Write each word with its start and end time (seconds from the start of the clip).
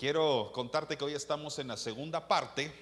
Quiero 0.00 0.50
contarte 0.54 0.96
que 0.96 1.04
hoy 1.04 1.12
estamos 1.12 1.58
en 1.58 1.68
la 1.68 1.76
segunda 1.76 2.26
parte 2.26 2.72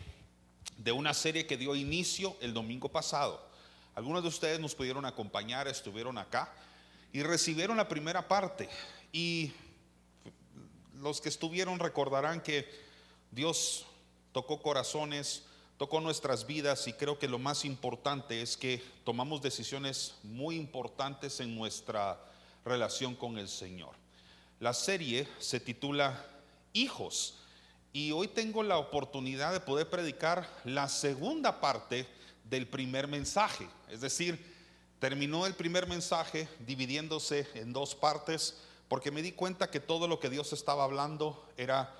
de 0.76 0.92
una 0.92 1.12
serie 1.12 1.48
que 1.48 1.56
dio 1.56 1.74
inicio 1.74 2.36
el 2.40 2.54
domingo 2.54 2.90
pasado. 2.90 3.44
Algunos 3.96 4.22
de 4.22 4.28
ustedes 4.28 4.60
nos 4.60 4.76
pudieron 4.76 5.04
acompañar, 5.04 5.66
estuvieron 5.66 6.16
acá 6.16 6.48
y 7.12 7.24
recibieron 7.24 7.76
la 7.76 7.88
primera 7.88 8.28
parte. 8.28 8.68
Y 9.10 9.50
los 11.00 11.20
que 11.20 11.28
estuvieron 11.28 11.80
recordarán 11.80 12.40
que 12.40 12.70
Dios 13.32 13.84
tocó 14.30 14.62
corazones, 14.62 15.42
tocó 15.76 16.00
nuestras 16.00 16.46
vidas 16.46 16.86
y 16.86 16.92
creo 16.92 17.18
que 17.18 17.26
lo 17.26 17.40
más 17.40 17.64
importante 17.64 18.42
es 18.42 18.56
que 18.56 18.80
tomamos 19.02 19.42
decisiones 19.42 20.14
muy 20.22 20.54
importantes 20.54 21.40
en 21.40 21.56
nuestra 21.56 22.16
relación 22.64 23.16
con 23.16 23.38
el 23.38 23.48
Señor. 23.48 23.96
La 24.60 24.72
serie 24.72 25.26
se 25.40 25.58
titula 25.58 26.37
Hijos 26.72 27.38
y 27.92 28.12
hoy 28.12 28.28
tengo 28.28 28.62
la 28.62 28.78
oportunidad 28.78 29.52
de 29.52 29.60
poder 29.60 29.88
predicar 29.88 30.48
la 30.64 30.88
segunda 30.88 31.60
parte 31.60 32.06
del 32.44 32.66
primer 32.66 33.08
mensaje. 33.08 33.68
Es 33.90 34.00
decir, 34.00 34.56
terminó 34.98 35.46
el 35.46 35.54
primer 35.54 35.86
mensaje 35.86 36.48
dividiéndose 36.60 37.48
en 37.54 37.72
dos 37.72 37.94
partes 37.94 38.58
porque 38.88 39.10
me 39.10 39.22
di 39.22 39.32
cuenta 39.32 39.70
que 39.70 39.80
todo 39.80 40.08
lo 40.08 40.18
que 40.18 40.30
Dios 40.30 40.52
estaba 40.52 40.84
hablando 40.84 41.46
era 41.56 41.94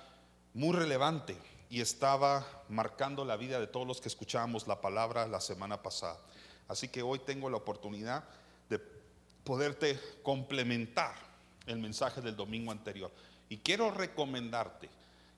muy 0.53 0.75
relevante 0.75 1.37
y 1.69 1.81
estaba 1.81 2.45
marcando 2.67 3.25
la 3.25 3.37
vida 3.37 3.59
de 3.59 3.67
todos 3.67 3.85
los 3.85 4.01
que 4.01 4.07
escuchábamos 4.07 4.67
la 4.67 4.81
palabra 4.81 5.27
la 5.27 5.39
semana 5.39 5.81
pasada. 5.81 6.17
Así 6.67 6.87
que 6.87 7.01
hoy 7.01 7.19
tengo 7.19 7.49
la 7.49 7.57
oportunidad 7.57 8.23
de 8.69 8.79
poderte 9.43 9.99
complementar 10.23 11.15
el 11.67 11.77
mensaje 11.79 12.21
del 12.21 12.35
domingo 12.35 12.71
anterior. 12.71 13.11
Y 13.49 13.57
quiero 13.57 13.91
recomendarte 13.91 14.89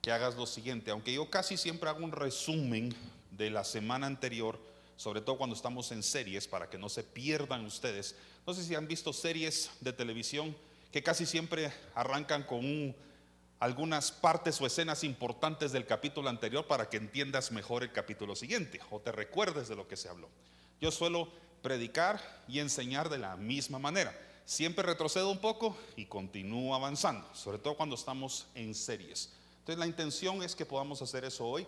que 0.01 0.11
hagas 0.11 0.35
lo 0.35 0.45
siguiente, 0.45 0.91
aunque 0.91 1.13
yo 1.13 1.29
casi 1.29 1.57
siempre 1.57 1.89
hago 1.89 2.03
un 2.03 2.11
resumen 2.11 2.93
de 3.31 3.49
la 3.49 3.63
semana 3.63 4.07
anterior, 4.07 4.59
sobre 4.97 5.21
todo 5.21 5.37
cuando 5.37 5.55
estamos 5.55 5.91
en 5.91 6.03
series, 6.03 6.47
para 6.47 6.69
que 6.69 6.77
no 6.77 6.89
se 6.89 7.03
pierdan 7.03 7.65
ustedes. 7.65 8.15
No 8.45 8.53
sé 8.53 8.63
si 8.63 8.75
han 8.75 8.87
visto 8.87 9.13
series 9.13 9.71
de 9.79 9.93
televisión 9.93 10.55
que 10.91 11.01
casi 11.01 11.25
siempre 11.25 11.71
arrancan 11.95 12.43
con 12.43 12.59
un 12.59 12.95
algunas 13.61 14.11
partes 14.11 14.59
o 14.59 14.65
escenas 14.65 15.03
importantes 15.03 15.71
del 15.71 15.85
capítulo 15.85 16.29
anterior 16.29 16.65
para 16.65 16.89
que 16.89 16.97
entiendas 16.97 17.51
mejor 17.51 17.83
el 17.83 17.91
capítulo 17.91 18.35
siguiente 18.35 18.81
o 18.89 18.99
te 18.99 19.11
recuerdes 19.11 19.67
de 19.69 19.75
lo 19.75 19.87
que 19.87 19.95
se 19.95 20.09
habló. 20.09 20.29
Yo 20.81 20.89
suelo 20.89 21.29
predicar 21.61 22.19
y 22.47 22.57
enseñar 22.57 23.07
de 23.07 23.19
la 23.19 23.35
misma 23.37 23.77
manera. 23.77 24.19
Siempre 24.45 24.83
retrocedo 24.83 25.29
un 25.29 25.39
poco 25.39 25.77
y 25.95 26.05
continúo 26.05 26.75
avanzando, 26.75 27.27
sobre 27.33 27.57
todo 27.57 27.77
cuando 27.77 27.95
estamos 27.95 28.47
en 28.55 28.75
series. 28.75 29.31
Entonces 29.59 29.77
la 29.77 29.87
intención 29.87 30.43
es 30.43 30.55
que 30.55 30.65
podamos 30.65 31.01
hacer 31.01 31.23
eso 31.23 31.47
hoy, 31.47 31.67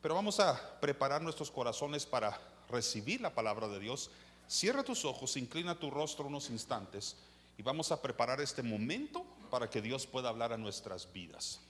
pero 0.00 0.14
vamos 0.14 0.40
a 0.40 0.80
preparar 0.80 1.22
nuestros 1.22 1.50
corazones 1.50 2.06
para 2.06 2.40
recibir 2.68 3.20
la 3.20 3.34
palabra 3.34 3.68
de 3.68 3.78
Dios. 3.78 4.10
Cierra 4.48 4.82
tus 4.82 5.04
ojos, 5.04 5.36
inclina 5.36 5.78
tu 5.78 5.90
rostro 5.90 6.26
unos 6.26 6.50
instantes 6.50 7.16
y 7.56 7.62
vamos 7.62 7.92
a 7.92 8.02
preparar 8.02 8.40
este 8.40 8.62
momento 8.62 9.24
para 9.50 9.70
que 9.70 9.80
Dios 9.80 10.06
pueda 10.06 10.28
hablar 10.28 10.52
a 10.52 10.56
nuestras 10.56 11.12
vidas. 11.12 11.60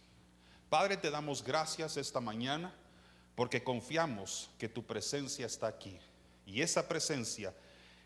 Padre, 0.71 0.97
te 0.97 1.11
damos 1.11 1.45
gracias 1.45 1.97
esta 1.97 2.21
mañana 2.21 2.75
porque 3.35 3.63
confiamos 3.63 4.49
que 4.59 4.69
tu 4.69 4.85
presencia 4.85 5.47
está 5.47 5.67
aquí. 5.67 5.99
Y 6.47 6.63
esa 6.63 6.89
presencia 6.89 7.55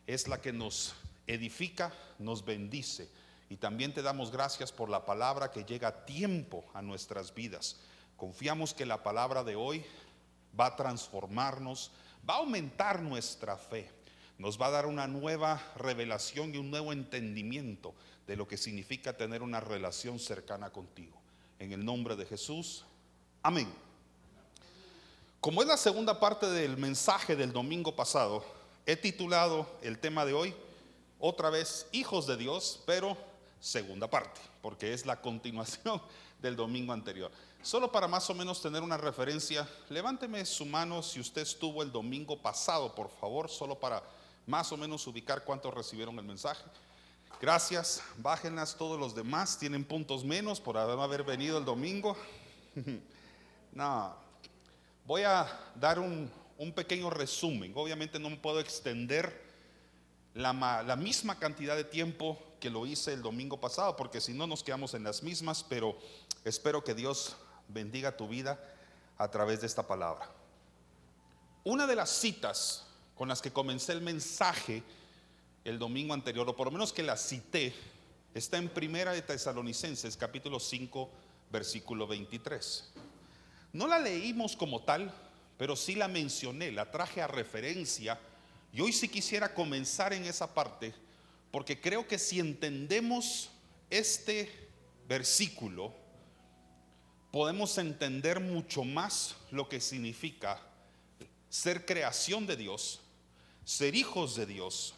es 0.06 0.26
la 0.26 0.40
que 0.40 0.52
nos 0.52 0.94
edifica, 1.28 1.92
nos 2.18 2.44
bendice. 2.44 3.08
Y 3.48 3.56
también 3.56 3.94
te 3.94 4.02
damos 4.02 4.32
gracias 4.32 4.72
por 4.72 4.90
la 4.90 5.06
palabra 5.06 5.50
que 5.50 5.64
llega 5.64 5.88
a 5.88 6.04
tiempo 6.04 6.64
a 6.74 6.82
nuestras 6.82 7.32
vidas. 7.32 7.76
Confiamos 8.16 8.74
que 8.74 8.84
la 8.84 9.02
palabra 9.02 9.44
de 9.44 9.54
hoy 9.54 9.84
va 10.58 10.66
a 10.66 10.76
transformarnos, 10.76 11.92
va 12.28 12.34
a 12.34 12.38
aumentar 12.38 13.00
nuestra 13.00 13.56
fe, 13.56 13.90
nos 14.38 14.60
va 14.60 14.66
a 14.66 14.70
dar 14.70 14.86
una 14.86 15.06
nueva 15.06 15.62
revelación 15.76 16.54
y 16.54 16.58
un 16.58 16.70
nuevo 16.70 16.92
entendimiento 16.92 17.94
de 18.26 18.36
lo 18.36 18.46
que 18.46 18.56
significa 18.56 19.16
tener 19.16 19.42
una 19.42 19.60
relación 19.60 20.18
cercana 20.18 20.70
contigo. 20.70 21.16
En 21.58 21.72
el 21.72 21.84
nombre 21.84 22.16
de 22.16 22.26
Jesús, 22.26 22.84
amén. 23.42 23.68
Como 25.40 25.62
es 25.62 25.68
la 25.68 25.76
segunda 25.76 26.18
parte 26.18 26.46
del 26.46 26.76
mensaje 26.76 27.36
del 27.36 27.52
domingo 27.52 27.94
pasado, 27.94 28.44
he 28.84 28.96
titulado 28.96 29.78
el 29.82 29.98
tema 29.98 30.24
de 30.24 30.34
hoy, 30.34 30.54
otra 31.18 31.50
vez, 31.50 31.86
Hijos 31.92 32.26
de 32.26 32.36
Dios, 32.36 32.82
pero 32.86 33.16
segunda 33.60 34.08
parte, 34.08 34.40
porque 34.62 34.92
es 34.92 35.06
la 35.06 35.20
continuación 35.20 36.00
del 36.40 36.56
domingo 36.56 36.92
anterior. 36.92 37.30
Solo 37.62 37.90
para 37.90 38.06
más 38.06 38.30
o 38.30 38.34
menos 38.34 38.62
tener 38.62 38.82
una 38.82 38.96
referencia, 38.96 39.68
levánteme 39.88 40.44
su 40.46 40.64
mano 40.64 41.02
si 41.02 41.18
usted 41.20 41.42
estuvo 41.42 41.82
el 41.82 41.90
domingo 41.90 42.40
pasado, 42.40 42.94
por 42.94 43.10
favor, 43.10 43.50
solo 43.50 43.78
para 43.78 44.02
más 44.46 44.70
o 44.72 44.76
menos 44.76 45.06
ubicar 45.06 45.44
cuántos 45.44 45.74
recibieron 45.74 46.18
el 46.18 46.24
mensaje. 46.24 46.62
Gracias, 47.40 48.02
bájenlas 48.16 48.76
todos 48.76 48.98
los 48.98 49.14
demás, 49.14 49.58
tienen 49.58 49.84
puntos 49.84 50.24
menos 50.24 50.60
por 50.60 50.76
haber 50.76 51.22
venido 51.22 51.58
el 51.58 51.64
domingo. 51.64 52.16
no, 53.72 54.16
voy 55.04 55.22
a 55.22 55.46
dar 55.74 55.98
un, 55.98 56.30
pequeño 56.74 57.10
resumen. 57.10 57.72
Obviamente 57.76 58.18
no 58.18 58.30
me 58.30 58.36
puedo 58.36 58.58
extender 58.58 59.47
la, 60.34 60.96
misma 60.96 61.38
cantidad 61.38 61.76
de 61.76 61.84
tiempo 61.84 62.38
que 62.60 62.70
lo 62.70 62.86
hice 62.86 63.12
el 63.12 63.22
domingo 63.22 63.60
pasado, 63.60 63.96
porque 63.96 64.20
si 64.20 64.34
no 64.34 64.46
nos 64.46 64.62
quedamos 64.62 64.94
en 64.94 65.04
las 65.04 65.22
mismas, 65.22 65.64
pero 65.68 65.98
espero 66.44 66.84
que 66.84 66.94
Dios 66.94 67.36
bendiga 67.68 68.16
tu 68.16 68.28
vida 68.28 68.58
a 69.16 69.30
través 69.30 69.60
de 69.60 69.66
esta 69.66 69.86
palabra. 69.86 70.30
Una 71.64 71.86
de 71.86 71.96
las 71.96 72.10
citas 72.10 72.86
con 73.14 73.28
las 73.28 73.42
que 73.42 73.52
comencé 73.52 73.92
el 73.92 74.00
mensaje 74.00 74.82
el 75.64 75.78
domingo 75.78 76.14
anterior, 76.14 76.48
o 76.48 76.56
por 76.56 76.68
lo 76.68 76.70
menos 76.70 76.92
que 76.92 77.02
la 77.02 77.16
cité, 77.16 77.74
está 78.32 78.56
en 78.56 78.68
Primera 78.68 79.12
de 79.12 79.22
Tesalonicenses, 79.22 80.16
capítulo 80.16 80.60
5, 80.60 81.10
versículo 81.50 82.06
23. 82.06 82.90
No 83.72 83.86
la 83.86 83.98
leímos 83.98 84.56
como 84.56 84.82
tal, 84.82 85.12
pero 85.58 85.76
sí 85.76 85.94
la 85.94 86.08
mencioné, 86.08 86.72
la 86.72 86.90
traje 86.90 87.20
a 87.20 87.26
referencia. 87.26 88.18
Y 88.72 88.80
hoy 88.80 88.92
sí 88.92 89.08
quisiera 89.08 89.52
comenzar 89.54 90.12
en 90.12 90.24
esa 90.24 90.52
parte, 90.52 90.94
porque 91.50 91.80
creo 91.80 92.06
que 92.06 92.18
si 92.18 92.38
entendemos 92.40 93.50
este 93.90 94.68
versículo, 95.08 95.94
podemos 97.32 97.76
entender 97.78 98.40
mucho 98.40 98.84
más 98.84 99.36
lo 99.50 99.68
que 99.68 99.80
significa 99.80 100.60
ser 101.48 101.86
creación 101.86 102.46
de 102.46 102.56
Dios, 102.56 103.00
ser 103.64 103.94
hijos 103.94 104.36
de 104.36 104.46
Dios 104.46 104.94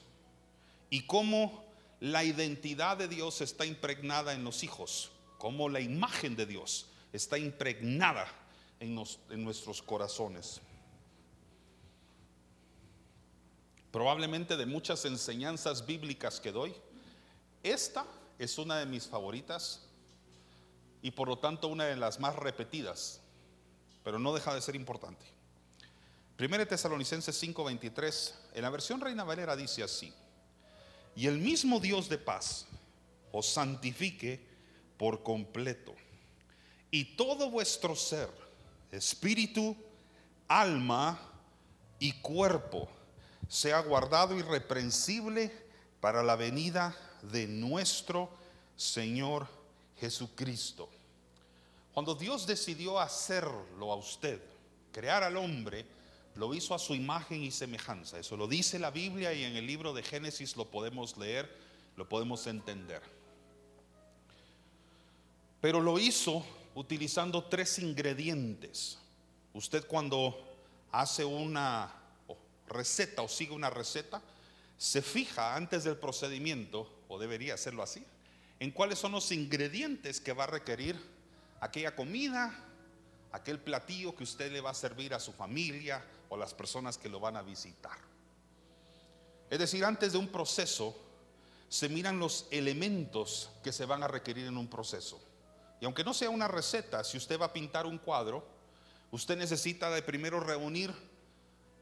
y 0.89 1.03
cómo 1.03 1.65
la 2.01 2.25
identidad 2.25 2.97
de 2.97 3.09
Dios 3.09 3.41
está 3.41 3.67
impregnada 3.67 4.33
en 4.33 4.43
los 4.43 4.65
hijos, 4.65 5.11
cómo 5.39 5.69
la 5.69 5.81
imagen 5.81 6.35
de 6.35 6.47
Dios 6.47 6.87
está 7.13 7.39
impregnada 7.39 8.27
en, 8.81 8.95
nuestros 8.95 9.83
corazones. 9.83 10.61
Probablemente 13.91 14.57
de 14.57 14.67
muchas 14.67 15.05
enseñanzas 15.05 15.85
bíblicas 15.85 16.41
que 16.41 16.53
doy, 16.53 16.75
esta 17.63 18.07
es 18.39 18.57
una 18.59 18.79
de 18.79 18.87
mis 18.87 19.07
favoritas 19.07 19.83
y 21.03 21.11
por 21.11 21.29
lo 21.29 21.39
tanto 21.39 21.69
una 21.69 21.85
de 21.85 21.97
las 21.97 22.21
más 22.21 22.37
repetidas, 22.37 23.21
pero 24.05 24.19
no 24.19 24.33
deja 24.33 24.55
de 24.55 24.63
ser 24.63 24.77
importante. 24.77 25.25
1 26.39 26.67
Tesalonicenses 26.67 27.39
5:23, 27.43 28.35
en 28.55 28.63
la 28.63 28.71
versión 28.71 29.01
Reina 29.01 29.25
Valera 29.25 29.57
dice 29.57 29.83
así, 29.83 30.13
y 31.15 31.27
el 31.27 31.39
mismo 31.39 31.81
Dios 31.81 32.09
de 32.09 32.19
paz 32.19 32.67
os 33.33 33.47
santifique 33.47 34.41
por 34.97 35.23
completo. 35.23 35.95
Y 36.91 37.17
todo 37.17 37.51
vuestro 37.51 37.95
ser, 37.95 38.31
espíritu, 38.91 39.77
alma 40.49 41.21
y 41.99 42.13
cuerpo, 42.13 42.89
sea 43.51 43.81
guardado 43.81 44.39
irreprensible 44.39 45.53
para 46.01 46.23
la 46.23 46.37
venida 46.37 46.97
de 47.21 47.49
nuestro 47.49 48.31
Señor 48.77 49.49
Jesucristo. 49.99 50.89
Cuando 51.93 52.15
Dios 52.15 52.47
decidió 52.47 53.01
hacerlo 53.01 53.93
a 53.93 53.97
usted, 53.97 54.41
crear 54.93 55.25
al 55.25 55.37
hombre, 55.37 55.85
lo 56.37 56.55
hizo 56.55 56.77
a 56.77 56.79
su 56.79 56.95
imagen 56.95 57.43
y 57.43 57.51
semejanza. 57.51 58.21
Eso 58.21 58.37
lo 58.37 58.47
dice 58.47 58.79
la 58.79 58.93
Biblia 58.93 59.33
y 59.33 59.43
en 59.43 59.57
el 59.57 59.67
libro 59.67 59.93
de 59.93 60.05
Génesis 60.05 60.57
lo 60.57 60.71
podemos 60.71 61.17
leer, 61.17 61.53
lo 61.97 62.09
podemos 62.09 62.47
entender. 62.47 63.03
Pero 65.61 65.81
lo 65.81 65.99
hizo 65.99 66.47
utilizando 66.77 67.43
tres 67.43 67.81
ingredientes. 67.81 68.97
Usted 69.53 69.85
cuando 69.89 70.39
hace 70.93 71.25
una 71.25 72.00
receta 72.71 73.21
o 73.21 73.29
sigue 73.29 73.53
una 73.53 73.69
receta, 73.69 74.23
se 74.79 75.03
fija 75.03 75.55
antes 75.55 75.85
del 75.85 75.97
procedimiento, 75.97 76.91
o 77.09 77.19
debería 77.19 77.53
hacerlo 77.53 77.83
así, 77.83 78.03
en 78.59 78.71
cuáles 78.71 78.99
son 78.99 79.13
los 79.13 79.31
ingredientes 79.31 80.21
que 80.21 80.33
va 80.33 80.45
a 80.45 80.47
requerir 80.47 80.97
aquella 81.61 81.95
comida 81.95 82.67
aquel 83.33 83.61
platillo 83.61 84.15
que 84.15 84.25
usted 84.25 84.53
le 84.53 84.61
va 84.61 84.71
a 84.71 84.75
servir 84.75 85.15
a 85.15 85.21
su 85.21 85.33
familia 85.33 86.05
o 86.29 86.37
las 86.37 86.55
personas 86.55 86.99
que 86.99 87.09
lo 87.09 87.21
van 87.21 87.37
a 87.37 87.43
visitar. 87.43 87.99
Es 89.49 89.59
decir, 89.59 89.85
antes 89.85 90.13
de 90.13 90.19
un 90.19 90.29
proceso 90.29 90.97
se 91.69 91.89
miran 91.89 92.19
los 92.19 92.47
elementos 92.51 93.51
que 93.63 93.73
se 93.73 93.85
van 93.85 94.03
a 94.03 94.09
requerir 94.09 94.47
en 94.47 94.57
un 94.57 94.69
proceso. 94.69 95.21
Y 95.81 95.85
aunque 95.85 96.05
no 96.05 96.13
sea 96.13 96.31
una 96.31 96.49
receta, 96.49 97.05
si 97.05 97.17
usted 97.17 97.41
va 97.41 97.47
a 97.47 97.53
pintar 97.53 97.87
un 97.87 97.99
cuadro, 97.99 98.45
usted 99.13 99.37
necesita 99.37 99.91
de 99.91 100.03
primero 100.03 100.41
reunir 100.41 100.93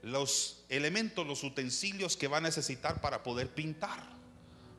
los 0.03 0.65
elementos, 0.69 1.27
los 1.27 1.43
utensilios 1.43 2.17
que 2.17 2.29
va 2.29 2.39
a 2.39 2.41
necesitar 2.41 3.01
para 3.01 3.23
poder 3.23 3.53
pintar. 3.53 4.03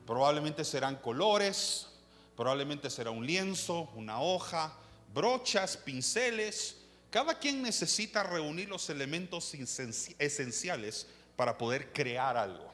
Probablemente 0.06 0.64
serán 0.64 0.96
colores, 0.96 1.88
probablemente 2.36 2.90
será 2.90 3.10
un 3.10 3.26
lienzo, 3.26 3.90
una 3.94 4.20
hoja, 4.20 4.72
brochas, 5.14 5.76
pinceles. 5.76 6.76
Cada 7.10 7.38
quien 7.38 7.62
necesita 7.62 8.22
reunir 8.22 8.68
los 8.68 8.88
elementos 8.90 9.52
esenciales 9.54 11.06
para 11.36 11.58
poder 11.58 11.92
crear 11.92 12.36
algo. 12.36 12.70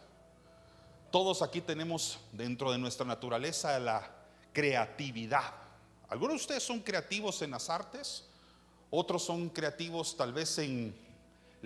Todos 1.10 1.42
aquí 1.42 1.60
tenemos 1.60 2.18
dentro 2.32 2.72
de 2.72 2.78
nuestra 2.78 3.06
naturaleza 3.06 3.78
la 3.78 4.10
creatividad. 4.52 5.54
Algunos 6.08 6.34
de 6.34 6.40
ustedes 6.42 6.62
son 6.62 6.80
creativos 6.80 7.42
en 7.42 7.50
las 7.52 7.70
artes, 7.70 8.24
otros 8.90 9.24
son 9.24 9.48
creativos 9.48 10.16
tal 10.16 10.32
vez 10.32 10.58
en 10.58 11.05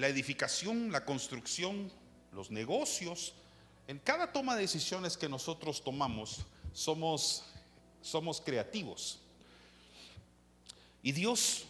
la 0.00 0.08
edificación, 0.08 0.90
la 0.90 1.04
construcción, 1.04 1.92
los 2.32 2.50
negocios. 2.50 3.34
En 3.86 3.98
cada 3.98 4.32
toma 4.32 4.56
de 4.56 4.62
decisiones 4.62 5.18
que 5.18 5.28
nosotros 5.28 5.84
tomamos 5.84 6.40
somos, 6.72 7.44
somos 8.00 8.40
creativos. 8.40 9.18
Y 11.02 11.12
Dios, 11.12 11.66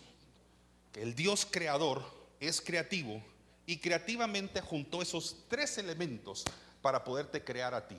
el 0.95 1.17
Dios 1.17 1.45
creador, 1.45 2.05
es 2.39 2.61
creativo 2.61 3.21
y 3.67 3.79
creativamente 3.79 4.61
juntó 4.61 5.03
esos 5.03 5.37
tres 5.49 5.77
elementos 5.79 6.45
para 6.83 7.03
poderte 7.03 7.43
crear 7.43 7.75
a 7.75 7.89
ti. 7.89 7.97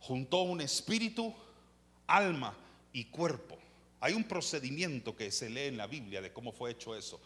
Juntó 0.00 0.42
un 0.42 0.62
espíritu, 0.62 1.34
alma 2.06 2.56
y 2.94 3.04
cuerpo. 3.04 3.58
Hay 4.00 4.14
un 4.14 4.24
procedimiento 4.24 5.14
que 5.14 5.30
se 5.30 5.50
lee 5.50 5.66
en 5.66 5.76
la 5.76 5.86
Biblia 5.86 6.22
de 6.22 6.32
cómo 6.32 6.50
fue 6.50 6.70
hecho 6.70 6.96
eso, 6.96 7.20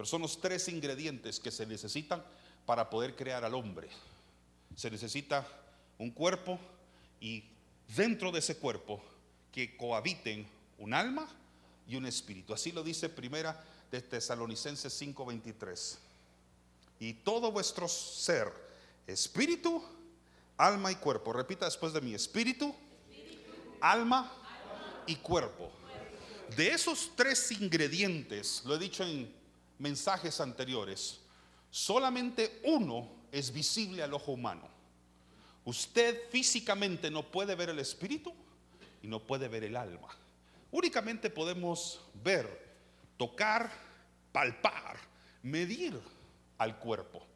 pero 0.00 0.08
son 0.08 0.22
los 0.22 0.40
tres 0.40 0.66
ingredientes 0.68 1.38
que 1.38 1.50
se 1.50 1.66
necesitan 1.66 2.24
para 2.64 2.88
poder 2.88 3.14
crear 3.14 3.44
al 3.44 3.54
hombre. 3.54 3.90
Se 4.74 4.90
necesita 4.90 5.46
un 5.98 6.10
cuerpo 6.10 6.58
y 7.20 7.44
dentro 7.94 8.32
de 8.32 8.38
ese 8.38 8.56
cuerpo 8.56 9.02
que 9.52 9.76
cohabiten 9.76 10.48
un 10.78 10.94
alma 10.94 11.28
y 11.86 11.96
un 11.96 12.06
espíritu. 12.06 12.54
Así 12.54 12.72
lo 12.72 12.82
dice 12.82 13.10
primera 13.10 13.62
de 13.90 14.00
Tesalonicenses 14.00 14.98
5:23. 14.98 15.98
Y 16.98 17.12
todo 17.12 17.52
vuestro 17.52 17.86
ser, 17.86 18.50
espíritu, 19.06 19.84
alma 20.56 20.90
y 20.90 20.94
cuerpo. 20.94 21.34
Repita 21.34 21.66
después 21.66 21.92
de 21.92 22.00
mí, 22.00 22.14
espíritu, 22.14 22.74
alma, 23.82 24.32
y 25.06 25.16
cuerpo. 25.16 25.70
De 26.56 26.68
esos 26.70 27.10
tres 27.14 27.52
ingredientes, 27.52 28.62
lo 28.64 28.76
he 28.76 28.78
dicho 28.78 29.04
en 29.04 29.39
mensajes 29.80 30.40
anteriores, 30.40 31.20
solamente 31.70 32.60
uno 32.64 33.08
es 33.32 33.52
visible 33.52 34.02
al 34.02 34.14
ojo 34.14 34.32
humano. 34.32 34.68
Usted 35.64 36.28
físicamente 36.30 37.10
no 37.10 37.30
puede 37.30 37.54
ver 37.54 37.70
el 37.70 37.78
espíritu 37.78 38.32
y 39.02 39.08
no 39.08 39.20
puede 39.20 39.48
ver 39.48 39.64
el 39.64 39.76
alma. 39.76 40.08
Únicamente 40.70 41.30
podemos 41.30 42.00
ver, 42.22 42.76
tocar, 43.16 43.72
palpar, 44.32 44.98
medir 45.42 46.00
al 46.58 46.78
cuerpo. 46.78 47.26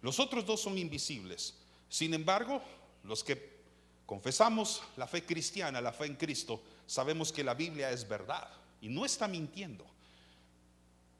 Los 0.00 0.20
otros 0.20 0.46
dos 0.46 0.62
son 0.62 0.78
invisibles. 0.78 1.54
Sin 1.88 2.14
embargo, 2.14 2.62
los 3.02 3.24
que 3.24 3.58
confesamos 4.06 4.82
la 4.96 5.06
fe 5.06 5.24
cristiana, 5.24 5.80
la 5.80 5.92
fe 5.92 6.06
en 6.06 6.16
Cristo, 6.16 6.62
sabemos 6.86 7.32
que 7.32 7.44
la 7.44 7.54
Biblia 7.54 7.90
es 7.90 8.08
verdad 8.08 8.48
y 8.80 8.88
no 8.88 9.04
está 9.04 9.26
mintiendo. 9.26 9.84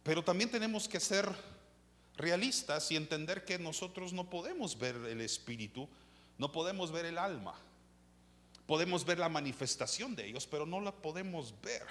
Pero 0.08 0.24
también 0.24 0.50
tenemos 0.50 0.88
que 0.88 1.00
ser 1.00 1.28
realistas 2.16 2.90
y 2.90 2.96
entender 2.96 3.44
que 3.44 3.58
nosotros 3.58 4.14
no 4.14 4.30
podemos 4.30 4.78
ver 4.78 4.96
el 4.96 5.20
espíritu, 5.20 5.86
no 6.38 6.50
podemos 6.50 6.90
ver 6.90 7.04
el 7.04 7.18
alma. 7.18 7.54
Podemos 8.66 9.04
ver 9.04 9.18
la 9.18 9.28
manifestación 9.28 10.16
de 10.16 10.26
ellos, 10.26 10.46
pero 10.46 10.64
no 10.64 10.80
la 10.80 10.92
podemos 10.92 11.52
ver. 11.60 11.82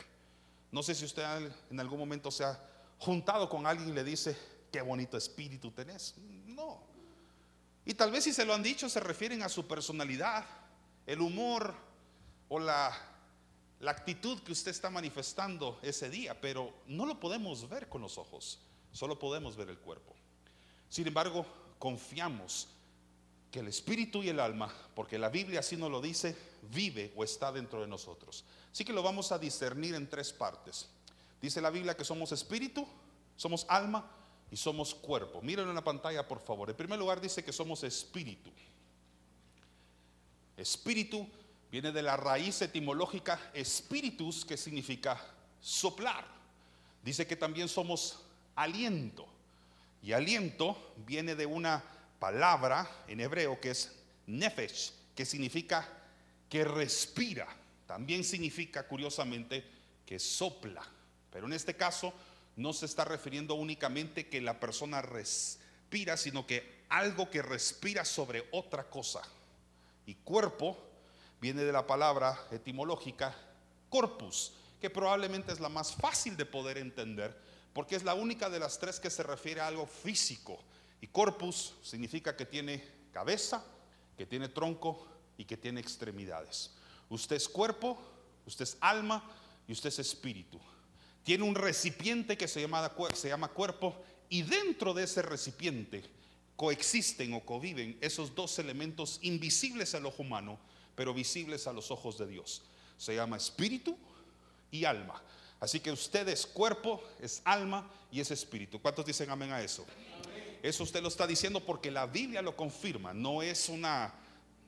No 0.72 0.82
sé 0.82 0.96
si 0.96 1.06
usted 1.06 1.24
en 1.70 1.80
algún 1.80 2.00
momento 2.00 2.32
se 2.32 2.44
ha 2.44 2.60
juntado 2.98 3.48
con 3.48 3.68
alguien 3.68 3.90
y 3.90 3.94
le 3.94 4.04
dice, 4.04 4.36
qué 4.72 4.82
bonito 4.82 5.16
espíritu 5.16 5.70
tenés. 5.70 6.16
No, 6.48 6.82
y 7.86 7.94
tal 7.94 8.10
vez 8.10 8.24
si 8.24 8.34
se 8.34 8.46
lo 8.46 8.56
han 8.56 8.64
dicho 8.64 8.90
se 8.90 9.00
refieren 9.00 9.44
a 9.44 9.48
su 9.48 9.68
personalidad, 9.68 10.44
el 11.06 11.22
humor 11.22 11.76
o 12.50 12.58
la, 12.58 12.98
la 13.80 13.92
actitud 13.92 14.40
que 14.42 14.52
usted 14.52 14.72
está 14.72 14.90
manifestando 14.90 15.80
ese 15.82 16.10
día, 16.10 16.40
pero 16.40 16.74
no 16.88 17.06
lo 17.06 17.20
podemos 17.20 17.70
ver 17.70 17.88
con 17.90 18.02
los 18.02 18.18
ojos, 18.18 18.60
solo 18.92 19.20
podemos 19.20 19.56
ver 19.56 19.70
el 19.70 19.78
cuerpo. 19.78 20.16
Sin 20.90 21.08
embargo, 21.08 21.46
confiamos 21.78 22.70
que 23.52 23.60
el 23.60 23.68
espíritu 23.68 24.24
y 24.24 24.30
el 24.30 24.40
alma, 24.40 24.74
porque 24.96 25.20
la 25.20 25.30
Biblia 25.30 25.60
así 25.60 25.78
nos 25.78 25.92
lo 25.92 26.02
dice, 26.02 26.36
vive 26.72 27.14
o 27.16 27.24
está 27.24 27.52
dentro 27.52 27.82
de 27.82 27.88
nosotros. 27.88 28.44
Así 28.72 28.84
que 28.84 28.94
lo 28.94 29.04
vamos 29.04 29.32
a 29.32 29.40
discernir 29.40 29.96
en 29.96 30.10
tres 30.10 30.34
partes. 30.34 30.90
Dice 31.42 31.62
la 31.62 31.70
Biblia 31.70 31.96
que 31.96 32.04
somos 32.04 32.32
espíritu, 32.32 32.88
somos 33.36 33.66
alma 33.70 34.10
y 34.50 34.58
somos 34.58 34.96
cuerpo. 34.96 35.42
Miren 35.42 35.70
en 35.70 35.76
la 35.76 35.84
pantalla, 35.84 36.28
por 36.28 36.40
favor. 36.40 36.70
En 36.70 36.76
primer 36.76 36.98
lugar 36.98 37.22
dice 37.22 37.44
que 37.44 37.54
somos 37.54 37.84
espíritu. 37.84 38.52
Espíritu 40.56 41.28
viene 41.72 41.92
de 41.92 42.02
la 42.02 42.18
raíz 42.18 42.62
etimológica 42.62 43.52
espíritus, 43.54 44.46
que 44.46 44.58
significa 44.58 45.20
soplar. 45.60 46.26
Dice 47.04 47.28
que 47.28 47.36
también 47.36 47.68
somos 47.68 48.24
aliento. 48.56 49.28
Y 50.02 50.14
aliento 50.14 50.94
viene 51.06 51.36
de 51.36 51.46
una 51.46 51.84
palabra 52.20 52.90
en 53.08 53.20
hebreo 53.20 53.60
que 53.60 53.72
es 53.72 53.92
nefesh, 54.28 54.94
que 55.16 55.26
significa 55.26 55.88
que 56.50 56.64
respira. 56.64 57.48
También 57.86 58.24
significa, 58.24 58.88
curiosamente, 58.88 59.66
que 60.06 60.20
sopla. 60.20 60.84
Pero 61.32 61.48
en 61.48 61.54
este 61.54 61.76
caso 61.76 62.14
no 62.56 62.74
se 62.74 62.86
está 62.86 63.06
refiriendo 63.06 63.56
únicamente 63.56 64.28
que 64.28 64.42
la 64.42 64.60
persona 64.60 65.02
respira, 65.02 66.18
sino 66.18 66.48
que 66.48 66.86
algo 66.90 67.30
que 67.30 67.42
respira 67.42 68.06
sobre 68.06 68.48
otra 68.52 68.90
cosa. 68.90 69.22
Y 70.06 70.16
cuerpo 70.16 70.87
viene 71.42 71.64
de 71.64 71.72
la 71.72 71.86
palabra 71.86 72.40
etimológica 72.52 73.36
corpus, 73.90 74.54
que 74.82 74.90
probablemente 74.90 75.52
es 75.52 75.60
la 75.60 75.70
más 75.70 75.96
fácil 75.96 76.38
de 76.38 76.46
poder 76.46 76.78
entender, 76.78 77.36
porque 77.74 77.96
es 77.96 78.04
la 78.04 78.14
única 78.14 78.50
de 78.50 78.60
las 78.60 78.80
tres 78.80 79.00
que 79.00 79.10
se 79.10 79.24
refiere 79.24 79.62
a 79.62 79.68
algo 79.68 79.86
físico. 79.86 80.60
Y 81.02 81.08
corpus 81.08 81.76
significa 81.84 82.36
que 82.36 82.46
tiene 82.46 82.84
cabeza, 83.12 83.64
que 84.18 84.26
tiene 84.26 84.50
tronco 84.50 85.08
y 85.38 85.46
que 85.46 85.58
tiene 85.58 85.80
extremidades. 85.80 86.72
Usted 87.10 87.36
es 87.36 87.48
cuerpo, 87.48 87.98
usted 88.46 88.64
es 88.64 88.78
alma 88.82 89.24
y 89.68 89.74
usted 89.74 89.90
es 89.90 90.00
espíritu 90.00 90.60
tiene 91.28 91.44
un 91.44 91.56
recipiente 91.56 92.38
que 92.38 92.48
se 92.48 92.62
llama, 92.62 92.90
se 93.14 93.28
llama 93.28 93.50
cuerpo 93.50 94.02
y 94.30 94.44
dentro 94.44 94.94
de 94.94 95.04
ese 95.04 95.22
recipiente 95.22 96.02
coexisten 96.56 97.34
o 97.34 97.42
conviven 97.42 97.98
esos 98.00 98.34
dos 98.34 98.58
elementos 98.60 99.20
invisibles 99.24 99.94
al 99.94 100.06
ojo 100.06 100.24
humano, 100.24 100.58
pero 100.98 101.14
visibles 101.14 101.68
a 101.68 101.74
los 101.74 101.92
ojos 101.92 102.18
de 102.18 102.26
Dios. 102.26 102.64
Se 102.98 103.14
llama 103.14 103.38
espíritu 103.38 103.96
y 104.72 104.84
alma. 104.84 105.22
Así 105.60 105.80
que 105.80 105.92
usted 105.92 106.28
es 106.28 106.48
cuerpo, 106.48 107.04
es 107.22 107.44
alma 107.46 107.88
y 108.12 108.20
es 108.20 108.32
espíritu. 108.32 108.82
¿Cuántos 108.82 109.06
dicen 109.06 109.30
amén 109.30 109.52
a 109.52 109.62
eso? 109.62 109.86
Eso 110.64 110.82
usted 110.82 111.04
lo 111.04 111.10
está 111.10 111.28
diciendo 111.28 111.64
porque 111.64 111.92
la 111.92 112.08
Biblia 112.08 112.42
lo 112.42 112.56
confirma, 112.56 113.14
no 113.14 113.44
es 113.44 113.70
una 113.70 114.12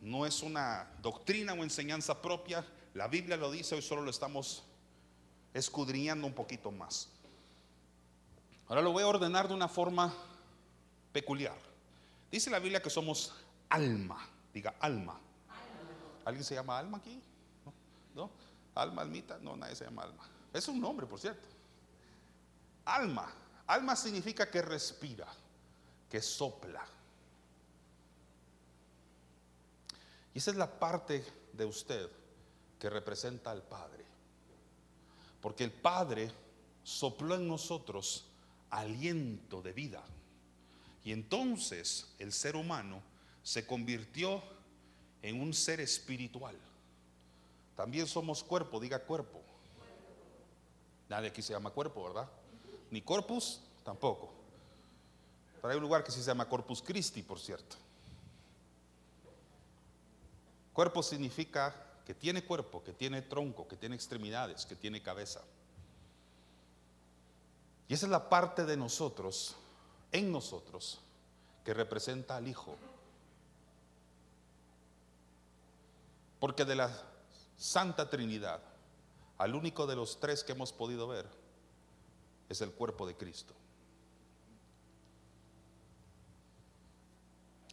no 0.02 0.28
es 0.28 0.44
una 0.44 0.88
doctrina 1.02 1.54
o 1.54 1.64
enseñanza 1.64 2.22
propia, 2.22 2.64
la 2.94 3.08
Biblia 3.08 3.36
lo 3.36 3.52
dice, 3.52 3.76
hoy 3.76 3.82
solo 3.82 4.04
lo 4.04 4.12
estamos 4.12 4.64
escudriñando 5.54 6.28
un 6.28 6.34
poquito 6.34 6.72
más. 6.72 7.10
Ahora 8.68 8.84
lo 8.84 8.92
voy 8.92 9.02
a 9.02 9.08
ordenar 9.08 9.48
de 9.48 9.56
una 9.56 9.68
forma 9.68 10.14
peculiar. 11.12 11.58
Dice 12.32 12.52
la 12.52 12.60
Biblia 12.60 12.84
que 12.84 12.92
somos 12.92 13.34
alma. 13.68 14.30
Diga 14.54 14.76
alma. 14.80 15.20
¿Alguien 16.26 16.44
se 16.44 16.56
llama 16.56 16.78
alma 16.78 16.98
aquí? 16.98 17.22
¿No? 18.16 18.30
¿Alma, 18.76 19.02
almita? 19.02 19.38
No, 19.40 19.56
nadie 19.56 19.76
se 19.76 19.86
llama 19.86 20.04
alma. 20.04 20.24
Es 20.54 20.68
un 20.68 20.80
nombre, 20.80 21.06
por 21.06 21.20
cierto. 21.20 21.48
Alma. 22.86 23.32
Alma 23.68 23.96
significa 23.96 24.50
que 24.50 24.62
respira, 24.62 25.28
que 26.10 26.22
sopla. 26.22 26.86
Y 30.34 30.38
esa 30.38 30.52
es 30.52 30.58
la 30.58 30.80
parte 30.80 31.26
de 31.54 31.66
usted 31.66 32.10
que 32.80 32.90
representa 32.90 33.52
al 33.52 33.62
Padre. 33.62 34.06
Porque 35.42 35.64
el 35.64 35.72
Padre 35.72 36.32
sopló 36.84 37.36
en 37.36 37.48
nosotros 37.48 38.26
aliento 38.70 39.62
de 39.62 39.74
vida. 39.74 40.04
Y 41.04 41.12
entonces 41.12 42.14
el 42.20 42.34
ser 42.34 42.56
humano 42.56 43.02
se 43.44 43.66
convirtió 43.66 44.44
en 45.22 45.42
un 45.42 45.54
ser 45.54 45.80
espiritual. 45.80 46.56
También 47.76 48.08
somos 48.08 48.44
cuerpo, 48.44 48.80
diga 48.80 49.00
cuerpo. 49.00 49.40
Nadie 51.08 51.30
aquí 51.30 51.42
se 51.42 51.54
llama 51.54 51.72
cuerpo, 51.72 52.04
¿verdad? 52.04 52.30
Ni 52.92 53.02
corpus 53.02 53.62
tampoco. 53.84 54.30
Pero 55.62 55.72
hay 55.72 55.78
un 55.78 55.84
lugar 55.84 56.04
que 56.04 56.12
sí 56.12 56.20
se 56.20 56.28
llama 56.28 56.48
Corpus 56.48 56.82
Christi, 56.82 57.22
por 57.22 57.40
cierto. 57.40 57.76
Cuerpo 60.74 61.04
significa 61.04 61.76
que 62.06 62.14
tiene 62.14 62.44
cuerpo, 62.44 62.84
que 62.84 62.94
tiene 62.94 63.22
tronco, 63.22 63.68
que 63.68 63.76
tiene 63.76 63.96
extremidades, 63.96 64.66
que 64.66 64.76
tiene 64.76 65.02
cabeza. 65.02 65.42
Y 67.88 67.94
esa 67.94 68.06
es 68.06 68.12
la 68.12 68.30
parte 68.30 68.66
de 68.66 68.78
nosotros, 68.78 69.56
en 70.12 70.32
nosotros, 70.32 71.00
que 71.66 71.74
representa 71.74 72.38
al 72.38 72.48
Hijo. 72.48 72.76
Porque 76.40 76.66
de 76.66 76.76
la 76.76 76.90
Santa 77.58 78.10
Trinidad, 78.10 78.62
al 79.38 79.56
único 79.56 79.86
de 79.86 79.96
los 79.96 80.20
tres 80.20 80.44
que 80.44 80.54
hemos 80.54 80.72
podido 80.72 81.08
ver, 81.08 81.28
es 82.48 82.62
el 82.62 82.72
cuerpo 82.72 83.06
de 83.06 83.16
Cristo. 83.16 83.54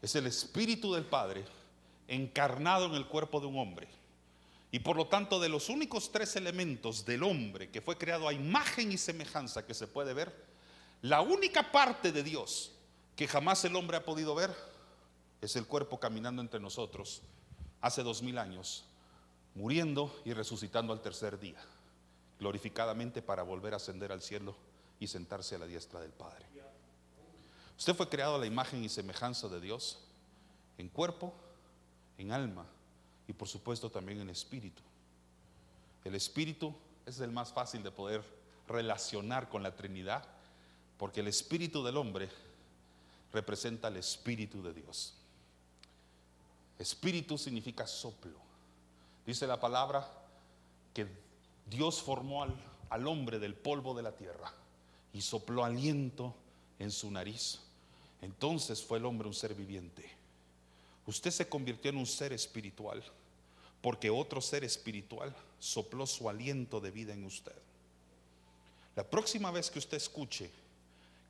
Es 0.03 0.15
el 0.15 0.27
Espíritu 0.27 0.93
del 0.93 1.05
Padre 1.05 1.45
encarnado 2.09 2.87
en 2.87 2.95
el 2.95 3.07
cuerpo 3.07 3.41
de 3.41 3.47
un 3.47 3.59
hombre. 3.59 3.89
Y 4.71 4.81
por 4.81 4.97
lo 4.97 5.07
tanto, 5.07 5.41
de 5.41 5.49
los 5.49 5.69
únicos 5.69 6.13
tres 6.13 6.37
elementos 6.37 7.05
del 7.07 7.23
hombre 7.23 7.71
que 7.71 7.81
fue 7.81 7.97
creado 7.97 8.29
a 8.29 8.33
imagen 8.33 8.93
y 8.93 8.99
semejanza 8.99 9.65
que 9.65 9.75
se 9.75 9.87
puede 9.87 10.13
ver, 10.13 10.35
la 11.03 11.21
única 11.21 11.71
parte 11.73 12.13
de 12.13 12.23
Dios 12.23 12.73
que 13.15 13.29
jamás 13.29 13.65
el 13.65 13.77
hombre 13.77 13.97
ha 13.97 14.05
podido 14.05 14.35
ver 14.35 14.55
es 15.41 15.57
el 15.57 15.67
cuerpo 15.67 15.99
caminando 15.99 16.43
entre 16.43 16.61
nosotros 16.61 17.23
hace 17.87 18.03
dos 18.03 18.23
mil 18.23 18.39
años, 18.39 18.85
muriendo 19.55 20.15
y 20.25 20.33
resucitando 20.33 20.93
al 20.93 21.01
tercer 21.01 21.39
día, 21.39 21.61
glorificadamente 22.39 23.23
para 23.23 23.43
volver 23.43 23.75
a 23.75 23.77
ascender 23.77 24.13
al 24.13 24.23
cielo 24.23 24.57
y 24.99 25.07
sentarse 25.07 25.55
a 25.55 25.59
la 25.59 25.67
diestra 25.67 26.01
del 26.01 26.11
Padre. 26.11 26.47
Usted 27.79 27.95
fue 27.95 28.09
creado 28.09 28.37
a 28.37 28.39
la 28.39 28.47
imagen 28.47 28.83
y 28.83 28.89
semejanza 28.89 29.49
de 29.49 29.61
Dios 29.61 29.99
en 30.79 30.89
cuerpo, 30.89 31.33
en 32.19 32.33
alma 32.33 32.67
y 33.29 33.33
por 33.33 33.49
supuesto 33.49 33.91
también 33.91 34.21
en 34.21 34.31
espíritu. 34.31 34.83
El 36.05 36.15
espíritu 36.15 36.75
es 37.05 37.21
el 37.21 37.31
más 37.31 37.53
fácil 37.53 37.83
de 37.83 37.91
poder 37.91 38.23
relacionar 38.67 39.49
con 39.49 39.63
la 39.63 39.77
Trinidad 39.77 40.25
porque 40.99 41.21
el 41.21 41.29
espíritu 41.29 41.85
del 41.85 41.99
hombre 41.99 42.31
representa 43.33 43.89
el 43.89 43.99
espíritu 43.99 44.63
de 44.63 44.73
Dios. 44.73 45.16
Espíritu 46.79 47.39
significa 47.39 47.87
soplo. 47.87 48.39
Dice 49.27 49.47
la 49.47 49.59
palabra 49.59 50.07
que 50.93 51.07
Dios 51.67 52.03
formó 52.03 52.43
al, 52.43 52.55
al 52.91 53.07
hombre 53.07 53.39
del 53.39 53.55
polvo 53.55 53.95
de 53.95 54.03
la 54.03 54.13
tierra 54.13 54.53
y 55.13 55.21
sopló 55.23 55.65
aliento 55.65 56.35
en 56.79 56.91
su 56.91 57.11
nariz. 57.11 57.61
Entonces 58.23 58.83
fue 58.83 58.99
el 58.99 59.07
hombre 59.07 59.29
un 59.29 59.35
ser 59.35 59.55
viviente. 59.55 60.09
Usted 61.07 61.31
se 61.31 61.49
convirtió 61.49 61.91
en 61.91 61.97
un 61.97 62.07
ser 62.07 62.33
espiritual 62.33 63.03
porque 63.81 64.11
otro 64.11 64.41
ser 64.41 64.65
espiritual 64.65 65.35
sopló 65.59 66.07
su 66.07 66.29
aliento 66.29 66.81
de 66.81 66.91
vida 66.91 67.15
en 67.15 67.25
usted. 67.25 67.55
La 68.97 69.05
próxima 69.05 69.51
vez 69.51 69.71
que 69.71 69.79
usted 69.79 69.97
escuche 69.97 70.51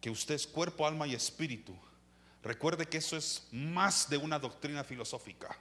que 0.00 0.10
usted 0.10 0.34
es 0.36 0.46
cuerpo, 0.46 0.86
alma 0.86 1.06
y 1.06 1.14
espíritu, 1.14 1.74
recuerde 2.46 2.86
que 2.86 2.98
eso 2.98 3.16
es 3.16 3.46
más 3.52 4.08
de 4.08 4.16
una 4.16 4.38
doctrina 4.38 4.84
filosófica. 4.84 5.56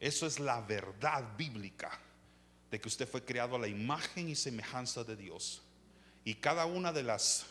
Eso 0.00 0.26
es 0.26 0.38
la 0.38 0.60
verdad 0.60 1.36
bíblica 1.36 1.90
de 2.70 2.80
que 2.80 2.88
usted 2.88 3.08
fue 3.08 3.24
creado 3.24 3.56
a 3.56 3.58
la 3.58 3.68
imagen 3.68 4.28
y 4.28 4.34
semejanza 4.34 5.04
de 5.04 5.16
Dios. 5.16 5.62
Y 6.24 6.34
cada 6.34 6.66
una 6.66 6.92
de 6.92 7.02
las 7.02 7.46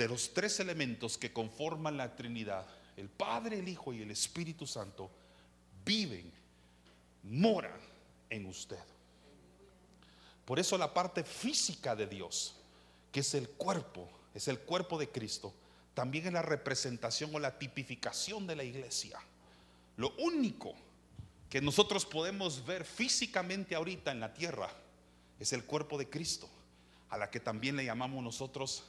de 0.00 0.08
los 0.08 0.32
tres 0.32 0.58
elementos 0.60 1.18
que 1.18 1.30
conforman 1.30 1.98
la 1.98 2.16
Trinidad, 2.16 2.66
el 2.96 3.10
Padre, 3.10 3.58
el 3.58 3.68
Hijo 3.68 3.92
y 3.92 4.00
el 4.00 4.10
Espíritu 4.10 4.66
Santo, 4.66 5.10
viven, 5.84 6.32
moran 7.22 7.78
en 8.30 8.46
usted. 8.46 8.82
Por 10.46 10.58
eso 10.58 10.78
la 10.78 10.94
parte 10.94 11.22
física 11.22 11.94
de 11.94 12.06
Dios, 12.06 12.56
que 13.12 13.20
es 13.20 13.34
el 13.34 13.50
cuerpo, 13.50 14.08
es 14.32 14.48
el 14.48 14.60
cuerpo 14.60 14.98
de 14.98 15.10
Cristo, 15.10 15.52
también 15.94 16.26
es 16.26 16.32
la 16.32 16.42
representación 16.42 17.34
o 17.34 17.38
la 17.38 17.58
tipificación 17.58 18.46
de 18.46 18.56
la 18.56 18.64
iglesia. 18.64 19.18
Lo 19.96 20.14
único 20.16 20.74
que 21.48 21.60
nosotros 21.60 22.06
podemos 22.06 22.64
ver 22.64 22.84
físicamente 22.84 23.74
ahorita 23.74 24.12
en 24.12 24.20
la 24.20 24.32
tierra 24.32 24.70
es 25.38 25.52
el 25.52 25.64
cuerpo 25.64 25.98
de 25.98 26.08
Cristo, 26.08 26.48
a 27.08 27.18
la 27.18 27.30
que 27.30 27.40
también 27.40 27.76
le 27.76 27.84
llamamos 27.84 28.22
nosotros 28.22 28.84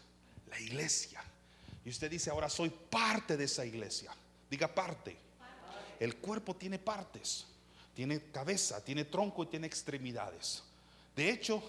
la 0.50 0.60
iglesia. 0.60 1.24
Y 1.84 1.89
usted 1.89 2.12
dice, 2.12 2.29
ahora 2.29 2.50
soy 2.50 2.70
parte 2.70 3.38
de 3.38 3.46
esa 3.46 3.65
iglesia. 3.65 4.12
Diga 4.50 4.67
parte. 4.67 5.17
El 6.00 6.17
cuerpo 6.17 6.55
tiene 6.55 6.77
partes. 6.77 7.48
Tiene 7.96 8.22
cabeza, 8.31 8.84
tiene 8.84 9.05
tronco 9.05 9.43
y 9.43 9.48
tiene 9.48 9.67
extremidades. 9.67 10.63
De 11.15 11.29
hecho, 11.29 11.62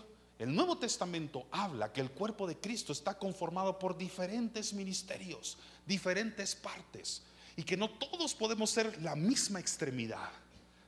el 0.43 0.53
Nuevo 0.53 0.77
Testamento 0.77 1.47
habla 1.53 1.93
que 1.93 2.01
el 2.01 2.11
cuerpo 2.11 2.49
de 2.49 2.57
Cristo 2.57 2.93
está 2.93 3.17
conformado 3.17 3.79
por 3.79 3.97
diferentes 3.97 4.73
ministerios, 4.73 5.57
diferentes 5.87 6.57
partes, 6.57 7.23
y 7.55 7.63
que 7.63 7.77
no 7.77 7.89
todos 7.89 8.35
podemos 8.35 8.71
ser 8.71 9.01
la 9.03 9.15
misma 9.15 9.61
extremidad. 9.61 10.31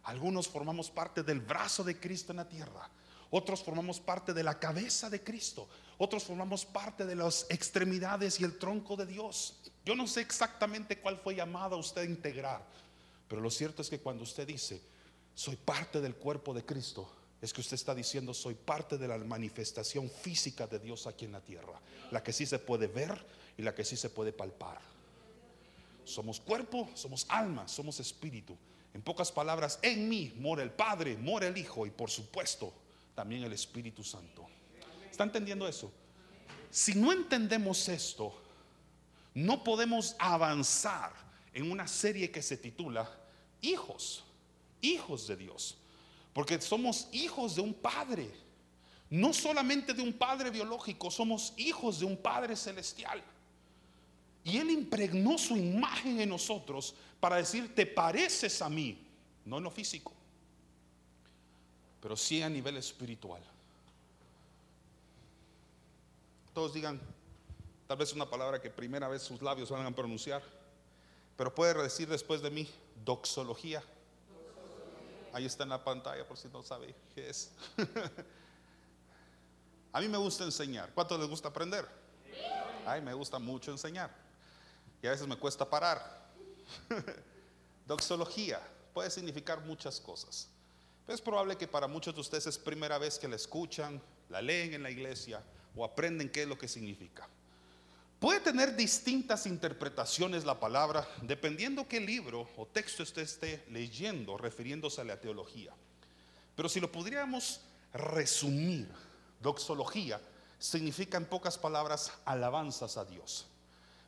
Algunos 0.02 0.48
formamos 0.48 0.90
parte 0.90 1.22
del 1.22 1.40
brazo 1.40 1.84
de 1.84 2.00
Cristo 2.00 2.32
en 2.32 2.38
la 2.38 2.48
tierra, 2.48 2.90
otros 3.30 3.62
formamos 3.62 4.00
parte 4.00 4.34
de 4.34 4.42
la 4.42 4.58
cabeza 4.58 5.08
de 5.08 5.22
Cristo, 5.22 5.68
otros 5.98 6.24
formamos 6.24 6.64
parte 6.64 7.06
de 7.06 7.14
las 7.14 7.46
extremidades 7.48 8.40
y 8.40 8.44
el 8.44 8.58
tronco 8.58 8.96
de 8.96 9.06
Dios. 9.06 9.60
Yo 9.84 9.94
no 9.94 10.08
sé 10.08 10.20
exactamente 10.20 10.98
cuál 10.98 11.18
fue 11.18 11.36
llamado 11.36 11.76
a 11.76 11.78
usted 11.78 12.02
a 12.02 12.06
integrar, 12.06 12.66
pero 13.28 13.40
lo 13.40 13.52
cierto 13.52 13.82
es 13.82 13.88
que 13.88 14.00
cuando 14.00 14.24
usted 14.24 14.48
dice, 14.48 14.82
soy 15.32 15.54
parte 15.54 16.00
del 16.00 16.16
cuerpo 16.16 16.52
de 16.52 16.64
Cristo, 16.64 17.08
es 17.44 17.52
que 17.52 17.60
usted 17.60 17.74
está 17.74 17.94
diciendo, 17.94 18.32
soy 18.32 18.54
parte 18.54 18.96
de 18.96 19.06
la 19.06 19.18
manifestación 19.18 20.08
física 20.10 20.66
de 20.66 20.78
Dios 20.78 21.06
aquí 21.06 21.26
en 21.26 21.32
la 21.32 21.40
tierra, 21.40 21.78
la 22.10 22.22
que 22.22 22.32
sí 22.32 22.46
se 22.46 22.58
puede 22.58 22.86
ver 22.86 23.22
y 23.58 23.62
la 23.62 23.74
que 23.74 23.84
sí 23.84 23.96
se 23.96 24.08
puede 24.08 24.32
palpar. 24.32 24.80
Somos 26.04 26.40
cuerpo, 26.40 26.88
somos 26.94 27.26
alma, 27.28 27.68
somos 27.68 28.00
espíritu. 28.00 28.56
En 28.94 29.02
pocas 29.02 29.30
palabras, 29.30 29.78
en 29.82 30.08
mí 30.08 30.32
mora 30.38 30.62
el 30.62 30.70
Padre, 30.70 31.16
mora 31.16 31.46
el 31.46 31.58
Hijo 31.58 31.86
y 31.86 31.90
por 31.90 32.10
supuesto 32.10 32.72
también 33.14 33.42
el 33.44 33.52
Espíritu 33.52 34.02
Santo. 34.02 34.46
¿Está 35.10 35.24
entendiendo 35.24 35.68
eso? 35.68 35.92
Si 36.70 36.94
no 36.94 37.12
entendemos 37.12 37.88
esto, 37.88 38.34
no 39.34 39.62
podemos 39.62 40.16
avanzar 40.18 41.12
en 41.52 41.70
una 41.70 41.86
serie 41.86 42.30
que 42.30 42.40
se 42.40 42.56
titula 42.56 43.10
Hijos, 43.60 44.24
hijos 44.80 45.26
de 45.26 45.36
Dios. 45.36 45.76
Porque 46.34 46.60
somos 46.60 47.08
hijos 47.12 47.54
de 47.54 47.62
un 47.62 47.72
Padre. 47.72 48.28
No 49.08 49.32
solamente 49.32 49.94
de 49.94 50.02
un 50.02 50.12
Padre 50.12 50.50
biológico, 50.50 51.10
somos 51.10 51.54
hijos 51.56 52.00
de 52.00 52.04
un 52.04 52.16
Padre 52.16 52.56
celestial. 52.56 53.22
Y 54.42 54.58
Él 54.58 54.70
impregnó 54.70 55.38
su 55.38 55.56
imagen 55.56 56.20
en 56.20 56.28
nosotros 56.28 56.94
para 57.20 57.36
decir, 57.36 57.74
te 57.74 57.86
pareces 57.86 58.60
a 58.60 58.68
mí, 58.68 58.98
no 59.46 59.58
en 59.58 59.64
lo 59.64 59.70
físico, 59.70 60.12
pero 62.02 62.16
sí 62.16 62.42
a 62.42 62.50
nivel 62.50 62.76
espiritual. 62.76 63.40
Todos 66.52 66.74
digan, 66.74 67.00
tal 67.86 67.96
vez 67.96 68.12
una 68.12 68.28
palabra 68.28 68.60
que 68.60 68.68
primera 68.68 69.08
vez 69.08 69.22
sus 69.22 69.40
labios 69.40 69.70
van 69.70 69.86
a 69.86 69.94
pronunciar, 69.94 70.42
pero 71.36 71.54
puede 71.54 71.80
decir 71.82 72.08
después 72.08 72.42
de 72.42 72.50
mí, 72.50 72.68
doxología. 73.04 73.82
Ahí 75.34 75.46
está 75.46 75.64
en 75.64 75.70
la 75.70 75.82
pantalla 75.82 76.24
por 76.24 76.36
si 76.36 76.46
no 76.46 76.62
sabe 76.62 76.94
qué 77.12 77.28
es. 77.28 77.50
a 79.92 80.00
mí 80.00 80.06
me 80.06 80.16
gusta 80.16 80.44
enseñar. 80.44 80.92
¿Cuánto 80.94 81.18
les 81.18 81.26
gusta 81.26 81.48
aprender? 81.48 81.84
Ay, 82.86 83.00
me 83.00 83.12
gusta 83.14 83.40
mucho 83.40 83.72
enseñar. 83.72 84.14
Y 85.02 85.08
a 85.08 85.10
veces 85.10 85.26
me 85.26 85.36
cuesta 85.36 85.68
parar. 85.68 86.30
Doxología 87.84 88.60
puede 88.92 89.10
significar 89.10 89.60
muchas 89.62 90.00
cosas. 90.00 90.48
es 91.08 91.20
probable 91.20 91.56
que 91.56 91.66
para 91.66 91.88
muchos 91.88 92.14
de 92.14 92.20
ustedes 92.20 92.46
es 92.46 92.56
primera 92.56 92.96
vez 92.98 93.18
que 93.18 93.26
la 93.26 93.34
escuchan, 93.34 94.00
la 94.28 94.40
leen 94.40 94.74
en 94.74 94.84
la 94.84 94.90
iglesia 94.90 95.42
o 95.74 95.84
aprenden 95.84 96.30
qué 96.30 96.42
es 96.42 96.48
lo 96.48 96.56
que 96.56 96.68
significa. 96.68 97.28
Puede 98.24 98.40
tener 98.40 98.74
distintas 98.74 99.44
interpretaciones 99.44 100.46
la 100.46 100.58
palabra 100.58 101.06
dependiendo 101.20 101.86
qué 101.86 102.00
libro 102.00 102.48
o 102.56 102.64
texto 102.64 103.02
usted 103.02 103.20
esté 103.20 103.62
leyendo 103.68 104.38
refiriéndose 104.38 105.02
a 105.02 105.04
la 105.04 105.20
teología. 105.20 105.74
Pero 106.56 106.70
si 106.70 106.80
lo 106.80 106.90
podríamos 106.90 107.60
resumir, 107.92 108.88
doxología 109.42 110.22
significa 110.58 111.18
en 111.18 111.26
pocas 111.26 111.58
palabras 111.58 112.12
alabanzas 112.24 112.96
a 112.96 113.04
Dios. 113.04 113.44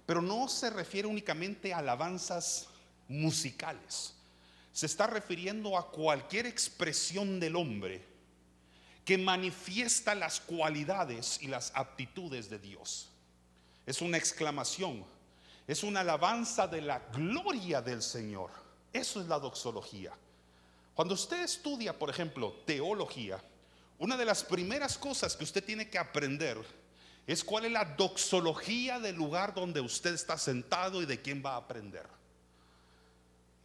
Pero 0.07 0.23
no 0.23 0.49
se 0.49 0.71
refiere 0.71 1.07
únicamente 1.07 1.75
a 1.75 1.81
alabanzas 1.81 2.69
musicales. 3.09 4.15
Se 4.73 4.87
está 4.87 5.07
refiriendo 5.07 5.77
a 5.77 5.91
cualquier 5.91 6.47
expresión 6.47 7.39
del 7.39 7.55
hombre 7.55 8.03
que 9.05 9.19
manifiesta 9.19 10.15
las 10.15 10.41
cualidades 10.41 11.39
y 11.43 11.49
las 11.49 11.71
aptitudes 11.75 12.49
de 12.49 12.59
Dios. 12.59 13.11
Es 13.87 14.03
una 14.03 14.19
exclamación, 14.19 15.05
es 15.67 15.83
una 15.83 16.01
alabanza 16.01 16.67
de 16.67 16.83
la 16.83 16.99
gloria 16.99 17.81
del 17.81 18.03
Señor. 18.03 18.51
Eso 18.93 19.21
es 19.21 19.29
la 19.29 19.39
doxología. 19.39 20.13
Cuando 20.95 21.15
usted 21.15 21.43
estudia, 21.43 21.99
por 21.99 22.11
ejemplo, 22.11 22.53
teología, 22.67 23.43
una 23.99 24.17
de 24.17 24.25
las 24.25 24.45
primeras 24.45 24.99
cosas 24.99 25.37
que 25.37 25.45
usted 25.45 25.65
tiene 25.65 25.89
que 25.89 25.99
aprender 25.99 26.59
es 27.27 27.43
cuál 27.43 27.65
es 27.65 27.73
la 27.73 27.85
doxología 27.85 29.01
del 29.01 29.17
lugar 29.17 29.55
donde 29.55 29.81
usted 29.81 30.15
está 30.15 30.39
sentado 30.39 31.03
y 31.03 31.07
de 31.07 31.21
quién 31.21 31.43
va 31.45 31.55
a 31.55 31.59
aprender. 31.59 32.07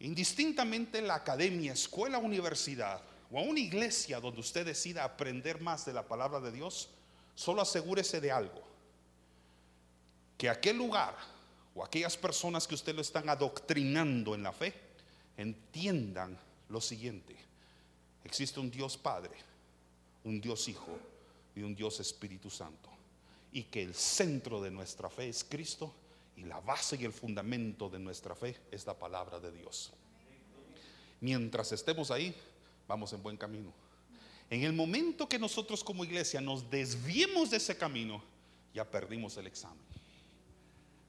Indistintamente 0.00 1.00
la 1.00 1.14
academia, 1.14 1.72
escuela, 1.72 2.18
universidad 2.18 3.00
o 3.30 3.38
a 3.38 3.42
una 3.42 3.60
iglesia 3.60 4.20
donde 4.20 4.40
usted 4.40 4.66
decida 4.66 5.04
aprender 5.04 5.60
más 5.60 5.86
de 5.86 5.92
la 5.92 6.02
palabra 6.02 6.40
de 6.40 6.50
Dios, 6.50 6.88
solo 7.34 7.62
asegúrese 7.62 8.20
de 8.20 8.32
algo, 8.32 8.62
que 10.42 10.50
aquel 10.50 10.76
lugar 10.76 11.14
o 11.72 11.84
aquellas 11.84 12.16
personas 12.16 12.66
que 12.66 12.74
usted 12.74 12.96
lo 12.96 13.00
están 13.00 13.28
adoctrinando 13.28 14.34
en 14.34 14.42
la 14.42 14.50
fe 14.50 14.74
entiendan 15.36 16.36
lo 16.68 16.80
siguiente, 16.80 17.36
existe 18.24 18.58
un 18.58 18.68
Dios 18.68 18.98
Padre, 18.98 19.36
un 20.24 20.40
Dios 20.40 20.66
Hijo 20.66 20.98
y 21.54 21.62
un 21.62 21.76
Dios 21.76 22.00
Espíritu 22.00 22.50
Santo 22.50 22.88
y 23.52 23.62
que 23.62 23.84
el 23.84 23.94
centro 23.94 24.60
de 24.60 24.72
nuestra 24.72 25.08
fe 25.08 25.28
es 25.28 25.44
Cristo 25.44 25.94
y 26.36 26.42
la 26.42 26.58
base 26.58 26.96
y 27.00 27.04
el 27.04 27.12
fundamento 27.12 27.88
de 27.88 28.00
nuestra 28.00 28.34
fe 28.34 28.56
es 28.72 28.84
la 28.84 28.98
palabra 28.98 29.38
de 29.38 29.52
Dios. 29.52 29.92
Mientras 31.20 31.70
estemos 31.70 32.10
ahí, 32.10 32.34
vamos 32.88 33.12
en 33.12 33.22
buen 33.22 33.36
camino. 33.36 33.72
En 34.50 34.64
el 34.64 34.72
momento 34.72 35.28
que 35.28 35.38
nosotros 35.38 35.84
como 35.84 36.02
iglesia 36.02 36.40
nos 36.40 36.68
desviemos 36.68 37.48
de 37.52 37.58
ese 37.58 37.76
camino, 37.76 38.20
ya 38.74 38.84
perdimos 38.90 39.36
el 39.36 39.46
examen. 39.46 40.01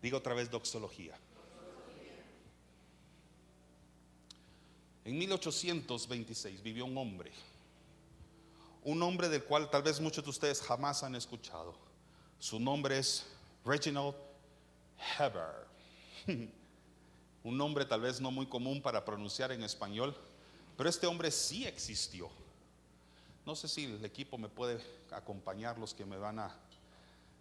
Digo 0.03 0.17
otra 0.17 0.33
vez 0.33 0.51
doxología. 0.51 1.17
En 5.05 5.17
1826 5.17 6.61
vivió 6.61 6.85
un 6.85 6.97
hombre, 6.97 7.31
un 8.83 9.01
hombre 9.01 9.29
del 9.29 9.45
cual 9.45 9.69
tal 9.69 9.81
vez 9.81 10.01
muchos 10.01 10.25
de 10.25 10.29
ustedes 10.29 10.61
jamás 10.61 11.03
han 11.03 11.15
escuchado. 11.15 11.73
Su 12.37 12.59
nombre 12.59 12.99
es 12.99 13.25
Reginald 13.63 14.13
Heber. 15.17 15.67
Un 17.43 17.57
nombre 17.57 17.83
tal 17.83 17.99
vez 17.99 18.21
no 18.21 18.31
muy 18.31 18.45
común 18.45 18.81
para 18.81 19.03
pronunciar 19.03 19.51
en 19.51 19.63
español, 19.63 20.15
pero 20.77 20.89
este 20.89 21.07
hombre 21.07 21.29
sí 21.29 21.65
existió. 21.65 22.29
No 23.45 23.53
sé 23.53 23.67
si 23.67 23.83
el 23.83 24.03
equipo 24.05 24.37
me 24.37 24.47
puede 24.47 24.81
acompañar, 25.11 25.77
los 25.77 25.93
que 25.93 26.05
me 26.05 26.17
van 26.17 26.39
a 26.39 26.55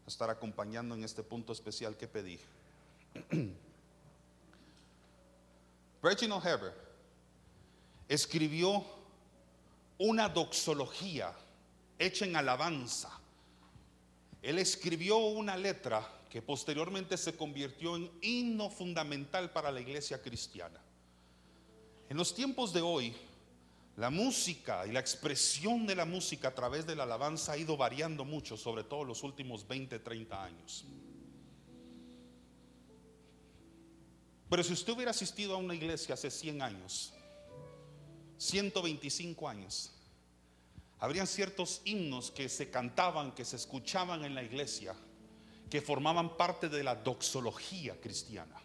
estar 0.07 0.31
acompañando 0.31 0.95
en 0.95 1.05
este 1.05 1.23
punto 1.23 1.53
especial 1.53 1.97
que 1.97 2.09
pedí. 2.09 2.39
Reginald 6.03 6.47
Heber 6.47 6.75
escribió 8.09 8.85
una 9.99 10.29
doxología 10.29 11.33
hecha 11.99 12.25
en 12.25 12.37
alabanza 12.37 13.23
él 14.43 14.59
escribió 14.59 15.19
una 15.19 15.57
letra 15.57 16.05
que 16.29 16.43
posteriormente 16.43 17.17
se 17.17 17.37
convirtió 17.37 17.95
en 17.95 18.11
himno 18.21 18.69
fundamental 18.69 19.53
para 19.53 19.71
la 19.71 19.81
iglesia 19.81 20.21
cristiana. 20.21 20.81
En 22.09 22.17
los 22.17 22.35
tiempos 22.35 22.73
de 22.73 22.81
hoy, 22.81 23.15
la 23.97 24.11
música 24.11 24.87
y 24.87 24.93
la 24.93 25.01
expresión 25.01 25.87
de 25.87 25.95
la 25.95 26.05
música 26.05 26.49
a 26.49 26.55
través 26.55 26.87
de 26.87 26.97
la 26.97 27.03
alabanza 27.03 27.53
ha 27.53 27.57
ido 27.59 27.77
variando 27.77 28.25
mucho, 28.25 28.57
sobre 28.57 28.85
todo 28.85 29.05
los 29.05 29.23
últimos 29.23 29.67
20, 29.69 29.99
30 29.99 30.45
años. 30.45 30.87
Pero 34.49 34.63
si 34.63 34.73
usted 34.73 34.93
hubiera 34.93 35.11
asistido 35.11 35.55
a 35.55 35.59
una 35.59 35.75
iglesia 35.75 36.15
hace 36.15 36.31
100 36.31 36.63
años, 36.63 37.13
125 38.39 39.49
años, 39.49 39.93
habrían 40.99 41.27
ciertos 41.27 41.81
himnos 41.85 42.31
que 42.31 42.49
se 42.49 42.71
cantaban, 42.71 43.33
que 43.33 43.45
se 43.45 43.57
escuchaban 43.57 44.25
en 44.25 44.35
la 44.35 44.43
iglesia, 44.43 44.95
que 45.71 45.81
formaban 45.81 46.37
parte 46.37 46.69
de 46.69 46.85
la 46.85 46.95
doxología 46.95 47.99
cristiana. 48.01 48.61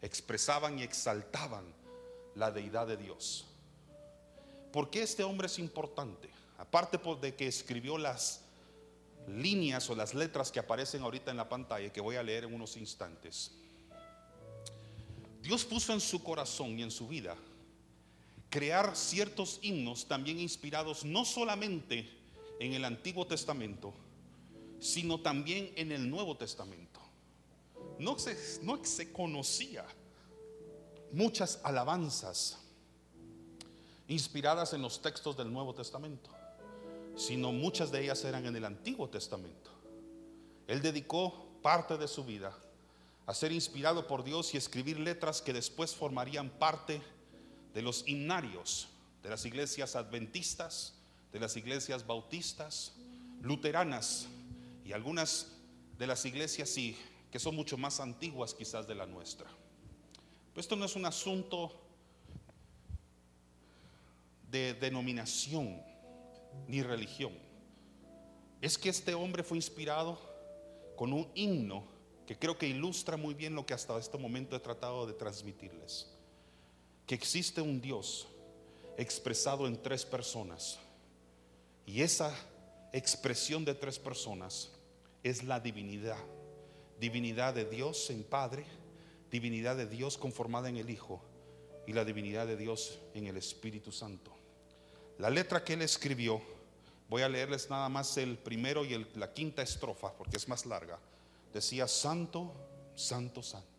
Expresaban 0.00 0.78
y 0.78 0.82
exaltaban 0.82 1.64
la 2.34 2.50
deidad 2.50 2.86
de 2.86 2.96
Dios. 2.96 3.49
¿Por 4.72 4.90
qué 4.90 5.02
este 5.02 5.24
hombre 5.24 5.46
es 5.46 5.58
importante? 5.58 6.30
Aparte 6.58 6.98
de 7.20 7.34
que 7.34 7.46
escribió 7.46 7.98
las 7.98 8.42
líneas 9.26 9.88
o 9.90 9.94
las 9.94 10.14
letras 10.14 10.50
que 10.50 10.60
aparecen 10.60 11.02
ahorita 11.02 11.30
en 11.30 11.36
la 11.36 11.48
pantalla, 11.48 11.92
que 11.92 12.00
voy 12.00 12.16
a 12.16 12.22
leer 12.22 12.44
en 12.44 12.54
unos 12.54 12.76
instantes. 12.76 13.52
Dios 15.42 15.64
puso 15.64 15.92
en 15.92 16.00
su 16.00 16.22
corazón 16.22 16.78
y 16.78 16.82
en 16.82 16.90
su 16.90 17.08
vida 17.08 17.36
crear 18.50 18.96
ciertos 18.96 19.58
himnos 19.62 20.06
también 20.06 20.38
inspirados 20.38 21.04
no 21.04 21.24
solamente 21.24 22.08
en 22.58 22.74
el 22.74 22.84
Antiguo 22.84 23.26
Testamento, 23.26 23.94
sino 24.80 25.20
también 25.20 25.72
en 25.76 25.92
el 25.92 26.08
Nuevo 26.10 26.36
Testamento. 26.36 27.00
No 27.98 28.18
se, 28.18 28.36
no 28.62 28.84
se 28.84 29.12
conocía 29.12 29.84
muchas 31.12 31.60
alabanzas 31.62 32.59
inspiradas 34.10 34.72
en 34.72 34.82
los 34.82 35.00
textos 35.00 35.36
del 35.36 35.52
Nuevo 35.52 35.72
Testamento, 35.72 36.30
sino 37.16 37.52
muchas 37.52 37.92
de 37.92 38.02
ellas 38.02 38.24
eran 38.24 38.44
en 38.44 38.56
el 38.56 38.64
Antiguo 38.64 39.08
Testamento. 39.08 39.70
Él 40.66 40.82
dedicó 40.82 41.46
parte 41.62 41.96
de 41.96 42.08
su 42.08 42.24
vida 42.24 42.52
a 43.26 43.34
ser 43.34 43.52
inspirado 43.52 44.08
por 44.08 44.24
Dios 44.24 44.52
y 44.52 44.56
escribir 44.56 44.98
letras 44.98 45.40
que 45.40 45.52
después 45.52 45.94
formarían 45.94 46.50
parte 46.50 47.00
de 47.72 47.82
los 47.82 48.06
himnarios 48.08 48.88
de 49.22 49.28
las 49.30 49.44
iglesias 49.44 49.94
adventistas, 49.94 50.94
de 51.32 51.38
las 51.38 51.56
iglesias 51.56 52.04
bautistas, 52.04 52.94
luteranas 53.42 54.26
y 54.84 54.92
algunas 54.92 55.52
de 55.98 56.08
las 56.08 56.24
iglesias 56.24 56.68
sí, 56.68 56.96
que 57.30 57.38
son 57.38 57.54
mucho 57.54 57.78
más 57.78 58.00
antiguas 58.00 58.54
quizás 58.54 58.88
de 58.88 58.96
la 58.96 59.06
nuestra. 59.06 59.46
Pero 60.52 60.60
esto 60.60 60.74
no 60.74 60.84
es 60.84 60.96
un 60.96 61.06
asunto 61.06 61.79
de 64.50 64.74
denominación 64.74 65.82
ni 66.66 66.82
religión. 66.82 67.32
Es 68.60 68.76
que 68.76 68.88
este 68.88 69.14
hombre 69.14 69.42
fue 69.42 69.58
inspirado 69.58 70.18
con 70.96 71.12
un 71.12 71.30
himno 71.34 71.84
que 72.26 72.38
creo 72.38 72.58
que 72.58 72.68
ilustra 72.68 73.16
muy 73.16 73.34
bien 73.34 73.54
lo 73.54 73.64
que 73.66 73.74
hasta 73.74 73.98
este 73.98 74.18
momento 74.18 74.54
he 74.54 74.60
tratado 74.60 75.06
de 75.06 75.14
transmitirles 75.14 76.06
que 77.10 77.16
existe 77.16 77.60
un 77.60 77.80
Dios 77.80 78.28
expresado 78.96 79.66
en 79.66 79.82
tres 79.82 80.04
personas. 80.04 80.78
Y 81.84 82.02
esa 82.02 82.32
expresión 82.92 83.64
de 83.64 83.74
tres 83.74 83.98
personas 83.98 84.70
es 85.24 85.42
la 85.42 85.58
divinidad. 85.58 86.24
Divinidad 87.00 87.52
de 87.52 87.64
Dios 87.64 88.10
en 88.10 88.22
Padre, 88.22 88.64
divinidad 89.28 89.76
de 89.76 89.86
Dios 89.88 90.16
conformada 90.18 90.68
en 90.68 90.76
el 90.76 90.88
Hijo 90.88 91.20
y 91.84 91.94
la 91.94 92.04
divinidad 92.04 92.46
de 92.46 92.56
Dios 92.56 93.00
en 93.12 93.26
el 93.26 93.36
Espíritu 93.36 93.90
Santo. 93.90 94.30
La 95.20 95.28
letra 95.28 95.62
que 95.62 95.74
él 95.74 95.82
escribió, 95.82 96.40
voy 97.08 97.20
a 97.22 97.28
leerles 97.28 97.68
nada 97.68 97.88
más 97.90 98.16
el 98.16 98.38
primero 98.38 98.84
y 98.84 99.06
la 99.14 99.32
quinta 99.32 99.60
estrofa 99.60 100.12
porque 100.14 100.38
es 100.38 100.48
más 100.48 100.64
larga. 100.64 100.98
Decía, 101.52 101.86
Santo, 101.86 102.54
Santo, 102.94 103.42
Santo 103.42 103.70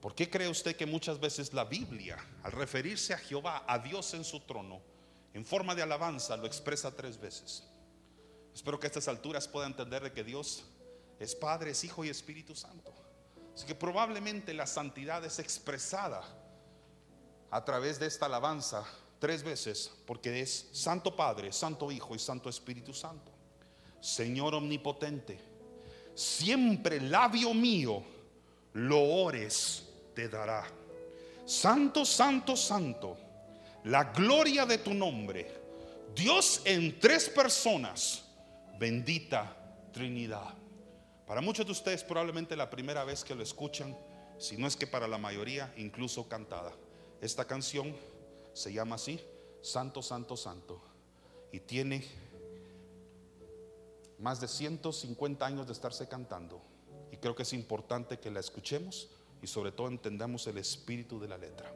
¿Por 0.00 0.14
qué 0.14 0.30
cree 0.30 0.48
usted 0.48 0.76
que 0.76 0.86
muchas 0.86 1.20
veces 1.20 1.52
la 1.52 1.64
Biblia, 1.64 2.16
al 2.42 2.52
referirse 2.52 3.12
a 3.12 3.18
Jehová, 3.18 3.64
a 3.66 3.78
Dios 3.78 4.14
en 4.14 4.24
su 4.24 4.40
trono, 4.40 4.80
en 5.34 5.44
forma 5.44 5.74
de 5.74 5.82
alabanza, 5.82 6.36
lo 6.36 6.46
expresa 6.46 6.94
tres 6.94 7.20
veces? 7.20 7.64
Espero 8.54 8.80
que 8.80 8.86
a 8.86 8.88
estas 8.88 9.08
alturas 9.08 9.46
pueda 9.46 9.66
entender 9.66 10.02
de 10.02 10.12
que 10.12 10.24
Dios 10.24 10.64
es 11.18 11.34
Padre, 11.34 11.72
es 11.72 11.84
Hijo 11.84 12.04
y 12.04 12.08
Espíritu 12.08 12.54
Santo. 12.54 12.94
Así 13.54 13.66
que 13.66 13.74
probablemente 13.74 14.54
la 14.54 14.66
santidad 14.66 15.22
es 15.24 15.38
expresada 15.38 16.22
a 17.50 17.64
través 17.64 17.98
de 17.98 18.06
esta 18.06 18.26
alabanza 18.26 18.86
tres 19.20 19.44
veces, 19.44 19.92
porque 20.06 20.40
es 20.40 20.70
Santo 20.72 21.14
Padre, 21.14 21.52
Santo 21.52 21.92
Hijo 21.92 22.16
y 22.16 22.18
Santo 22.18 22.48
Espíritu 22.48 22.92
Santo. 22.92 23.30
Señor 24.00 24.54
omnipotente, 24.54 25.38
siempre 26.14 27.00
labio 27.00 27.54
mío 27.54 28.02
lo 28.72 29.02
ores 29.02 29.84
te 30.14 30.28
dará. 30.28 30.64
Santo, 31.44 32.04
santo, 32.04 32.56
santo, 32.56 33.16
la 33.84 34.04
gloria 34.04 34.64
de 34.64 34.78
tu 34.78 34.94
nombre. 34.94 35.60
Dios 36.14 36.62
en 36.64 36.98
tres 36.98 37.28
personas, 37.28 38.24
bendita 38.78 39.56
Trinidad. 39.92 40.54
Para 41.26 41.40
muchos 41.40 41.66
de 41.66 41.72
ustedes 41.72 42.02
probablemente 42.02 42.56
la 42.56 42.70
primera 42.70 43.04
vez 43.04 43.22
que 43.22 43.34
lo 43.34 43.42
escuchan, 43.42 43.96
si 44.38 44.56
no 44.56 44.66
es 44.66 44.76
que 44.76 44.86
para 44.86 45.06
la 45.06 45.18
mayoría 45.18 45.72
incluso 45.76 46.26
cantada. 46.28 46.72
Esta 47.20 47.44
canción 47.44 47.94
se 48.52 48.72
llama 48.72 48.96
así, 48.96 49.20
Santo, 49.62 50.02
Santo, 50.02 50.36
Santo, 50.36 50.80
y 51.52 51.60
tiene 51.60 52.04
más 54.18 54.40
de 54.40 54.48
150 54.48 55.44
años 55.44 55.66
de 55.66 55.72
estarse 55.72 56.08
cantando. 56.08 56.60
Y 57.10 57.16
creo 57.16 57.34
que 57.34 57.42
es 57.42 57.52
importante 57.52 58.18
que 58.18 58.30
la 58.30 58.40
escuchemos 58.40 59.08
y 59.42 59.46
sobre 59.46 59.72
todo 59.72 59.88
entendamos 59.88 60.46
el 60.46 60.58
espíritu 60.58 61.18
de 61.18 61.28
la 61.28 61.38
letra. 61.38 61.72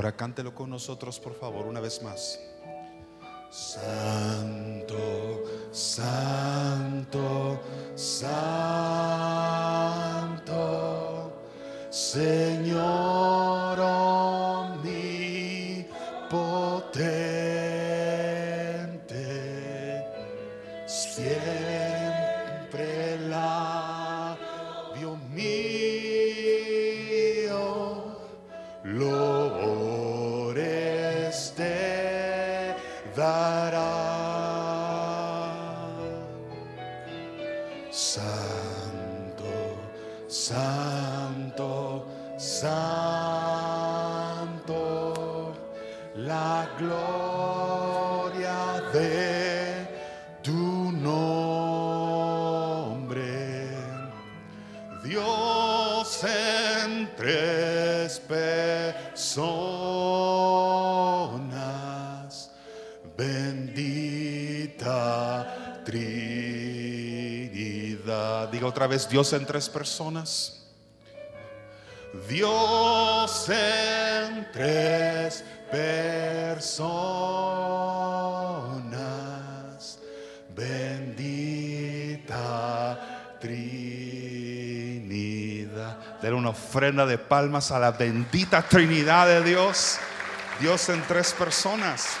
Ahora 0.00 0.16
cántelo 0.16 0.54
con 0.54 0.70
nosotros, 0.70 1.20
por 1.20 1.34
favor, 1.34 1.66
una 1.66 1.78
vez 1.78 2.02
más. 2.02 2.40
Santo, 40.40 42.06
santo, 42.38 42.72
la 46.14 46.66
gloria 46.78 47.19
otra 68.80 68.88
vez, 68.88 69.06
Dios 69.10 69.30
en 69.34 69.44
tres 69.44 69.68
personas. 69.68 70.64
Dios 72.26 73.50
en 73.50 74.50
tres 74.52 75.44
personas, 75.70 76.08
bendita 80.56 81.78
Trinidad. 83.38 83.98
Dar 86.22 86.32
una 86.32 86.48
ofrenda 86.48 87.04
de 87.04 87.18
palmas 87.18 87.70
a 87.70 87.78
la 87.78 87.90
bendita 87.90 88.62
Trinidad 88.62 89.26
de 89.26 89.42
Dios. 89.42 89.98
Dios 90.58 90.88
en 90.88 91.02
tres 91.02 91.34
personas. 91.34 92.16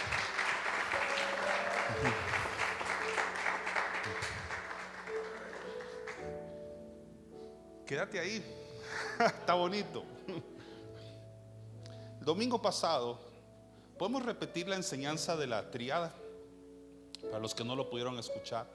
Quédate 8.00 8.18
ahí. 8.18 8.42
Está 9.20 9.52
bonito. 9.52 10.02
El 12.18 12.24
domingo 12.24 12.62
pasado, 12.62 13.20
podemos 13.98 14.24
repetir 14.24 14.66
la 14.66 14.76
enseñanza 14.76 15.36
de 15.36 15.46
la 15.46 15.70
triada 15.70 16.10
para 17.20 17.38
los 17.38 17.54
que 17.54 17.62
no 17.62 17.76
lo 17.76 17.90
pudieron 17.90 18.18
escuchar. 18.18 18.66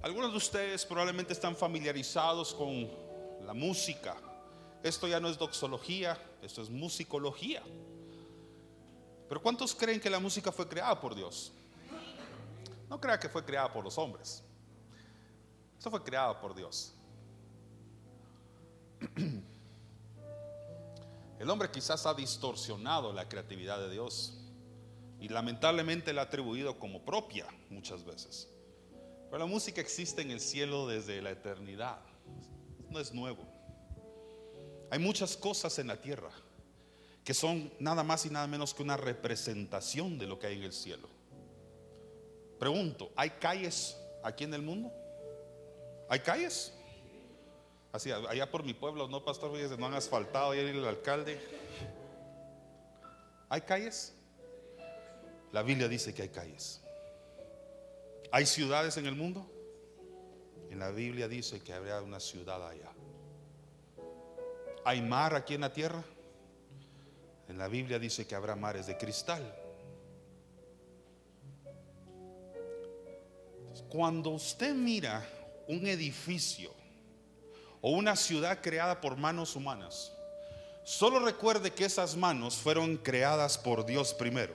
Algunos 0.00 0.30
de 0.30 0.38
ustedes 0.38 0.86
probablemente 0.86 1.34
están 1.34 1.54
familiarizados 1.54 2.54
con 2.54 2.90
la 3.44 3.52
música. 3.52 4.16
Esto 4.82 5.06
ya 5.06 5.20
no 5.20 5.28
es 5.28 5.36
doxología, 5.36 6.16
esto 6.40 6.62
es 6.62 6.70
musicología. 6.70 7.62
Pero 9.28 9.42
¿cuántos 9.42 9.74
creen 9.74 10.00
que 10.00 10.08
la 10.08 10.18
música 10.18 10.50
fue 10.50 10.66
creada 10.66 10.98
por 10.98 11.14
Dios? 11.14 11.52
No 12.88 12.98
crea 12.98 13.20
que 13.20 13.28
fue 13.28 13.44
creada 13.44 13.70
por 13.70 13.84
los 13.84 13.98
hombres. 13.98 14.42
Eso 15.80 15.90
fue 15.90 16.04
creado 16.04 16.38
por 16.42 16.54
Dios. 16.54 16.92
El 21.38 21.48
hombre 21.48 21.70
quizás 21.70 22.04
ha 22.04 22.12
distorsionado 22.12 23.14
la 23.14 23.26
creatividad 23.26 23.78
de 23.78 23.88
Dios 23.88 24.38
y 25.18 25.30
lamentablemente 25.30 26.12
la 26.12 26.20
ha 26.20 26.24
atribuido 26.26 26.78
como 26.78 27.02
propia 27.02 27.46
muchas 27.70 28.04
veces. 28.04 28.50
Pero 29.30 29.38
la 29.38 29.46
música 29.46 29.80
existe 29.80 30.20
en 30.20 30.30
el 30.30 30.40
cielo 30.40 30.86
desde 30.86 31.22
la 31.22 31.30
eternidad. 31.30 31.98
No 32.90 33.00
es 33.00 33.14
nuevo. 33.14 33.42
Hay 34.90 34.98
muchas 34.98 35.34
cosas 35.34 35.78
en 35.78 35.86
la 35.86 35.98
tierra 35.98 36.30
que 37.24 37.32
son 37.32 37.72
nada 37.78 38.02
más 38.02 38.26
y 38.26 38.28
nada 38.28 38.46
menos 38.46 38.74
que 38.74 38.82
una 38.82 38.98
representación 38.98 40.18
de 40.18 40.26
lo 40.26 40.38
que 40.38 40.48
hay 40.48 40.58
en 40.58 40.64
el 40.64 40.74
cielo. 40.74 41.08
Pregunto, 42.58 43.12
¿hay 43.16 43.30
calles 43.30 43.96
aquí 44.22 44.44
en 44.44 44.52
el 44.52 44.60
mundo? 44.60 44.99
¿Hay 46.10 46.18
calles? 46.18 46.72
Así, 47.92 48.10
allá 48.10 48.50
por 48.50 48.64
mi 48.64 48.74
pueblo, 48.74 49.06
no, 49.06 49.24
pastor, 49.24 49.52
no 49.78 49.86
han 49.86 49.94
asfaltado, 49.94 50.52
ya 50.56 50.62
el 50.62 50.84
alcalde. 50.84 51.40
¿Hay 53.48 53.60
calles? 53.60 54.12
La 55.52 55.62
Biblia 55.62 55.86
dice 55.86 56.12
que 56.12 56.22
hay 56.22 56.28
calles. 56.28 56.82
¿Hay 58.32 58.44
ciudades 58.44 58.96
en 58.96 59.06
el 59.06 59.14
mundo? 59.14 59.48
En 60.68 60.80
la 60.80 60.90
Biblia 60.90 61.28
dice 61.28 61.60
que 61.60 61.72
habrá 61.72 62.02
una 62.02 62.18
ciudad 62.18 62.68
allá. 62.68 62.90
¿Hay 64.84 65.00
mar 65.00 65.36
aquí 65.36 65.54
en 65.54 65.60
la 65.60 65.72
tierra? 65.72 66.02
En 67.48 67.56
la 67.56 67.68
Biblia 67.68 68.00
dice 68.00 68.26
que 68.26 68.34
habrá 68.34 68.56
mares 68.56 68.88
de 68.88 68.98
cristal. 68.98 69.42
Cuando 73.88 74.30
usted 74.30 74.74
mira 74.74 75.24
un 75.70 75.86
edificio 75.86 76.72
o 77.80 77.90
una 77.92 78.16
ciudad 78.16 78.60
creada 78.60 79.00
por 79.00 79.16
manos 79.16 79.56
humanas, 79.56 80.12
solo 80.84 81.18
recuerde 81.20 81.72
que 81.72 81.84
esas 81.84 82.16
manos 82.16 82.56
fueron 82.56 82.96
creadas 82.96 83.56
por 83.56 83.86
Dios 83.86 84.12
primero. 84.14 84.54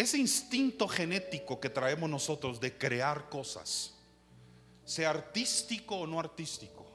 ese 0.00 0.16
instinto 0.16 0.88
genético 0.88 1.60
que 1.60 1.68
traemos 1.68 2.08
nosotros 2.08 2.58
de 2.58 2.76
crear 2.76 3.28
cosas, 3.28 3.94
sea 4.84 5.10
artístico 5.10 5.96
o 5.96 6.06
no 6.06 6.18
artístico, 6.18 6.86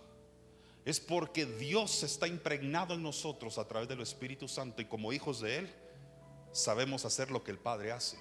es 0.84 1.00
porque 1.00 1.46
Dios 1.46 2.02
está 2.02 2.28
impregnado 2.28 2.96
en 2.96 3.04
nosotros 3.04 3.60
a 3.60 3.68
través 3.68 3.88
del 3.88 4.02
Espíritu 4.02 4.48
Santo 4.48 4.82
y 4.82 4.86
como 4.86 5.14
hijos 5.14 5.40
de 5.42 5.60
Él 5.60 5.74
sabemos 6.52 7.06
hacer 7.06 7.30
lo 7.30 7.44
que 7.44 7.52
el 7.52 7.60
Padre 7.60 7.92
hace. 7.92 8.18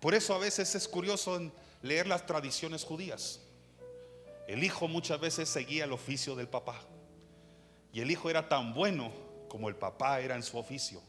Por 0.00 0.14
eso 0.14 0.34
a 0.34 0.38
veces 0.38 0.74
es 0.74 0.86
curioso 0.88 1.50
leer 1.82 2.06
las 2.06 2.26
tradiciones 2.26 2.84
judías. 2.84 3.40
El 4.46 4.62
hijo 4.62 4.88
muchas 4.88 5.20
veces 5.20 5.48
seguía 5.48 5.84
el 5.84 5.92
oficio 5.92 6.36
del 6.36 6.48
papá. 6.48 6.80
Y 7.92 8.00
el 8.00 8.10
hijo 8.10 8.30
era 8.30 8.48
tan 8.48 8.74
bueno 8.74 9.12
como 9.48 9.68
el 9.68 9.76
papá 9.76 10.20
era 10.20 10.36
en 10.36 10.42
su 10.42 10.58
oficio. 10.58 11.00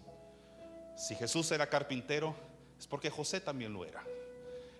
Si 0.97 1.15
Jesús 1.15 1.51
era 1.51 1.69
carpintero, 1.69 2.35
es 2.79 2.87
porque 2.87 3.09
José 3.09 3.41
también 3.41 3.73
lo 3.73 3.85
era. 3.85 4.03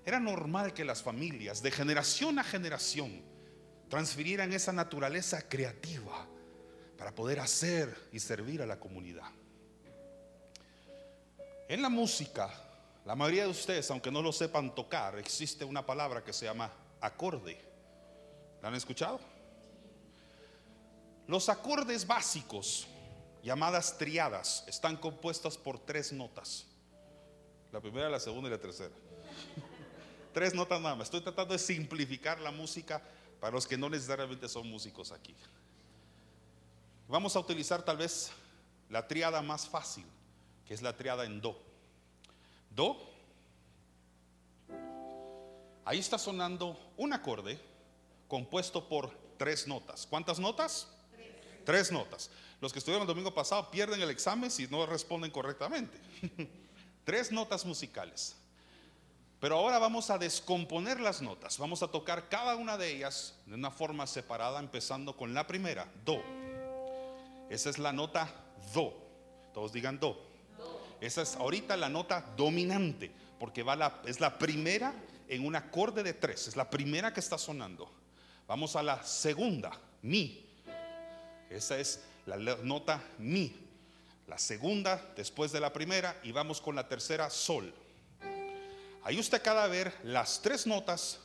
Era 0.05 0.19
normal 0.19 0.73
que 0.73 0.85
las 0.85 1.03
familias, 1.03 1.61
de 1.61 1.69
generación 1.69 2.39
a 2.39 2.43
generación, 2.43 3.21
transfirieran 3.89 4.53
esa 4.53 4.71
naturaleza 4.71 5.47
creativa 5.47 6.25
para 6.97 7.13
poder 7.13 7.39
hacer 7.39 7.95
y 8.11 8.19
servir 8.19 8.61
a 8.61 8.65
la 8.65 8.79
comunidad. 8.79 9.29
En 11.69 11.81
la 11.81 11.89
música, 11.89 12.49
la 13.07 13.15
mayoría 13.15 13.43
de 13.43 13.51
ustedes, 13.51 13.89
aunque 13.89 14.11
no 14.11 14.21
lo 14.21 14.33
sepan 14.33 14.75
tocar, 14.75 15.17
existe 15.17 15.63
una 15.63 15.85
palabra 15.85 16.25
que 16.25 16.33
se 16.33 16.43
llama 16.43 16.69
acorde. 16.99 17.57
¿La 18.61 18.67
han 18.67 18.75
escuchado? 18.75 19.17
Los 21.25 21.47
acordes 21.47 22.05
básicos 22.05 22.85
llamadas 23.41 23.97
triadas, 23.97 24.65
están 24.67 24.97
compuestas 24.97 25.57
por 25.57 25.79
tres 25.79 26.11
notas. 26.11 26.65
La 27.71 27.79
primera, 27.79 28.09
la 28.09 28.19
segunda 28.19 28.49
y 28.49 28.51
la 28.51 28.59
tercera. 28.59 28.93
tres 30.33 30.53
notas 30.53 30.81
nada 30.81 30.95
más. 30.95 31.05
Estoy 31.05 31.21
tratando 31.21 31.53
de 31.53 31.59
simplificar 31.59 32.41
la 32.41 32.51
música 32.51 33.01
para 33.39 33.53
los 33.53 33.65
que 33.65 33.77
no 33.77 33.89
necesariamente 33.89 34.49
son 34.49 34.69
músicos 34.69 35.13
aquí. 35.13 35.33
Vamos 37.07 37.37
a 37.37 37.39
utilizar 37.39 37.83
tal 37.83 37.95
vez 37.95 38.31
la 38.89 39.07
triada 39.07 39.41
más 39.41 39.65
fácil, 39.65 40.03
que 40.65 40.73
es 40.73 40.81
la 40.81 40.97
triada 40.97 41.23
en 41.23 41.39
Do. 41.39 41.66
Do. 42.77 42.95
Ahí 45.83 45.97
está 45.97 46.19
sonando 46.19 46.93
un 46.95 47.11
acorde 47.11 47.59
compuesto 48.27 48.87
por 48.87 49.09
tres 49.37 49.67
notas. 49.67 50.05
¿Cuántas 50.05 50.37
notas? 50.37 50.87
Tres 51.65 51.91
notas. 51.91 52.29
Los 52.61 52.71
que 52.71 52.77
estuvieron 52.77 53.01
el 53.01 53.07
domingo 53.07 53.33
pasado 53.33 53.71
pierden 53.71 53.99
el 53.99 54.11
examen 54.11 54.51
si 54.51 54.67
no 54.67 54.85
responden 54.85 55.31
correctamente. 55.31 55.97
Tres 57.03 57.31
notas 57.31 57.65
musicales. 57.65 58.35
Pero 59.39 59.57
ahora 59.57 59.79
vamos 59.79 60.09
a 60.09 60.17
descomponer 60.17 60.99
las 60.99 61.21
notas. 61.21 61.57
Vamos 61.57 61.81
a 61.81 61.87
tocar 61.87 62.29
cada 62.29 62.55
una 62.55 62.77
de 62.77 62.95
ellas 62.95 63.35
de 63.45 63.55
una 63.55 63.71
forma 63.71 64.05
separada, 64.07 64.59
empezando 64.59 65.15
con 65.15 65.33
la 65.33 65.47
primera, 65.47 65.91
Do. 66.05 66.21
Esa 67.49 67.69
es 67.69 67.79
la 67.79 67.93
nota 67.93 68.33
Do. 68.73 68.93
Todos 69.53 69.71
digan 69.71 69.99
Do. 69.99 70.26
Esa 70.99 71.21
es 71.21 71.35
ahorita 71.35 71.77
la 71.77 71.89
nota 71.89 72.21
dominante, 72.35 73.11
porque 73.39 73.63
va 73.63 74.01
es 74.05 74.19
la 74.19 74.37
primera 74.37 74.93
en 75.27 75.45
un 75.45 75.55
acorde 75.55 76.03
de 76.03 76.13
tres. 76.13 76.47
Es 76.47 76.55
la 76.55 76.69
primera 76.69 77.13
que 77.13 77.19
está 77.19 77.37
sonando. 77.37 77.91
Vamos 78.47 78.75
a 78.75 78.83
la 78.83 79.03
segunda, 79.03 79.71
Mi. 80.01 80.45
Esa 81.49 81.77
es 81.77 82.01
la 82.25 82.37
nota 82.37 83.03
Mi. 83.17 83.55
La 84.27 84.37
segunda 84.37 85.13
después 85.15 85.51
de 85.51 85.59
la 85.59 85.71
primera 85.71 86.19
y 86.23 86.31
vamos 86.31 86.59
con 86.59 86.75
la 86.75 86.87
tercera 86.87 87.29
Sol. 87.29 87.73
Ahí 89.03 89.19
usted 89.19 89.41
de 89.41 89.67
ver 89.69 89.93
las 90.03 90.41
tres 90.41 90.67
notas 90.67 91.19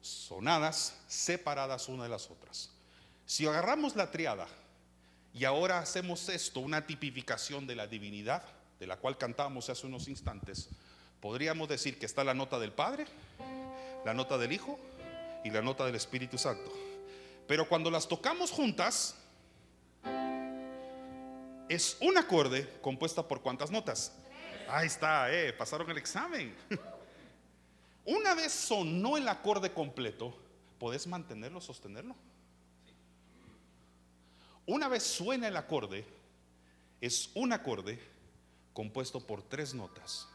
sonadas 0.00 0.96
separadas 1.08 1.88
una 1.88 2.04
de 2.04 2.08
las 2.10 2.30
otras. 2.30 2.70
Si 3.26 3.46
agarramos 3.46 3.96
la 3.96 4.10
triada 4.10 4.46
y 5.32 5.44
ahora 5.44 5.78
hacemos 5.78 6.28
esto, 6.28 6.60
una 6.60 6.86
tipificación 6.86 7.66
de 7.66 7.74
la 7.74 7.88
divinidad, 7.88 8.44
la 8.86 8.96
cual 8.96 9.18
cantamos 9.18 9.68
hace 9.70 9.86
unos 9.86 10.08
instantes, 10.08 10.68
podríamos 11.20 11.68
decir 11.68 11.98
que 11.98 12.06
está 12.06 12.24
la 12.24 12.34
nota 12.34 12.58
del 12.58 12.72
Padre, 12.72 13.06
la 14.04 14.14
nota 14.14 14.38
del 14.38 14.52
Hijo 14.52 14.78
y 15.44 15.50
la 15.50 15.62
nota 15.62 15.86
del 15.86 15.94
Espíritu 15.94 16.38
Santo. 16.38 16.72
Pero 17.46 17.68
cuando 17.68 17.90
las 17.90 18.08
tocamos 18.08 18.50
juntas, 18.50 19.16
es 21.68 21.96
un 22.00 22.16
acorde 22.18 22.68
compuesta 22.80 23.26
por 23.26 23.40
cuántas 23.40 23.70
notas. 23.70 24.12
Ahí 24.68 24.86
está, 24.86 25.32
eh, 25.32 25.52
pasaron 25.52 25.90
el 25.90 25.98
examen. 25.98 26.54
Una 28.04 28.34
vez 28.34 28.52
sonó 28.52 29.16
el 29.16 29.26
acorde 29.28 29.72
completo, 29.72 30.36
¿podés 30.78 31.06
mantenerlo, 31.06 31.60
sostenerlo? 31.60 32.14
Una 34.66 34.88
vez 34.88 35.02
suena 35.02 35.48
el 35.48 35.56
acorde, 35.56 36.04
es 37.00 37.30
un 37.34 37.52
acorde 37.52 37.98
compuesto 38.74 39.26
por 39.26 39.42
tres 39.42 39.72
notas 39.72 40.28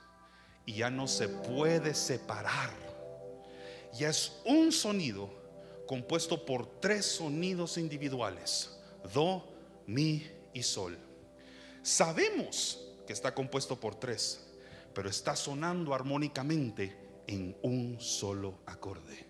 y 0.66 0.74
ya 0.74 0.90
no 0.90 1.08
se 1.08 1.30
puede 1.30 1.94
separar. 1.94 2.72
Ya 3.94 4.10
es 4.10 4.32
un 4.46 4.72
sonido 4.72 5.30
compuesto 5.86 6.46
por 6.46 6.80
tres 6.80 7.06
sonidos 7.06 7.78
individuales, 7.78 8.80
do, 9.14 9.44
mi 9.86 10.26
y 10.54 10.64
sol. 10.64 10.98
Sabemos 11.84 12.80
que 13.06 13.14
está 13.14 13.34
compuesto 13.34 13.80
por 13.80 13.96
tres, 13.96 14.48
pero 14.94 15.10
está 15.10 15.36
sonando 15.36 15.94
armónicamente 15.94 16.96
en 17.28 17.58
un 17.62 18.00
solo 18.00 18.60
acorde. 18.66 19.26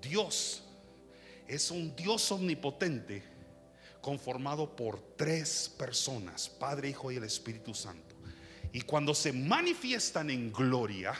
Dios 0.00 0.62
es 1.48 1.70
un 1.70 1.94
Dios 1.94 2.30
omnipotente 2.32 3.35
conformado 4.06 4.76
por 4.76 5.00
tres 5.16 5.68
personas, 5.76 6.48
Padre, 6.48 6.90
Hijo 6.90 7.10
y 7.10 7.16
el 7.16 7.24
Espíritu 7.24 7.74
Santo. 7.74 8.14
Y 8.72 8.82
cuando 8.82 9.12
se 9.12 9.32
manifiestan 9.32 10.30
en 10.30 10.52
gloria, 10.52 11.12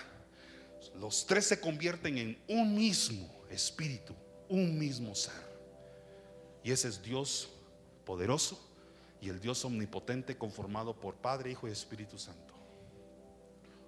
los 1.01 1.27
tres 1.27 1.47
se 1.47 1.59
convierten 1.59 2.17
en 2.17 2.39
un 2.47 2.77
mismo 2.77 3.29
espíritu, 3.51 4.15
un 4.49 4.79
mismo 4.79 5.17
ser. 5.17 5.35
Y 6.63 6.71
ese 6.71 6.87
es 6.87 7.03
Dios 7.03 7.49
poderoso, 8.05 8.57
y 9.21 9.31
el 9.31 9.41
Dios 9.41 9.65
omnipotente 9.65 10.39
conformado 10.39 10.95
por 10.95 11.17
Padre, 11.17 11.51
Hijo 11.51 11.67
y 11.67 11.73
Espíritu 11.73 12.21
Santo. 12.21 12.55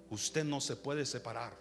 Usted 0.09 0.43
no 0.43 0.59
se 0.59 0.75
puede 0.75 1.05
separar. 1.05 1.53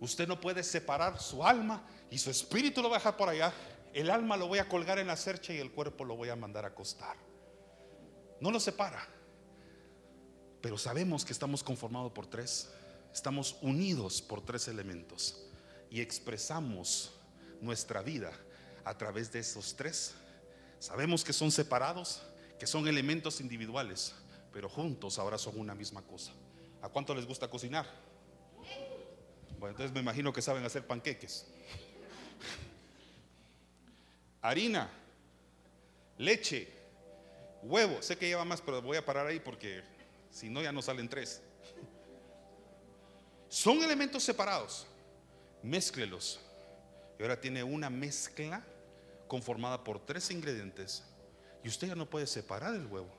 Usted 0.00 0.26
no 0.26 0.40
puede 0.40 0.62
separar 0.62 1.20
su 1.20 1.44
alma 1.44 1.86
y 2.10 2.16
su 2.16 2.30
espíritu 2.30 2.80
lo 2.80 2.88
va 2.88 2.96
a 2.96 2.98
dejar 3.00 3.18
por 3.18 3.28
allá. 3.28 3.52
El 3.96 4.10
alma 4.10 4.36
lo 4.36 4.46
voy 4.46 4.58
a 4.58 4.68
colgar 4.68 4.98
en 4.98 5.06
la 5.06 5.16
cercha 5.16 5.54
y 5.54 5.56
el 5.56 5.72
cuerpo 5.72 6.04
lo 6.04 6.16
voy 6.16 6.28
a 6.28 6.36
mandar 6.36 6.66
a 6.66 6.68
acostar. 6.68 7.16
No 8.42 8.50
lo 8.50 8.60
separa. 8.60 9.08
Pero 10.60 10.76
sabemos 10.76 11.24
que 11.24 11.32
estamos 11.32 11.64
conformados 11.64 12.12
por 12.12 12.26
tres. 12.26 12.68
Estamos 13.10 13.56
unidos 13.62 14.20
por 14.20 14.44
tres 14.44 14.68
elementos. 14.68 15.46
Y 15.88 16.02
expresamos 16.02 17.14
nuestra 17.62 18.02
vida 18.02 18.32
a 18.84 18.98
través 18.98 19.32
de 19.32 19.38
esos 19.38 19.74
tres. 19.74 20.14
Sabemos 20.78 21.24
que 21.24 21.32
son 21.32 21.50
separados, 21.50 22.20
que 22.58 22.66
son 22.66 22.88
elementos 22.88 23.40
individuales, 23.40 24.14
pero 24.52 24.68
juntos 24.68 25.18
ahora 25.18 25.38
son 25.38 25.58
una 25.58 25.74
misma 25.74 26.02
cosa. 26.02 26.32
¿A 26.82 26.90
cuánto 26.90 27.14
les 27.14 27.24
gusta 27.24 27.48
cocinar? 27.48 27.86
Bueno, 29.58 29.70
entonces 29.70 29.94
me 29.94 30.00
imagino 30.00 30.34
que 30.34 30.42
saben 30.42 30.66
hacer 30.66 30.86
panqueques. 30.86 31.46
Harina, 34.40 34.90
leche, 36.18 36.68
huevo. 37.62 38.00
Sé 38.02 38.16
que 38.16 38.28
lleva 38.28 38.44
más, 38.44 38.60
pero 38.60 38.80
voy 38.82 38.96
a 38.96 39.04
parar 39.04 39.26
ahí 39.26 39.40
porque 39.40 39.82
si 40.30 40.48
no 40.48 40.62
ya 40.62 40.72
no 40.72 40.82
salen 40.82 41.08
tres. 41.08 41.42
Son 43.48 43.82
elementos 43.82 44.22
separados. 44.22 44.86
Mézclelos. 45.62 46.40
Y 47.18 47.22
ahora 47.22 47.40
tiene 47.40 47.62
una 47.62 47.90
mezcla 47.90 48.64
conformada 49.26 49.82
por 49.82 50.04
tres 50.04 50.30
ingredientes 50.30 51.02
y 51.64 51.68
usted 51.68 51.88
ya 51.88 51.94
no 51.94 52.08
puede 52.08 52.26
separar 52.26 52.74
el 52.74 52.86
huevo, 52.86 53.10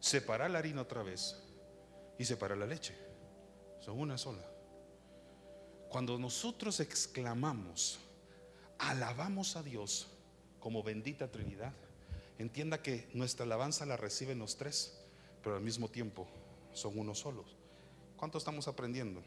separar 0.00 0.50
la 0.50 0.58
harina 0.58 0.82
otra 0.82 1.02
vez 1.02 1.36
y 2.18 2.24
separar 2.24 2.56
la 2.56 2.66
leche. 2.66 2.96
Son 3.80 3.98
una 3.98 4.16
sola. 4.16 4.44
Cuando 5.88 6.18
nosotros 6.18 6.80
exclamamos, 6.80 7.98
alabamos 8.78 9.56
a 9.56 9.62
Dios 9.62 10.06
como 10.60 10.82
bendita 10.82 11.30
Trinidad, 11.30 11.72
entienda 12.38 12.82
que 12.82 13.08
nuestra 13.14 13.44
alabanza 13.44 13.86
la 13.86 13.96
reciben 13.96 14.38
los 14.38 14.56
tres, 14.56 14.98
pero 15.42 15.56
al 15.56 15.62
mismo 15.62 15.88
tiempo 15.88 16.26
son 16.72 16.98
uno 16.98 17.14
solos. 17.14 17.56
¿Cuánto 18.16 18.38
estamos 18.38 18.66
aprendiendo? 18.68 19.22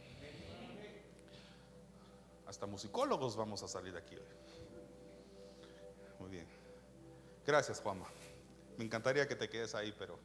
Hasta 2.46 2.66
musicólogos 2.66 3.36
vamos 3.36 3.64
a 3.64 3.68
salir 3.68 3.94
de 3.94 4.00
aquí 4.00 4.16
hoy. 4.16 4.22
Muy 6.20 6.30
bien. 6.30 6.46
Gracias, 7.46 7.80
Juanma. 7.80 8.08
Me 8.78 8.84
encantaría 8.84 9.28
que 9.28 9.36
te 9.36 9.50
quedes 9.50 9.74
ahí, 9.76 9.94
pero 9.98 10.20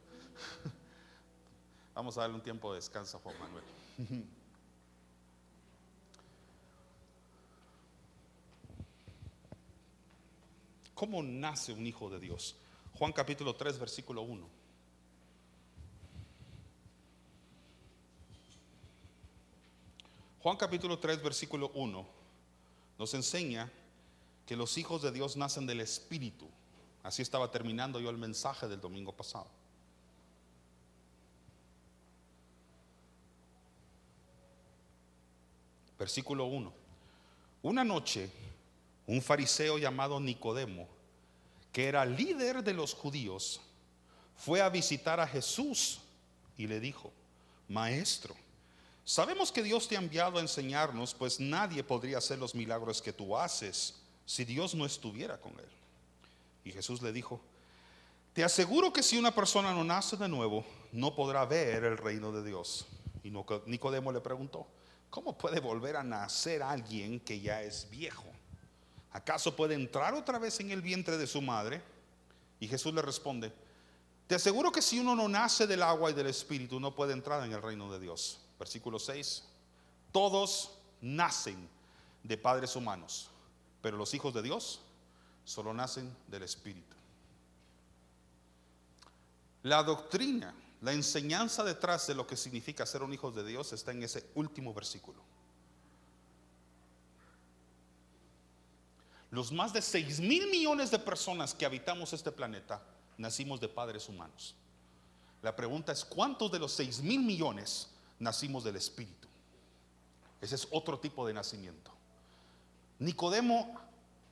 vamos 1.95 2.17
a 2.17 2.21
darle 2.21 2.35
un 2.35 2.43
tiempo 2.43 2.73
de 2.73 2.79
descanso 2.79 3.17
a 3.17 3.19
Juan 3.21 3.35
Manuel. 3.39 3.63
¿Cómo 10.97 11.23
nace 11.23 11.71
un 11.71 11.87
hijo 11.87 12.09
de 12.09 12.19
Dios? 12.19 12.57
Juan 12.95 13.13
capítulo 13.13 13.55
3, 13.55 13.79
versículo 13.79 14.23
1. 14.23 14.49
Juan 20.41 20.57
capítulo 20.57 20.99
3, 20.99 21.23
versículo 21.23 21.71
1 21.75 22.17
nos 22.97 23.13
enseña 23.13 23.71
que 24.45 24.55
los 24.55 24.77
hijos 24.77 25.01
de 25.01 25.11
Dios 25.11 25.37
nacen 25.37 25.67
del 25.67 25.81
Espíritu. 25.81 26.47
Así 27.03 27.21
estaba 27.21 27.51
terminando 27.51 27.99
yo 27.99 28.09
el 28.09 28.17
mensaje 28.17 28.67
del 28.67 28.81
domingo 28.81 29.11
pasado. 29.11 29.47
Versículo 35.99 36.45
1. 36.45 36.73
Una 37.63 37.83
noche, 37.83 38.31
un 39.07 39.21
fariseo 39.21 39.79
llamado 39.79 40.19
Nicodemo, 40.19 40.87
que 41.71 41.87
era 41.87 42.05
líder 42.05 42.63
de 42.63 42.73
los 42.73 42.93
judíos, 42.93 43.59
fue 44.35 44.61
a 44.61 44.69
visitar 44.69 45.19
a 45.19 45.27
Jesús 45.27 45.99
y 46.57 46.67
le 46.67 46.79
dijo, 46.79 47.11
Maestro, 47.67 48.35
sabemos 49.03 49.51
que 49.51 49.63
Dios 49.63 49.87
te 49.87 49.95
ha 49.95 49.99
enviado 49.99 50.37
a 50.37 50.41
enseñarnos, 50.41 51.15
pues 51.15 51.39
nadie 51.39 51.83
podría 51.83 52.19
hacer 52.19 52.37
los 52.37 52.53
milagros 52.53 53.01
que 53.01 53.13
tú 53.13 53.35
haces 53.35 53.95
si 54.25 54.45
Dios 54.45 54.75
no 54.75 54.85
estuviera 54.85 55.39
con 55.39 55.53
él. 55.53 55.69
Y 56.65 56.71
Jesús 56.71 57.01
le 57.01 57.11
dijo, 57.11 57.41
te 58.33 58.43
aseguro 58.43 58.93
que 58.93 59.01
si 59.01 59.17
una 59.17 59.33
persona 59.33 59.73
no 59.73 59.83
nace 59.83 60.17
de 60.17 60.27
nuevo, 60.27 60.63
no 60.91 61.15
podrá 61.15 61.45
ver 61.45 61.83
el 61.85 61.97
reino 61.97 62.31
de 62.31 62.43
Dios. 62.43 62.85
Y 63.23 63.31
Nicodemo 63.65 64.11
le 64.11 64.21
preguntó, 64.21 64.67
¿Cómo 65.09 65.37
puede 65.37 65.59
volver 65.59 65.95
a 65.95 66.03
nacer 66.03 66.61
alguien 66.61 67.19
que 67.19 67.39
ya 67.39 67.61
es 67.61 67.89
viejo? 67.89 68.25
¿Acaso 69.17 69.55
puede 69.55 69.73
entrar 69.73 70.13
otra 70.13 70.37
vez 70.37 70.59
en 70.59 70.69
el 70.69 70.83
vientre 70.83 71.17
de 71.17 71.25
su 71.25 71.41
madre? 71.41 71.81
Y 72.59 72.67
Jesús 72.67 72.93
le 72.93 73.01
responde, 73.01 73.51
te 74.27 74.35
aseguro 74.35 74.71
que 74.71 74.83
si 74.83 74.99
uno 74.99 75.15
no 75.15 75.27
nace 75.27 75.65
del 75.65 75.81
agua 75.81 76.11
y 76.11 76.13
del 76.13 76.27
espíritu, 76.27 76.79
no 76.79 76.93
puede 76.93 77.13
entrar 77.13 77.43
en 77.43 77.51
el 77.51 77.61
reino 77.61 77.91
de 77.91 77.99
Dios. 77.99 78.39
Versículo 78.59 78.99
6, 78.99 79.43
todos 80.11 80.77
nacen 81.01 81.67
de 82.21 82.37
padres 82.37 82.75
humanos, 82.75 83.31
pero 83.81 83.97
los 83.97 84.13
hijos 84.13 84.35
de 84.35 84.43
Dios 84.43 84.81
solo 85.45 85.73
nacen 85.73 86.15
del 86.27 86.43
espíritu. 86.43 86.95
La 89.63 89.81
doctrina 89.81 90.53
la 90.81 90.93
enseñanza 90.93 91.63
detrás 91.63 92.05
de 92.05 92.13
lo 92.13 92.27
que 92.27 92.37
significa 92.37 92.85
ser 92.85 93.01
un 93.01 93.13
hijo 93.13 93.31
de 93.31 93.43
Dios 93.43 93.73
está 93.73 93.93
en 93.93 94.03
ese 94.03 94.29
último 94.35 94.75
versículo. 94.75 95.23
Los 99.29 99.51
más 99.51 99.73
de 99.73 99.81
6 99.81 100.19
mil 100.21 100.49
millones 100.49 100.91
de 100.91 100.99
personas 100.99 101.53
que 101.53 101.65
habitamos 101.65 102.13
este 102.13 102.31
planeta 102.31 102.81
nacimos 103.17 103.59
de 103.59 103.67
padres 103.67 104.07
humanos. 104.07 104.55
La 105.41 105.55
pregunta 105.55 105.91
es, 105.91 106.05
¿cuántos 106.05 106.51
de 106.51 106.59
los 106.59 106.71
6 106.73 107.01
mil 107.01 107.21
millones 107.21 107.89
nacimos 108.19 108.63
del 108.63 108.77
Espíritu? 108.77 109.27
Ese 110.39 110.55
es 110.55 110.67
otro 110.71 110.99
tipo 110.99 111.27
de 111.27 111.33
nacimiento. 111.33 111.91
Nicodemo 112.99 113.79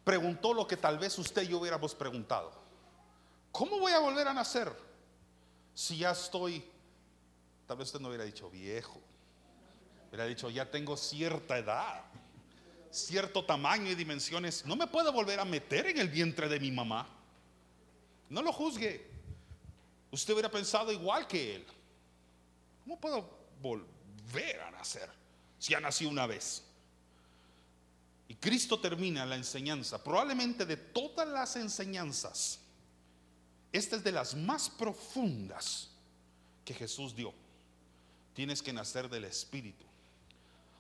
preguntó 0.04 0.54
lo 0.54 0.68
que 0.68 0.78
tal 0.78 0.98
vez 0.98 1.18
usted 1.18 1.44
y 1.44 1.50
yo 1.50 1.60
hubiéramos 1.60 1.94
preguntado. 1.94 2.52
¿Cómo 3.52 3.80
voy 3.80 3.92
a 3.92 4.00
volver 4.00 4.28
a 4.28 4.34
nacer? 4.34 4.72
Si 5.74 5.98
ya 5.98 6.12
estoy, 6.12 6.64
tal 7.68 7.78
vez 7.78 7.88
usted 7.88 8.00
no 8.00 8.08
hubiera 8.08 8.24
dicho 8.24 8.50
viejo, 8.50 9.00
hubiera 10.10 10.26
dicho 10.26 10.50
ya 10.50 10.70
tengo 10.70 10.96
cierta 10.96 11.58
edad, 11.58 12.04
cierto 12.96 13.44
tamaño 13.44 13.92
y 13.92 13.96
dimensiones, 13.96 14.66
no 14.66 14.76
me 14.76 14.88
puedo 14.88 15.12
volver 15.12 15.40
a 15.40 15.46
meter 15.46 15.88
en 15.88 16.00
el 16.00 16.10
vientre 16.10 16.48
de 16.48 16.60
mi 16.60 16.72
mamá. 16.72 17.08
No 18.30 18.42
lo 18.42 18.52
juzgue. 18.52 19.06
Usted 20.12 20.34
hubiera 20.34 20.50
pensado 20.50 20.92
igual 20.92 21.28
que 21.28 21.56
él. 21.56 21.66
¿Cómo 22.84 23.00
puedo 23.00 23.30
volver 23.62 24.62
a 24.62 24.72
nacer 24.72 25.10
si 25.60 25.72
ya 25.72 25.80
nací 25.80 26.06
una 26.06 26.26
vez? 26.26 26.64
Y 28.28 28.36
Cristo 28.36 28.80
termina 28.80 29.26
la 29.26 29.36
enseñanza, 29.36 30.04
probablemente 30.04 30.66
de 30.66 30.78
todas 30.78 31.28
las 31.28 31.56
enseñanzas 31.56 32.60
esta 33.76 33.98
es 33.98 34.06
de 34.06 34.14
las 34.14 34.34
más 34.34 34.70
profundas 34.70 35.90
que 36.64 36.74
Jesús 36.74 37.14
dio. 37.14 37.34
Tienes 38.34 38.62
que 38.62 38.72
nacer 38.72 39.10
del 39.10 39.26
Espíritu. 39.26 39.84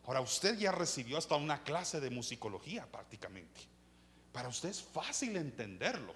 Ahora 0.07 0.21
usted 0.21 0.57
ya 0.57 0.71
recibió 0.71 1.17
hasta 1.17 1.35
una 1.35 1.63
clase 1.63 1.99
de 1.99 2.09
musicología 2.09 2.85
prácticamente. 2.91 3.61
Para 4.31 4.49
usted 4.49 4.69
es 4.69 4.81
fácil 4.81 5.35
entenderlo. 5.35 6.13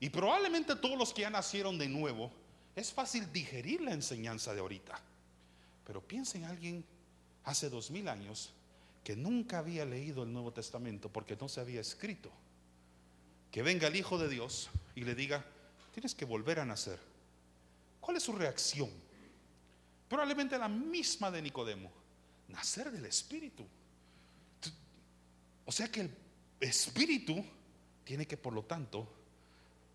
Y 0.00 0.10
probablemente 0.10 0.76
todos 0.76 0.98
los 0.98 1.12
que 1.12 1.22
ya 1.22 1.30
nacieron 1.30 1.78
de 1.78 1.88
nuevo, 1.88 2.30
es 2.74 2.92
fácil 2.92 3.30
digerir 3.32 3.80
la 3.80 3.92
enseñanza 3.92 4.54
de 4.54 4.60
ahorita. 4.60 5.00
Pero 5.84 6.00
piensen 6.06 6.44
en 6.44 6.50
alguien 6.50 6.84
hace 7.44 7.70
dos 7.70 7.90
mil 7.90 8.08
años 8.08 8.52
que 9.02 9.16
nunca 9.16 9.58
había 9.58 9.84
leído 9.84 10.24
el 10.24 10.32
Nuevo 10.32 10.52
Testamento 10.52 11.08
porque 11.10 11.36
no 11.36 11.48
se 11.48 11.60
había 11.60 11.80
escrito. 11.80 12.30
Que 13.50 13.62
venga 13.62 13.88
el 13.88 13.96
Hijo 13.96 14.18
de 14.18 14.28
Dios 14.28 14.68
y 14.94 15.02
le 15.02 15.14
diga, 15.14 15.44
tienes 15.92 16.14
que 16.14 16.24
volver 16.24 16.60
a 16.60 16.64
nacer. 16.64 16.98
¿Cuál 18.00 18.16
es 18.16 18.22
su 18.22 18.32
reacción? 18.32 18.90
Probablemente 20.08 20.58
la 20.58 20.68
misma 20.68 21.30
de 21.30 21.42
Nicodemo, 21.42 21.90
nacer 22.48 22.90
del 22.90 23.06
Espíritu. 23.06 23.66
O 25.64 25.72
sea 25.72 25.88
que 25.90 26.02
el 26.02 26.10
Espíritu 26.60 27.44
tiene 28.04 28.26
que, 28.26 28.36
por 28.36 28.52
lo 28.52 28.64
tanto, 28.64 29.12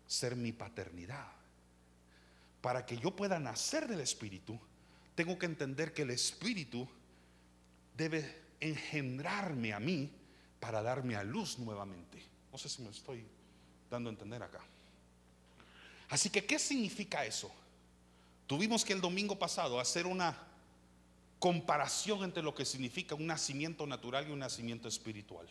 ser 0.06 0.36
mi 0.36 0.52
paternidad. 0.52 1.26
Para 2.60 2.84
que 2.84 2.98
yo 2.98 3.16
pueda 3.16 3.40
nacer 3.40 3.88
del 3.88 4.00
Espíritu, 4.00 4.58
tengo 5.14 5.38
que 5.38 5.46
entender 5.46 5.92
que 5.92 6.02
el 6.02 6.10
Espíritu 6.10 6.88
debe 7.96 8.42
engendrarme 8.60 9.72
a 9.72 9.80
mí 9.80 10.10
para 10.60 10.82
darme 10.82 11.16
a 11.16 11.24
luz 11.24 11.58
nuevamente. 11.58 12.22
No 12.52 12.58
sé 12.58 12.68
si 12.68 12.82
me 12.82 12.90
estoy 12.90 13.24
dando 13.90 14.10
a 14.10 14.12
entender 14.12 14.42
acá. 14.42 14.60
Así 16.08 16.30
que, 16.30 16.44
¿qué 16.44 16.58
significa 16.58 17.24
eso? 17.24 17.50
Tuvimos 18.46 18.84
que 18.84 18.92
el 18.92 19.00
domingo 19.00 19.38
pasado 19.38 19.80
hacer 19.80 20.06
una 20.06 20.51
comparación 21.42 22.22
entre 22.22 22.40
lo 22.40 22.54
que 22.54 22.64
significa 22.64 23.16
un 23.16 23.26
nacimiento 23.26 23.84
natural 23.84 24.28
y 24.28 24.30
un 24.30 24.38
nacimiento 24.38 24.86
espiritual. 24.86 25.48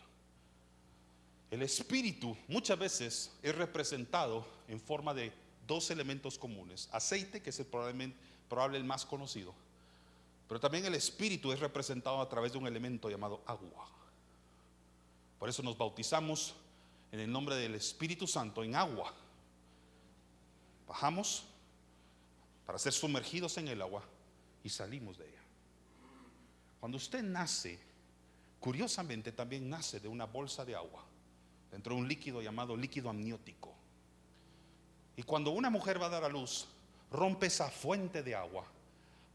El 1.49 1.61
espíritu 1.63 2.37
muchas 2.47 2.79
veces 2.79 3.31
es 3.43 3.53
representado 3.53 4.47
en 4.69 4.79
forma 4.79 5.13
de 5.13 5.33
dos 5.67 5.91
elementos 5.91 6.39
comunes. 6.39 6.87
Aceite, 6.93 7.41
que 7.41 7.49
es 7.49 7.59
el 7.59 7.65
probablemente 7.65 8.17
probable 8.47 8.77
el 8.77 8.85
más 8.85 9.05
conocido, 9.05 9.53
pero 10.47 10.61
también 10.61 10.85
el 10.85 10.95
espíritu 10.95 11.51
es 11.51 11.59
representado 11.59 12.21
a 12.21 12.29
través 12.29 12.53
de 12.53 12.59
un 12.59 12.67
elemento 12.67 13.09
llamado 13.09 13.41
agua. 13.45 13.89
Por 15.39 15.49
eso 15.49 15.61
nos 15.61 15.77
bautizamos 15.77 16.55
en 17.11 17.19
el 17.19 17.29
nombre 17.29 17.55
del 17.55 17.75
Espíritu 17.75 18.27
Santo 18.27 18.63
en 18.63 18.75
agua 18.77 19.13
Bajamos 20.91 21.45
para 22.65 22.77
ser 22.77 22.91
sumergidos 22.93 23.57
en 23.57 23.69
el 23.69 23.81
agua 23.81 24.03
y 24.63 24.69
salimos 24.69 25.17
de 25.17 25.25
ella. 25.25 25.40
Cuando 26.81 26.97
usted 26.97 27.21
nace, 27.21 27.79
curiosamente 28.59 29.31
también 29.31 29.69
nace 29.69 29.99
de 29.99 30.07
una 30.07 30.25
bolsa 30.25 30.65
de 30.65 30.75
agua, 30.75 31.05
dentro 31.71 31.93
de 31.93 32.01
un 32.01 32.07
líquido 32.07 32.41
llamado 32.41 32.75
líquido 32.75 33.07
amniótico. 33.07 33.71
Y 35.15 35.21
cuando 35.21 35.51
una 35.51 35.69
mujer 35.69 36.01
va 36.01 36.07
a 36.07 36.09
dar 36.09 36.23
a 36.23 36.29
luz, 36.29 36.67
rompe 37.11 37.45
esa 37.45 37.69
fuente 37.69 38.23
de 38.23 38.33
agua 38.33 38.65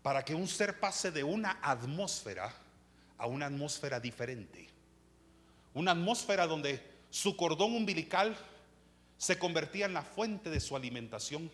para 0.02 0.24
que 0.24 0.34
un 0.34 0.48
ser 0.48 0.80
pase 0.80 1.12
de 1.12 1.22
una 1.22 1.60
atmósfera 1.62 2.52
a 3.16 3.26
una 3.28 3.46
atmósfera 3.46 4.00
diferente. 4.00 4.68
Una 5.72 5.92
atmósfera 5.92 6.48
donde 6.48 6.82
su 7.10 7.36
cordón 7.36 7.76
umbilical 7.76 8.36
se 9.18 9.38
convertía 9.38 9.86
en 9.86 9.94
la 9.94 10.02
fuente 10.02 10.50
de 10.50 10.58
su 10.58 10.74
alimentación, 10.74 11.48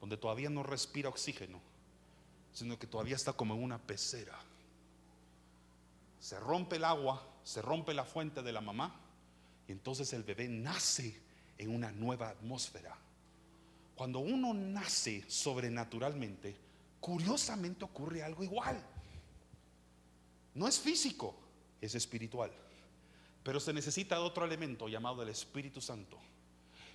donde 0.00 0.16
todavía 0.16 0.50
no 0.50 0.64
respira 0.64 1.08
oxígeno, 1.08 1.60
sino 2.52 2.76
que 2.80 2.88
todavía 2.88 3.14
está 3.14 3.32
como 3.32 3.54
en 3.54 3.62
una 3.62 3.78
pecera. 3.78 4.36
Se 6.24 6.40
rompe 6.40 6.76
el 6.76 6.84
agua, 6.86 7.22
se 7.42 7.60
rompe 7.60 7.92
la 7.92 8.06
fuente 8.06 8.42
de 8.42 8.50
la 8.50 8.62
mamá, 8.62 8.98
y 9.68 9.72
entonces 9.72 10.10
el 10.14 10.22
bebé 10.22 10.48
nace 10.48 11.20
en 11.58 11.68
una 11.68 11.92
nueva 11.92 12.30
atmósfera. 12.30 12.96
Cuando 13.94 14.20
uno 14.20 14.54
nace 14.54 15.22
sobrenaturalmente, 15.28 16.56
curiosamente 16.98 17.84
ocurre 17.84 18.22
algo 18.22 18.42
igual. 18.42 18.82
No 20.54 20.66
es 20.66 20.80
físico, 20.80 21.36
es 21.78 21.94
espiritual. 21.94 22.50
Pero 23.42 23.60
se 23.60 23.74
necesita 23.74 24.18
otro 24.18 24.46
elemento 24.46 24.88
llamado 24.88 25.22
el 25.22 25.28
Espíritu 25.28 25.82
Santo 25.82 26.18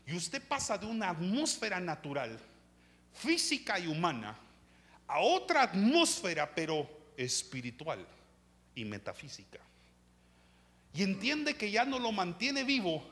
y 0.08 0.16
usted 0.16 0.42
pasa 0.48 0.76
de 0.76 0.88
una 0.88 1.12
atmósfera 1.12 1.80
natural, 1.80 2.40
física 3.14 3.78
y 3.78 3.86
humana, 3.86 4.36
a 5.06 5.20
otra 5.20 5.62
atmósfera, 5.62 6.52
pero 6.56 6.90
espiritual 7.16 8.08
y 8.76 8.86
metafísica. 8.86 9.60
Y 10.94 11.04
entiende 11.04 11.56
que 11.56 11.72
ya 11.72 11.86
no 11.86 12.00
lo 12.00 12.12
mantiene 12.12 12.64
vivo 12.64 13.04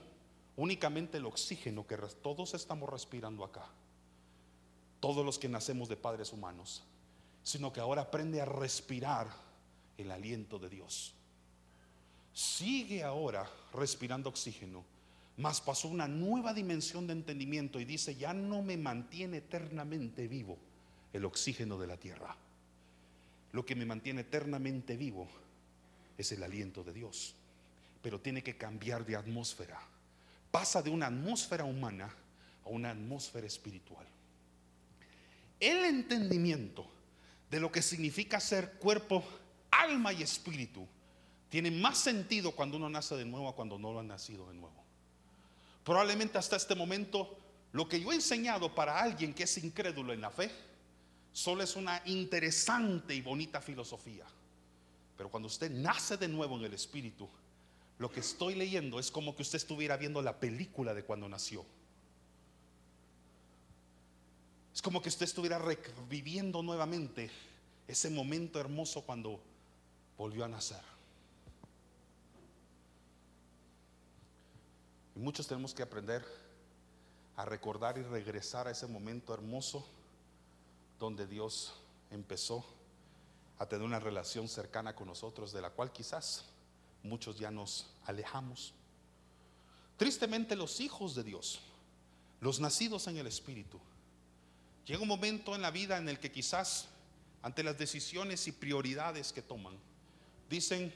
únicamente 0.56 1.18
el 1.18 1.26
oxígeno 1.26 1.86
que 1.86 1.98
todos 2.22 2.54
estamos 2.54 2.90
respirando 2.90 3.44
acá, 3.44 3.66
todos 5.00 5.24
los 5.24 5.38
que 5.38 5.48
nacemos 5.48 5.88
de 5.88 5.96
padres 5.96 6.34
humanos, 6.34 6.84
sino 7.44 7.72
que 7.72 7.80
ahora 7.80 8.04
aprende 8.04 8.42
a 8.42 8.46
respirar 8.46 9.28
el 9.98 10.12
aliento 10.12 10.60
de 10.60 10.70
Dios. 10.70 11.14
Sigue 12.34 13.04
ahora 13.04 13.50
respirando 13.74 14.30
oxígeno, 14.30 14.84
mas 15.38 15.62
pasó 15.62 15.88
una 15.88 16.08
nueva 16.08 16.54
dimensión 16.54 17.06
de 17.06 17.14
entendimiento 17.14 17.80
y 17.80 17.86
dice, 17.86 18.16
ya 18.16 18.34
no 18.34 18.64
me 18.64 18.78
mantiene 18.78 19.38
eternamente 19.38 20.28
vivo 20.28 20.58
el 21.14 21.26
oxígeno 21.26 21.78
de 21.78 21.88
la 21.88 21.98
tierra. 21.98 22.36
Lo 23.52 23.66
que 23.66 23.76
me 23.76 23.86
mantiene 23.86 24.22
eternamente 24.22 24.98
vivo 24.98 25.28
es 26.18 26.32
el 26.32 26.44
aliento 26.44 26.84
de 26.84 26.94
Dios, 26.94 27.36
pero 28.02 28.20
tiene 28.20 28.44
que 28.44 28.58
cambiar 28.58 29.06
de 29.06 29.16
atmósfera 29.16 29.80
pasa 30.52 30.82
de 30.82 30.90
una 30.90 31.08
atmósfera 31.08 31.64
humana 31.64 32.14
a 32.66 32.70
una 32.70 32.92
atmósfera 32.92 33.48
espiritual. 33.48 34.06
El 35.60 35.86
entendimiento 35.86 36.88
de 37.50 37.60
lo 37.60 37.72
que 37.72 37.82
significa 37.82 38.40
ser 38.40 38.74
cuerpo, 38.74 39.24
alma 39.72 40.14
y 40.14 40.24
espíritu 40.24 40.88
tiene 41.50 41.72
más 41.72 41.98
sentido 41.98 42.52
cuando 42.52 42.78
uno 42.78 42.90
nace 42.90 43.16
de 43.16 43.26
nuevo 43.26 43.48
a 43.48 43.56
cuando 43.56 43.78
no 43.78 43.94
lo 43.94 44.00
ha 44.00 44.04
nacido 44.04 44.48
de 44.48 44.56
nuevo. 44.56 44.84
Probablemente 45.84 46.38
hasta 46.38 46.56
este 46.56 46.76
momento 46.76 47.38
lo 47.72 47.88
que 47.88 48.02
yo 48.02 48.12
he 48.12 48.16
enseñado 48.16 48.74
para 48.74 49.00
alguien 49.00 49.34
que 49.34 49.44
es 49.44 49.58
incrédulo 49.58 50.12
en 50.14 50.22
la 50.22 50.30
fe 50.30 50.52
solo 51.32 51.64
es 51.64 51.76
una 51.76 52.02
interesante 52.06 53.14
y 53.14 53.22
bonita 53.22 53.62
filosofía. 53.62 54.26
Pero 55.18 55.30
cuando 55.30 55.48
usted 55.48 55.72
nace 55.72 56.16
de 56.16 56.28
nuevo 56.28 56.58
en 56.58 56.66
el 56.66 56.74
espíritu, 56.74 57.28
lo 57.98 58.12
que 58.12 58.20
estoy 58.20 58.54
leyendo 58.54 59.00
es 59.00 59.10
como 59.10 59.36
que 59.36 59.42
usted 59.42 59.58
estuviera 59.58 59.98
viendo 59.98 60.22
la 60.22 60.40
película 60.40 60.94
de 60.94 61.04
cuando 61.04 61.28
nació. 61.28 61.66
Es 64.74 64.82
como 64.82 65.02
que 65.02 65.10
usted 65.10 65.24
estuviera 65.24 65.58
reviviendo 65.58 66.62
nuevamente 66.62 67.32
ese 67.88 68.12
momento 68.12 68.60
hermoso 68.60 69.02
cuando 69.02 69.40
volvió 70.16 70.46
a 70.46 70.48
nacer. 70.48 70.84
Y 75.16 75.20
muchos 75.20 75.48
tenemos 75.48 75.74
que 75.74 75.82
aprender 75.82 76.24
a 77.38 77.46
recordar 77.46 77.98
y 77.98 78.04
regresar 78.04 78.68
a 78.68 78.72
ese 78.72 78.86
momento 78.86 79.34
hermoso 79.34 79.88
donde 81.00 81.26
Dios 81.26 81.74
empezó 82.12 82.64
a 83.60 83.66
tener 83.66 83.86
una 83.86 84.00
relación 84.00 84.48
cercana 84.48 84.96
con 84.96 85.08
nosotros, 85.08 85.52
de 85.52 85.62
la 85.62 85.70
cual 85.70 85.92
quizás 85.92 86.46
muchos 87.04 87.38
ya 87.40 87.52
nos 87.52 87.88
alejamos. 88.06 88.74
Tristemente 89.98 90.56
los 90.56 90.80
hijos 90.80 91.16
de 91.16 91.24
Dios, 91.24 91.60
los 92.40 92.60
nacidos 92.60 93.08
en 93.08 93.18
el 93.18 93.28
Espíritu, 93.28 93.80
llega 94.86 95.02
un 95.02 95.08
momento 95.08 95.56
en 95.56 95.62
la 95.62 95.72
vida 95.72 95.98
en 95.98 96.08
el 96.08 96.20
que 96.20 96.32
quizás 96.32 96.88
ante 97.42 97.64
las 97.64 97.78
decisiones 97.78 98.48
y 98.48 98.52
prioridades 98.52 99.34
que 99.34 99.42
toman, 99.42 99.76
dicen, 100.50 100.94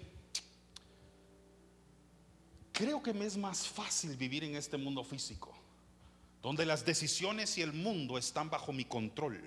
creo 2.72 3.02
que 3.02 3.14
me 3.14 3.26
es 3.26 3.38
más 3.38 3.68
fácil 3.68 4.16
vivir 4.18 4.44
en 4.44 4.56
este 4.56 4.78
mundo 4.78 5.04
físico, 5.04 5.54
donde 6.42 6.66
las 6.66 6.86
decisiones 6.86 7.58
y 7.58 7.62
el 7.62 7.74
mundo 7.74 8.18
están 8.18 8.50
bajo 8.50 8.72
mi 8.72 8.86
control, 8.86 9.42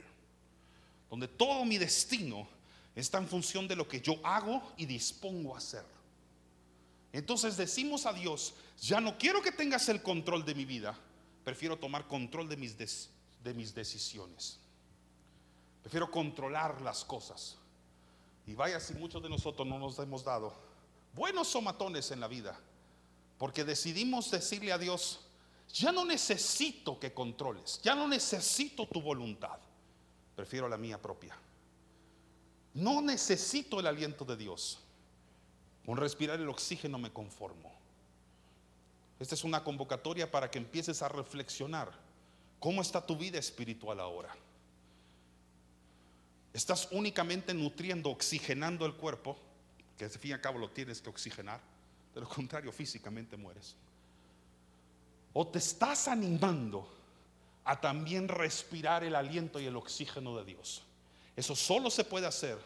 donde 1.10 1.28
todo 1.28 1.64
mi 1.64 1.78
destino 1.78 2.48
está 2.94 3.18
en 3.18 3.28
función 3.28 3.66
de 3.66 3.76
lo 3.76 3.88
que 3.88 4.00
yo 4.00 4.18
hago 4.22 4.62
y 4.76 4.86
dispongo 4.86 5.54
a 5.54 5.58
hacer. 5.58 5.84
Entonces 7.12 7.56
decimos 7.56 8.06
a 8.06 8.12
Dios, 8.12 8.54
ya 8.80 9.00
no 9.00 9.16
quiero 9.18 9.40
que 9.42 9.52
tengas 9.52 9.88
el 9.88 10.02
control 10.02 10.44
de 10.44 10.54
mi 10.54 10.64
vida, 10.64 10.98
prefiero 11.44 11.78
tomar 11.78 12.08
control 12.08 12.48
de 12.48 12.56
mis, 12.56 12.76
de 12.76 13.54
mis 13.54 13.74
decisiones. 13.74 14.58
Prefiero 15.82 16.10
controlar 16.10 16.80
las 16.80 17.04
cosas. 17.04 17.56
Y 18.46 18.54
vaya 18.54 18.80
si 18.80 18.94
muchos 18.94 19.22
de 19.22 19.28
nosotros 19.28 19.66
no 19.66 19.78
nos 19.78 19.98
hemos 19.98 20.24
dado 20.24 20.52
buenos 21.14 21.48
somatones 21.48 22.10
en 22.10 22.20
la 22.20 22.28
vida, 22.28 22.58
porque 23.38 23.64
decidimos 23.64 24.30
decirle 24.30 24.72
a 24.72 24.78
Dios, 24.78 25.20
ya 25.72 25.92
no 25.92 26.04
necesito 26.04 26.98
que 26.98 27.12
controles, 27.12 27.80
ya 27.82 27.94
no 27.94 28.06
necesito 28.08 28.86
tu 28.86 29.00
voluntad, 29.00 29.58
prefiero 30.34 30.68
la 30.68 30.76
mía 30.76 31.00
propia. 31.00 31.36
No 32.74 33.00
necesito 33.00 33.78
el 33.78 33.86
aliento 33.86 34.24
de 34.24 34.36
Dios, 34.36 34.80
con 35.86 35.96
respirar 35.96 36.40
el 36.40 36.48
oxígeno 36.48 36.98
me 36.98 37.12
conformo. 37.12 37.72
Esta 39.20 39.36
es 39.36 39.44
una 39.44 39.62
convocatoria 39.62 40.30
para 40.30 40.50
que 40.50 40.58
empieces 40.58 41.00
a 41.00 41.08
reflexionar. 41.08 41.92
¿Cómo 42.58 42.82
está 42.82 43.04
tu 43.04 43.16
vida 43.16 43.38
espiritual 43.38 44.00
ahora? 44.00 44.34
¿Estás 46.52 46.88
únicamente 46.90 47.54
nutriendo, 47.54 48.10
oxigenando 48.10 48.86
el 48.86 48.94
cuerpo? 48.94 49.36
Que 49.96 50.06
al 50.06 50.10
fin 50.10 50.30
y 50.30 50.34
al 50.34 50.40
cabo 50.40 50.58
lo 50.58 50.70
tienes 50.70 51.00
que 51.00 51.10
oxigenar. 51.10 51.60
De 52.14 52.20
lo 52.20 52.28
contrario, 52.28 52.72
físicamente 52.72 53.36
mueres. 53.36 53.76
¿O 55.32 55.46
te 55.46 55.58
estás 55.58 56.08
animando 56.08 56.88
a 57.64 57.80
también 57.80 58.28
respirar 58.28 59.04
el 59.04 59.14
aliento 59.16 59.60
y 59.60 59.66
el 59.66 59.76
oxígeno 59.76 60.36
de 60.36 60.44
Dios? 60.44 60.82
Eso 61.36 61.56
solo 61.56 61.90
se 61.90 62.04
puede 62.04 62.26
hacer 62.26 62.58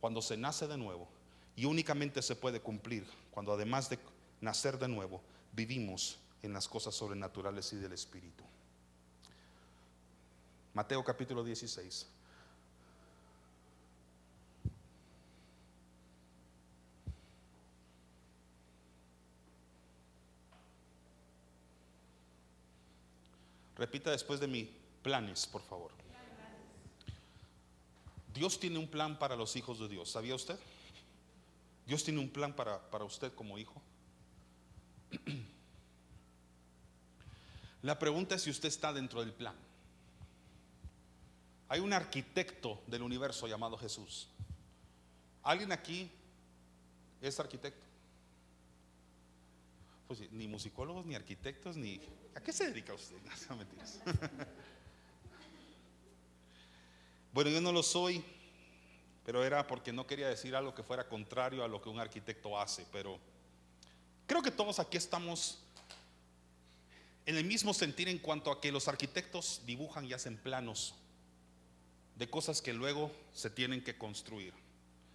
cuando 0.00 0.22
se 0.22 0.36
nace 0.36 0.66
de 0.66 0.76
nuevo 0.76 1.08
y 1.54 1.64
únicamente 1.64 2.22
se 2.22 2.36
puede 2.36 2.60
cumplir 2.60 3.06
cuando 3.30 3.52
además 3.52 3.90
de 3.90 3.98
nacer 4.40 4.78
de 4.78 4.88
nuevo, 4.88 5.22
vivimos 5.52 6.18
en 6.42 6.52
las 6.52 6.68
cosas 6.68 6.94
sobrenaturales 6.94 7.72
y 7.72 7.76
del 7.76 7.92
Espíritu. 7.92 8.44
Mateo 10.74 11.02
capítulo 11.02 11.42
16. 11.42 12.06
Repita 23.76 24.10
después 24.10 24.40
de 24.40 24.46
mí, 24.46 24.70
planes, 25.02 25.46
por 25.46 25.62
favor. 25.62 26.05
Dios 28.36 28.60
tiene 28.60 28.78
un 28.78 28.86
plan 28.86 29.18
para 29.18 29.34
los 29.34 29.56
hijos 29.56 29.78
de 29.78 29.88
Dios. 29.88 30.10
¿Sabía 30.10 30.34
usted? 30.34 30.58
Dios 31.86 32.04
tiene 32.04 32.20
un 32.20 32.28
plan 32.28 32.54
para, 32.54 32.78
usted 33.02 33.32
como 33.34 33.56
hijo. 33.56 33.80
La 37.82 37.98
pregunta 37.98 38.34
es 38.34 38.42
si 38.42 38.50
usted 38.50 38.68
está 38.68 38.92
dentro 38.92 39.20
del 39.20 39.32
plan. 39.32 39.54
Hay 41.68 41.80
un 41.80 41.94
arquitecto 41.94 42.82
del 42.86 43.02
universo 43.02 43.48
llamado 43.48 43.78
Jesús. 43.78 44.28
¿Alguien 45.42 45.72
aquí 45.72 46.10
es 47.22 47.40
arquitecto? 47.40 47.86
Pues 50.08 50.30
ni 50.30 50.46
musicólogos, 50.46 51.06
ni 51.06 51.14
arquitectos, 51.14 51.76
ni... 51.76 52.00
¿A 52.34 52.40
qué 52.40 52.52
se 52.52 52.66
dedica 52.66 52.92
usted? 52.92 53.16
No, 53.48 53.56
mentiras. 53.56 53.98
Bueno, 57.36 57.50
yo 57.50 57.60
no 57.60 57.70
lo 57.70 57.82
soy, 57.82 58.24
pero 59.22 59.44
era 59.44 59.66
porque 59.66 59.92
no 59.92 60.06
quería 60.06 60.26
decir 60.26 60.56
algo 60.56 60.74
que 60.74 60.82
fuera 60.82 61.06
contrario 61.06 61.62
a 61.62 61.68
lo 61.68 61.82
que 61.82 61.90
un 61.90 62.00
arquitecto 62.00 62.58
hace, 62.58 62.86
pero 62.90 63.18
creo 64.26 64.40
que 64.40 64.50
todos 64.50 64.78
aquí 64.78 64.96
estamos 64.96 65.58
en 67.26 67.36
el 67.36 67.44
mismo 67.44 67.74
sentir 67.74 68.08
en 68.08 68.20
cuanto 68.20 68.50
a 68.50 68.58
que 68.58 68.72
los 68.72 68.88
arquitectos 68.88 69.60
dibujan 69.66 70.06
y 70.06 70.14
hacen 70.14 70.38
planos 70.38 70.94
de 72.14 72.26
cosas 72.30 72.62
que 72.62 72.72
luego 72.72 73.12
se 73.34 73.50
tienen 73.50 73.84
que 73.84 73.98
construir. 73.98 74.54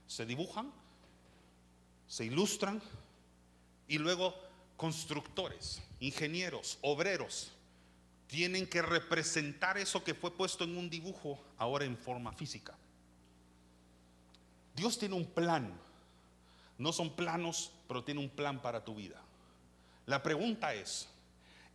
Se 0.06 0.24
dibujan, 0.24 0.72
se 2.08 2.26
ilustran 2.26 2.84
y 3.88 3.98
luego 3.98 4.36
constructores, 4.78 5.82
ingenieros, 6.00 6.78
obreros 6.84 7.52
tienen 8.32 8.66
que 8.66 8.82
representar 8.82 9.78
eso 9.78 10.06
que 10.06 10.14
fue 10.14 10.32
puesto 10.32 10.64
en 10.64 10.78
un 10.78 10.90
dibujo 10.90 11.38
ahora 11.58 11.84
en 11.84 11.98
forma 11.98 12.32
física. 12.32 12.74
Dios 14.74 14.98
tiene 14.98 15.16
un 15.16 15.26
plan. 15.26 15.78
No 16.78 16.94
son 16.94 17.14
planos, 17.14 17.74
pero 17.90 18.06
tiene 18.06 18.22
un 18.22 18.30
plan 18.30 18.62
para 18.62 18.86
tu 18.86 18.96
vida. 18.96 19.22
La 20.06 20.24
pregunta 20.24 20.74
es, 20.74 21.10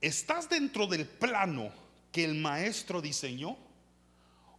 ¿estás 0.00 0.48
dentro 0.48 0.86
del 0.86 1.06
plano 1.06 1.70
que 2.10 2.24
el 2.24 2.34
maestro 2.34 3.02
diseñó? 3.02 3.58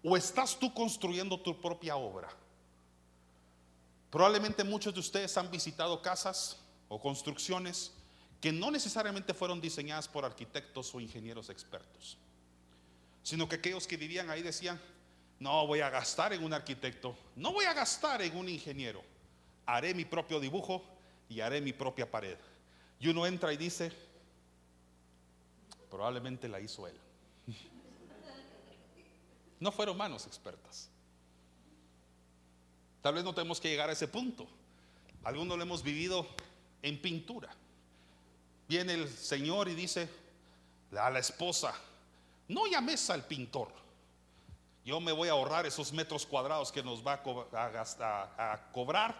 ¿O 0.03 0.15
estás 0.15 0.59
tú 0.59 0.71
construyendo 0.75 1.39
tu 1.39 1.59
propia 1.59 1.95
obra? 1.95 2.29
Probablemente 4.11 4.63
muchos 4.63 4.93
de 4.93 4.99
ustedes 4.99 5.35
han 5.35 5.49
visitado 5.49 5.99
casas 6.03 6.59
o 6.89 7.01
construcciones 7.01 7.91
que 8.41 8.51
no 8.51 8.71
necesariamente 8.71 9.33
fueron 9.33 9.59
diseñadas 9.59 10.07
por 10.07 10.25
arquitectos 10.25 10.93
o 10.93 10.99
ingenieros 10.99 11.49
expertos, 11.49 12.17
sino 13.23 13.49
que 13.49 13.55
aquellos 13.55 13.87
que 13.87 13.97
vivían 13.97 14.29
ahí 14.29 14.41
decían, 14.41 14.79
No 15.39 15.67
voy 15.67 15.81
a 15.81 15.89
gastar 15.89 16.33
en 16.33 16.43
un 16.43 16.53
arquitecto, 16.53 17.15
no 17.35 17.51
voy 17.51 17.65
a 17.65 17.73
gastar 17.73 18.21
en 18.21 18.35
un 18.35 18.49
ingeniero. 18.49 19.03
Haré 19.65 19.93
mi 19.93 20.05
propio 20.05 20.39
dibujo 20.39 20.83
y 21.29 21.41
haré 21.41 21.61
mi 21.61 21.73
propia 21.73 22.09
pared. 22.09 22.37
Y 22.99 23.09
uno 23.09 23.25
entra 23.25 23.51
y 23.53 23.57
dice, 23.57 23.91
probablemente 25.89 26.47
la 26.47 26.59
hizo 26.59 26.87
él. 26.87 26.97
No 29.59 29.71
fueron 29.71 29.97
manos 29.97 30.27
expertas. 30.27 30.87
Tal 33.01 33.15
vez 33.15 33.23
no 33.23 33.33
tenemos 33.33 33.59
que 33.59 33.69
llegar 33.69 33.89
a 33.89 33.93
ese 33.93 34.07
punto. 34.07 34.47
Algunos 35.23 35.57
lo 35.57 35.63
hemos 35.63 35.81
vivido 35.81 36.27
en 36.83 37.01
pintura. 37.01 37.49
Viene 38.67 38.93
el 38.93 39.09
Señor 39.09 39.69
y 39.69 39.75
dice 39.75 40.09
a 40.97 41.09
la 41.09 41.19
esposa, 41.19 41.73
no 42.47 42.67
llames 42.67 43.09
al 43.09 43.25
pintor. 43.25 43.69
Yo 44.83 44.99
me 45.01 45.11
voy 45.11 45.27
a 45.27 45.33
ahorrar 45.33 45.65
esos 45.65 45.91
metros 45.91 46.25
cuadrados 46.25 46.71
que 46.71 46.81
nos 46.81 47.05
va 47.05 47.21
a, 47.21 48.71
cobrar 48.71 49.15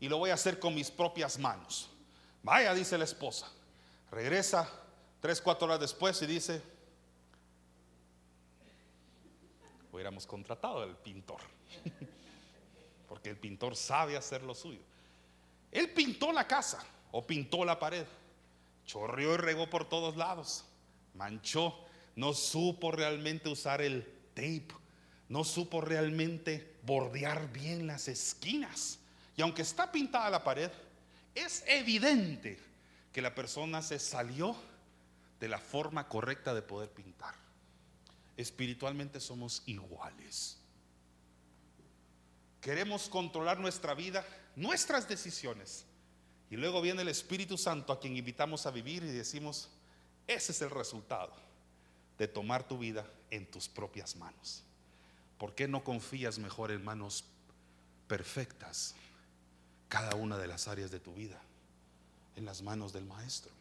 y 0.00 0.08
lo 0.08 0.18
voy 0.18 0.30
a 0.30 0.34
hacer 0.34 0.58
con 0.58 0.74
mis 0.74 0.90
propias 0.90 1.38
manos. 1.38 1.90
Vaya, 2.42 2.72
dice 2.72 2.96
la 2.96 3.04
esposa. 3.04 3.50
Regresa 4.10 4.66
tres, 5.20 5.40
cuatro 5.40 5.66
horas 5.66 5.80
después 5.80 6.20
y 6.22 6.26
dice, 6.26 6.62
hubiéramos 9.92 10.26
contratado 10.26 10.82
al 10.82 10.96
pintor. 10.96 11.40
Porque 13.08 13.28
el 13.28 13.36
pintor 13.36 13.76
sabe 13.76 14.16
hacer 14.16 14.42
lo 14.42 14.54
suyo. 14.54 14.80
Él 15.70 15.90
pintó 15.90 16.32
la 16.32 16.46
casa 16.46 16.82
o 17.12 17.26
pintó 17.26 17.64
la 17.64 17.78
pared. 17.78 18.06
Chorrió 18.90 19.34
y 19.34 19.36
regó 19.36 19.70
por 19.70 19.88
todos 19.88 20.16
lados. 20.16 20.64
Manchó. 21.14 21.86
No 22.16 22.34
supo 22.34 22.90
realmente 22.90 23.48
usar 23.48 23.80
el 23.82 24.04
tape. 24.34 24.66
No 25.28 25.44
supo 25.44 25.80
realmente 25.80 26.76
bordear 26.82 27.52
bien 27.52 27.86
las 27.86 28.08
esquinas. 28.08 28.98
Y 29.36 29.42
aunque 29.42 29.62
está 29.62 29.92
pintada 29.92 30.28
la 30.28 30.42
pared, 30.42 30.72
es 31.36 31.62
evidente 31.68 32.58
que 33.12 33.22
la 33.22 33.32
persona 33.32 33.80
se 33.80 34.00
salió 34.00 34.56
de 35.38 35.46
la 35.46 35.60
forma 35.60 36.08
correcta 36.08 36.52
de 36.52 36.62
poder 36.62 36.90
pintar. 36.90 37.36
Espiritualmente 38.36 39.20
somos 39.20 39.62
iguales. 39.66 40.58
Queremos 42.60 43.08
controlar 43.08 43.60
nuestra 43.60 43.94
vida, 43.94 44.26
nuestras 44.56 45.08
decisiones. 45.08 45.86
Y 46.50 46.56
luego 46.56 46.82
viene 46.82 47.02
el 47.02 47.08
Espíritu 47.08 47.56
Santo 47.56 47.92
a 47.92 48.00
quien 48.00 48.16
invitamos 48.16 48.66
a 48.66 48.72
vivir 48.72 49.04
y 49.04 49.08
decimos, 49.08 49.68
ese 50.26 50.50
es 50.50 50.60
el 50.62 50.70
resultado 50.70 51.32
de 52.18 52.26
tomar 52.26 52.66
tu 52.66 52.76
vida 52.76 53.06
en 53.30 53.48
tus 53.48 53.68
propias 53.68 54.16
manos. 54.16 54.64
¿Por 55.38 55.54
qué 55.54 55.68
no 55.68 55.84
confías 55.84 56.38
mejor 56.38 56.72
en 56.72 56.84
manos 56.84 57.24
perfectas 58.08 58.94
cada 59.88 60.16
una 60.16 60.36
de 60.36 60.48
las 60.48 60.66
áreas 60.66 60.90
de 60.90 60.98
tu 60.98 61.14
vida? 61.14 61.40
En 62.36 62.44
las 62.44 62.62
manos 62.62 62.92
del 62.92 63.04
Maestro. 63.06 63.52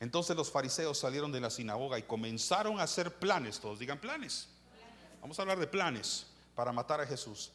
Entonces 0.00 0.36
los 0.36 0.50
fariseos 0.50 0.98
salieron 0.98 1.32
de 1.32 1.40
la 1.40 1.50
sinagoga 1.50 1.98
y 1.98 2.02
comenzaron 2.02 2.78
a 2.78 2.84
hacer 2.84 3.14
planes. 3.16 3.58
Todos 3.58 3.78
digan 3.78 3.98
planes. 3.98 4.48
Vamos 5.20 5.38
a 5.38 5.42
hablar 5.42 5.58
de 5.58 5.66
planes 5.66 6.26
para 6.54 6.72
matar 6.72 7.00
a 7.00 7.06
Jesús. 7.06 7.52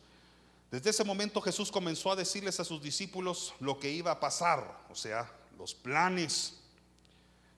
Desde 0.75 0.89
ese 0.89 1.05
momento 1.05 1.39
Jesús 1.39 1.71
comenzó 1.71 2.11
a 2.11 2.17
decirles 2.17 2.59
a 2.59 2.65
sus 2.65 2.81
discípulos 2.81 3.53
lo 3.61 3.79
que 3.79 3.89
iba 3.89 4.11
a 4.11 4.19
pasar, 4.19 4.85
o 4.89 4.93
sea, 4.93 5.31
los 5.57 5.73
planes. 5.73 6.59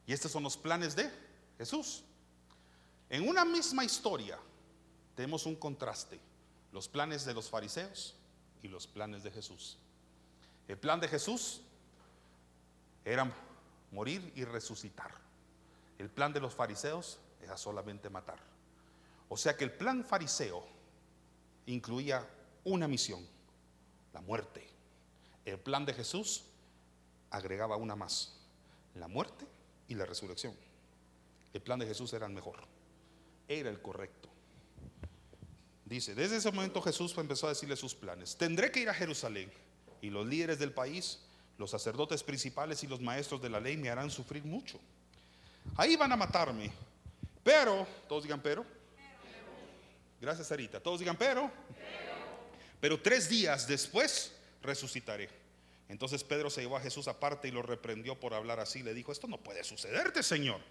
Y 0.05 0.13
estos 0.13 0.31
son 0.31 0.43
los 0.43 0.55
planes 0.55 0.95
de 0.95 1.11
Jesús. 1.57 2.03
En 3.09 3.27
una 3.27 3.43
misma 3.43 3.83
historia 3.83 4.37
tenemos 5.15 5.47
un 5.47 5.55
contraste, 5.55 6.19
los 6.71 6.87
planes 6.87 7.25
de 7.25 7.33
los 7.33 7.49
fariseos 7.49 8.13
y 8.61 8.67
los 8.67 8.85
planes 8.85 9.23
de 9.23 9.31
Jesús. 9.31 9.79
El 10.67 10.77
plan 10.77 10.99
de 10.99 11.07
Jesús 11.07 11.61
era 13.03 13.33
morir 13.89 14.31
y 14.35 14.43
resucitar. 14.43 15.11
El 15.97 16.11
plan 16.11 16.33
de 16.33 16.39
los 16.39 16.53
fariseos 16.53 17.17
era 17.41 17.57
solamente 17.57 18.11
matar. 18.11 18.37
O 19.27 19.35
sea 19.35 19.57
que 19.57 19.63
el 19.63 19.71
plan 19.71 20.05
fariseo 20.05 20.63
incluía 21.65 22.23
una 22.67 22.87
misión, 22.87 23.25
la 24.13 24.21
muerte. 24.21 24.67
El 25.45 25.57
plan 25.57 25.85
de 25.85 25.93
Jesús 25.93 26.43
agregaba 27.29 27.77
una 27.77 27.95
más, 27.95 28.35
la 28.95 29.07
muerte 29.07 29.45
y 29.87 29.95
la 29.95 30.05
resurrección. 30.05 30.53
El 31.53 31.61
plan 31.61 31.79
de 31.79 31.87
Jesús 31.87 32.11
era 32.13 32.25
el 32.25 32.33
mejor, 32.33 32.59
era 33.47 33.69
el 33.69 33.81
correcto. 33.81 34.29
Dice, 35.85 36.13
desde 36.13 36.37
ese 36.37 36.51
momento 36.51 36.81
Jesús 36.81 37.17
empezó 37.17 37.47
a 37.47 37.49
decirle 37.49 37.77
sus 37.77 37.95
planes. 37.95 38.35
Tendré 38.35 38.69
que 38.71 38.81
ir 38.81 38.89
a 38.89 38.93
Jerusalén 38.93 39.49
y 40.01 40.09
los 40.09 40.27
líderes 40.27 40.59
del 40.59 40.73
país, 40.73 41.21
los 41.57 41.71
sacerdotes 41.71 42.21
principales 42.23 42.83
y 42.83 42.87
los 42.87 42.99
maestros 42.99 43.41
de 43.41 43.49
la 43.49 43.61
ley 43.61 43.77
me 43.77 43.89
harán 43.89 44.11
sufrir 44.11 44.43
mucho. 44.43 44.77
Ahí 45.77 45.95
van 45.95 46.11
a 46.11 46.17
matarme. 46.17 46.69
Pero, 47.43 47.87
todos 48.09 48.23
digan 48.23 48.41
pero, 48.41 48.65
Gracias, 50.19 50.47
Sarita. 50.47 50.79
Todos 50.79 50.99
digan, 50.99 51.15
pero, 51.15 51.51
pero 52.79 53.01
tres 53.01 53.29
días 53.29 53.67
después 53.67 54.33
resucitaré. 54.61 55.29
Entonces 55.89 56.23
Pedro 56.23 56.49
se 56.49 56.61
llevó 56.61 56.77
a 56.77 56.81
Jesús 56.81 57.07
aparte 57.07 57.47
y 57.47 57.51
lo 57.51 57.61
reprendió 57.61 58.19
por 58.19 58.33
hablar 58.33 58.59
así. 58.59 58.83
Le 58.83 58.93
dijo, 58.93 59.11
esto 59.11 59.27
no 59.27 59.37
puede 59.37 59.63
sucederte, 59.63 60.21
Señor. 60.21 60.61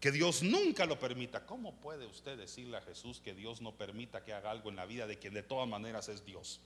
Que 0.00 0.10
Dios 0.10 0.42
nunca 0.42 0.86
lo 0.86 0.98
permita. 0.98 1.46
¿Cómo 1.46 1.74
puede 1.76 2.06
usted 2.06 2.36
decirle 2.36 2.78
a 2.78 2.80
Jesús 2.80 3.20
que 3.20 3.34
Dios 3.34 3.60
no 3.60 3.76
permita 3.76 4.24
que 4.24 4.32
haga 4.32 4.50
algo 4.50 4.70
en 4.70 4.76
la 4.76 4.86
vida 4.86 5.06
de 5.06 5.18
quien 5.18 5.34
de 5.34 5.42
todas 5.42 5.68
maneras 5.68 6.08
es 6.08 6.24
Dios? 6.24 6.60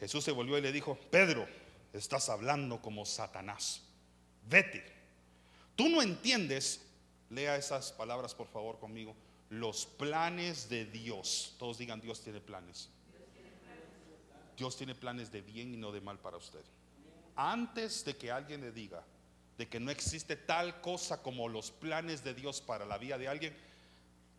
Jesús 0.00 0.24
se 0.24 0.32
volvió 0.32 0.58
y 0.58 0.62
le 0.62 0.72
dijo, 0.72 0.98
Pedro, 1.10 1.46
estás 1.92 2.28
hablando 2.28 2.80
como 2.80 3.04
Satanás. 3.04 3.82
Vete. 4.48 4.84
Tú 5.76 5.88
no 5.88 6.02
entiendes, 6.02 6.80
lea 7.30 7.56
esas 7.56 7.92
palabras 7.92 8.34
por 8.34 8.48
favor 8.48 8.78
conmigo 8.80 9.14
los 9.50 9.86
planes 9.86 10.68
de 10.68 10.84
Dios. 10.84 11.54
Todos 11.58 11.78
digan, 11.78 12.00
Dios 12.00 12.20
tiene 12.20 12.40
planes. 12.40 12.88
Dios 14.56 14.76
tiene 14.76 14.94
planes 14.94 15.30
de 15.30 15.40
bien 15.40 15.72
y 15.72 15.76
no 15.76 15.92
de 15.92 16.00
mal 16.00 16.18
para 16.18 16.36
usted. 16.36 16.64
Antes 17.36 18.04
de 18.04 18.16
que 18.16 18.30
alguien 18.30 18.60
le 18.60 18.72
diga 18.72 19.04
de 19.56 19.68
que 19.68 19.80
no 19.80 19.90
existe 19.90 20.36
tal 20.36 20.80
cosa 20.80 21.20
como 21.20 21.48
los 21.48 21.70
planes 21.70 22.22
de 22.22 22.32
Dios 22.32 22.60
para 22.60 22.86
la 22.86 22.96
vida 22.96 23.18
de 23.18 23.28
alguien, 23.28 23.56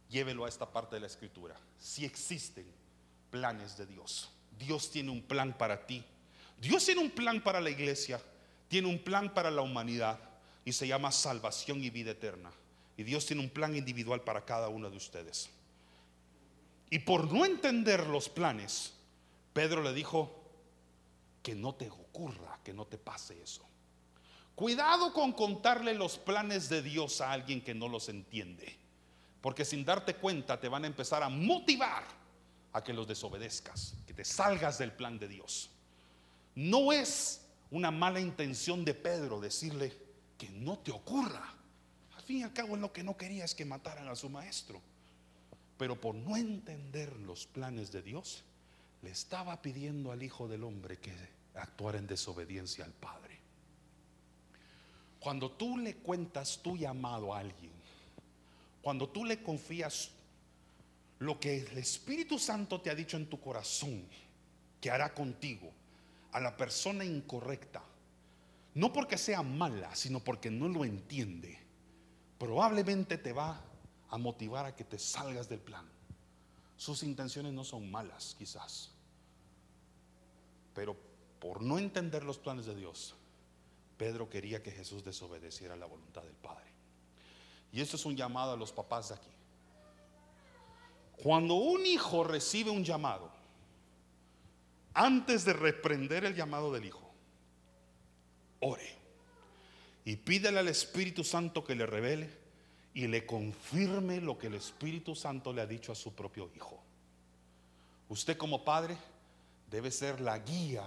llévelo 0.10 0.45
a 0.45 0.49
esta 0.49 0.72
parte 0.72 0.95
de 0.95 1.01
la 1.01 1.07
escritura. 1.07 1.55
Si 1.78 2.05
existen 2.05 2.66
planes 3.30 3.78
de 3.78 3.86
Dios. 3.86 4.30
Dios 4.57 4.89
tiene 4.91 5.12
un 5.12 5.22
plan 5.22 5.57
para 5.57 5.86
ti. 5.86 6.03
Dios 6.60 6.86
tiene 6.86 7.01
un 7.01 7.12
plan 7.12 7.41
para 7.41 7.62
la 7.62 7.70
iglesia. 7.70 8.22
Tiene 8.68 8.88
un 8.88 8.99
plan 8.99 9.34
para 9.34 9.51
la 9.51 9.62
humanidad 9.62 10.20
y 10.66 10.74
se 10.74 10.88
llama 10.88 11.12
salvación 11.12 11.84
y 11.84 11.89
vida 11.89 12.12
eterna. 12.12 12.51
Y 13.00 13.04
Dios 13.04 13.26
tiene 13.26 13.41
un 13.41 13.50
plan 13.50 13.78
individual 13.78 14.26
para 14.26 14.43
cada 14.43 14.68
uno 14.68 14.89
de 14.89 14.97
ustedes. 14.97 15.50
Y 16.89 17.00
por 17.00 17.32
no 17.32 17.45
entender 17.45 18.06
los 18.08 18.28
planes, 18.28 18.91
Pedro 19.54 19.82
le 19.82 19.93
dijo, 19.93 20.38
que 21.41 21.56
no 21.56 21.76
te 21.76 21.89
ocurra, 21.89 22.60
que 22.62 22.74
no 22.74 22.86
te 22.88 22.97
pase 22.97 23.41
eso. 23.41 23.66
Cuidado 24.54 25.14
con 25.14 25.32
contarle 25.32 25.93
los 25.93 26.18
planes 26.18 26.68
de 26.68 26.82
Dios 26.82 27.22
a 27.22 27.32
alguien 27.32 27.62
que 27.62 27.74
no 27.74 27.88
los 27.88 28.10
entiende, 28.10 28.76
porque 29.39 29.64
sin 29.64 29.86
darte 29.86 30.16
cuenta 30.16 30.60
te 30.60 30.68
van 30.68 30.84
a 30.84 30.88
empezar 30.88 31.24
a 31.24 31.30
motivar 31.30 32.04
a 32.74 32.84
que 32.84 32.91
los 32.91 33.08
desobedezcas, 33.08 33.95
que 34.06 34.14
te 34.14 34.26
salgas 34.26 34.78
del 34.78 34.91
plan 34.91 35.18
de 35.18 35.30
Dios. 35.30 35.70
No 36.54 36.91
es 36.91 37.45
una 37.72 37.91
mala 37.91 38.20
intención 38.20 38.84
de 38.84 38.93
Pedro 38.93 39.39
decirle 39.39 39.95
que 40.38 40.50
no 40.50 40.80
te 40.80 40.91
ocurra, 40.91 41.56
fin 42.30 42.41
y 42.41 42.43
al 42.43 42.53
cabo 42.53 42.77
lo 42.77 42.93
que 42.93 43.03
no 43.03 43.17
quería 43.17 43.43
es 43.43 43.55
que 43.55 43.65
mataran 43.65 44.07
a 44.07 44.15
su 44.15 44.30
maestro. 44.30 44.80
Pero 45.80 45.99
por 45.99 46.13
no 46.13 46.38
entender 46.38 47.11
los 47.21 47.47
planes 47.47 47.91
de 47.91 48.03
Dios, 48.03 48.43
le 49.01 49.09
estaba 49.09 49.63
pidiendo 49.63 50.11
al 50.11 50.21
Hijo 50.21 50.47
del 50.47 50.63
Hombre 50.63 50.99
que 50.99 51.11
actuara 51.55 51.97
en 51.97 52.05
desobediencia 52.05 52.86
al 52.86 52.91
Padre. 52.91 53.39
Cuando 55.19 55.49
tú 55.49 55.80
le 55.80 55.95
cuentas 55.95 56.59
tu 56.61 56.77
llamado 56.77 57.34
a 57.34 57.39
alguien, 57.39 57.71
cuando 58.84 59.09
tú 59.09 59.25
le 59.25 59.41
confías 59.41 60.11
lo 61.17 61.39
que 61.39 61.57
el 61.57 61.80
Espíritu 61.80 62.38
Santo 62.38 62.80
te 62.80 62.91
ha 62.91 62.95
dicho 62.95 63.17
en 63.17 63.25
tu 63.25 63.39
corazón 63.41 64.05
que 64.80 64.91
hará 64.91 65.15
contigo 65.15 65.71
a 66.34 66.39
la 66.39 66.55
persona 66.55 67.03
incorrecta, 67.03 67.82
no 68.75 68.93
porque 68.93 69.17
sea 69.17 69.41
mala, 69.41 69.95
sino 69.95 70.19
porque 70.19 70.51
no 70.51 70.67
lo 70.67 70.86
entiende, 70.86 71.68
probablemente 72.39 73.17
te 73.17 73.33
va 73.33 73.61
a 74.09 74.17
motivar 74.17 74.65
a 74.65 74.75
que 74.75 74.85
te 74.85 74.97
salgas 74.97 75.47
del 75.49 75.59
plan. 75.59 75.87
Sus 76.77 77.03
intenciones 77.03 77.53
no 77.53 77.63
son 77.63 77.91
malas, 77.91 78.35
quizás. 78.39 78.89
Pero 80.73 80.95
por 81.39 81.61
no 81.61 81.77
entender 81.77 82.23
los 82.23 82.39
planes 82.39 82.65
de 82.65 82.75
Dios, 82.75 83.13
Pedro 83.97 84.29
quería 84.29 84.63
que 84.63 84.71
Jesús 84.71 85.03
desobedeciera 85.03 85.75
la 85.75 85.85
voluntad 85.85 86.23
del 86.23 86.35
Padre. 86.35 86.65
Y 87.73 87.81
esto 87.81 87.97
es 87.97 88.05
un 88.05 88.15
llamado 88.15 88.53
a 88.53 88.57
los 88.57 88.71
papás 88.71 89.09
de 89.09 89.15
aquí. 89.15 89.29
Cuando 91.21 91.55
un 91.55 91.85
hijo 91.85 92.23
recibe 92.23 92.71
un 92.71 92.85
llamado, 92.85 93.29
antes 94.93 95.43
de 95.43 95.51
reprender 95.51 96.23
el 96.23 96.33
llamado 96.33 96.71
del 96.71 96.85
hijo, 96.85 97.11
ore 98.61 98.99
y 100.10 100.16
pídele 100.16 100.57
al 100.57 100.68
Espíritu 100.68 101.24
Santo 101.24 101.64
que 101.64 101.76
le 101.76 101.86
revele 101.86 102.28
y 102.95 103.05
le 103.05 103.28
confirme 103.28 104.20
lo 104.20 104.39
que 104.39 104.47
el 104.47 104.55
Espíritu 104.55 105.14
Santo 105.14 105.53
le 105.53 105.62
ha 105.62 105.68
dicho 105.68 105.91
a 105.91 105.95
su 105.95 106.16
propio 106.16 106.49
hijo. 106.55 106.82
Usted 108.07 108.36
como 108.36 108.66
padre 108.66 108.97
debe 109.70 109.91
ser 109.91 110.20
la 110.20 110.39
guía 110.39 110.84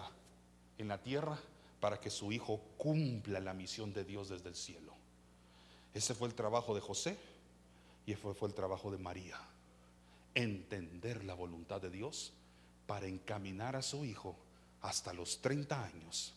en 0.76 0.88
la 0.88 1.00
tierra 1.00 1.38
para 1.78 2.00
que 2.00 2.10
su 2.10 2.32
hijo 2.32 2.60
cumpla 2.76 3.38
la 3.38 3.54
misión 3.54 3.92
de 3.92 4.04
Dios 4.04 4.28
desde 4.28 4.48
el 4.48 4.56
cielo. 4.56 4.92
Ese 5.94 6.14
fue 6.14 6.26
el 6.26 6.34
trabajo 6.34 6.74
de 6.74 6.80
José 6.80 7.16
y 8.04 8.14
ese 8.14 8.34
fue 8.34 8.48
el 8.48 8.54
trabajo 8.54 8.90
de 8.90 8.98
María. 8.98 9.38
Entender 10.34 11.22
la 11.22 11.34
voluntad 11.34 11.80
de 11.80 11.90
Dios 11.90 12.32
para 12.88 13.06
encaminar 13.06 13.76
a 13.76 13.82
su 13.82 14.04
hijo 14.04 14.34
hasta 14.80 15.12
los 15.12 15.40
30 15.40 15.80
años 15.80 16.34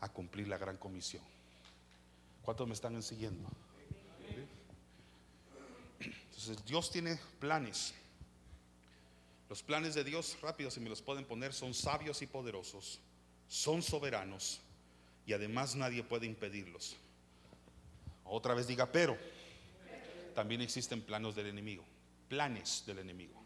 a 0.00 0.08
cumplir 0.08 0.48
la 0.48 0.56
gran 0.56 0.78
comisión. 0.78 1.31
¿Cuántos 2.42 2.66
me 2.66 2.74
están 2.74 3.00
siguiendo? 3.02 3.48
Entonces 6.00 6.64
Dios 6.64 6.90
tiene 6.90 7.18
planes. 7.38 7.94
Los 9.48 9.62
planes 9.62 9.94
de 9.94 10.02
Dios, 10.02 10.36
rápido 10.40 10.70
si 10.70 10.80
me 10.80 10.88
los 10.88 11.02
pueden 11.02 11.24
poner, 11.24 11.52
son 11.52 11.74
sabios 11.74 12.22
y 12.22 12.26
poderosos, 12.26 13.00
son 13.48 13.82
soberanos 13.82 14.60
y 15.26 15.34
además 15.34 15.76
nadie 15.76 16.02
puede 16.02 16.26
impedirlos. 16.26 16.96
Otra 18.24 18.54
vez 18.54 18.66
diga, 18.66 18.90
pero 18.90 19.16
también 20.34 20.62
existen 20.62 21.02
planos 21.02 21.36
del 21.36 21.46
enemigo, 21.46 21.84
planes 22.28 22.82
del 22.86 22.98
enemigo. 23.00 23.40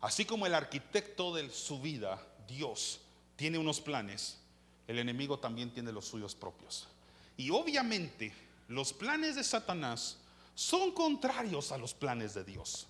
Así 0.00 0.24
como 0.24 0.46
el 0.46 0.54
arquitecto 0.54 1.34
de 1.34 1.48
su 1.50 1.80
vida, 1.80 2.20
Dios, 2.48 3.00
tiene 3.36 3.58
unos 3.58 3.80
planes, 3.80 4.40
el 4.88 4.98
enemigo 4.98 5.38
también 5.38 5.70
tiene 5.70 5.92
los 5.92 6.06
suyos 6.06 6.34
propios. 6.34 6.88
Y 7.36 7.50
obviamente 7.50 8.32
los 8.68 8.92
planes 8.92 9.36
de 9.36 9.44
Satanás 9.44 10.18
son 10.54 10.92
contrarios 10.92 11.72
a 11.72 11.78
los 11.78 11.94
planes 11.94 12.34
de 12.34 12.44
Dios. 12.44 12.86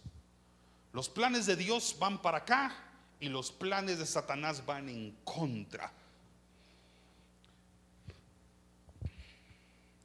Los 0.92 1.09
planes 1.09 1.47
de 1.47 1.57
Dios 1.57 1.97
van 1.99 2.20
para 2.20 2.38
acá 2.38 2.76
y 3.20 3.28
los 3.28 3.51
planes 3.51 3.99
de 3.99 4.07
Satanás 4.07 4.64
van 4.64 4.88
en 4.88 5.12
contra. 5.24 5.92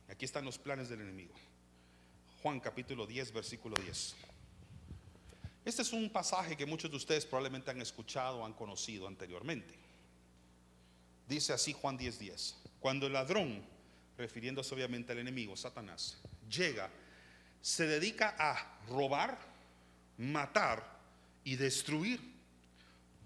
Aquí 0.10 0.26
están 0.26 0.46
los 0.46 0.58
planes 0.58 0.90
del 0.90 1.02
enemigo. 1.02 1.34
Juan 2.42 2.60
capítulo 2.60 3.06
10, 3.06 3.34
versículo 3.34 3.76
10. 3.76 4.16
Este 5.66 5.82
es 5.82 5.94
un 5.94 6.10
pasaje 6.10 6.58
que 6.58 6.66
muchos 6.66 6.90
de 6.90 6.98
ustedes 6.98 7.26
probablemente 7.26 7.70
han 7.70 7.82
escuchado 7.82 8.40
o 8.40 8.46
han 8.46 8.54
conocido 8.54 9.08
anteriormente. 9.08 9.76
Dice 11.28 11.54
así 11.54 11.74
Juan 11.74 11.98
10, 11.98 12.18
10. 12.18 12.56
Cuando 12.80 13.08
el 13.08 13.14
ladrón, 13.14 13.64
refiriéndose 14.20 14.76
obviamente 14.76 15.14
al 15.14 15.20
enemigo, 15.20 15.56
Satanás, 15.56 16.18
llega 16.50 16.92
se 17.62 17.88
dedica 17.88 18.36
a 18.38 18.80
robar, 18.88 19.38
matar 20.18 21.00
y 21.44 21.56
destruir. 21.56 22.20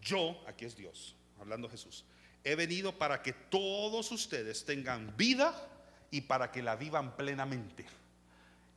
Yo, 0.01 0.39
aquí 0.47 0.65
es 0.65 0.75
Dios, 0.75 1.15
hablando 1.39 1.67
Jesús, 1.67 2.05
he 2.43 2.55
venido 2.55 2.97
para 2.97 3.23
que 3.23 3.33
todos 3.33 4.11
ustedes 4.11 4.65
tengan 4.65 5.17
vida 5.17 5.67
y 6.11 6.21
para 6.21 6.51
que 6.51 6.61
la 6.61 6.75
vivan 6.75 7.15
plenamente. 7.17 7.85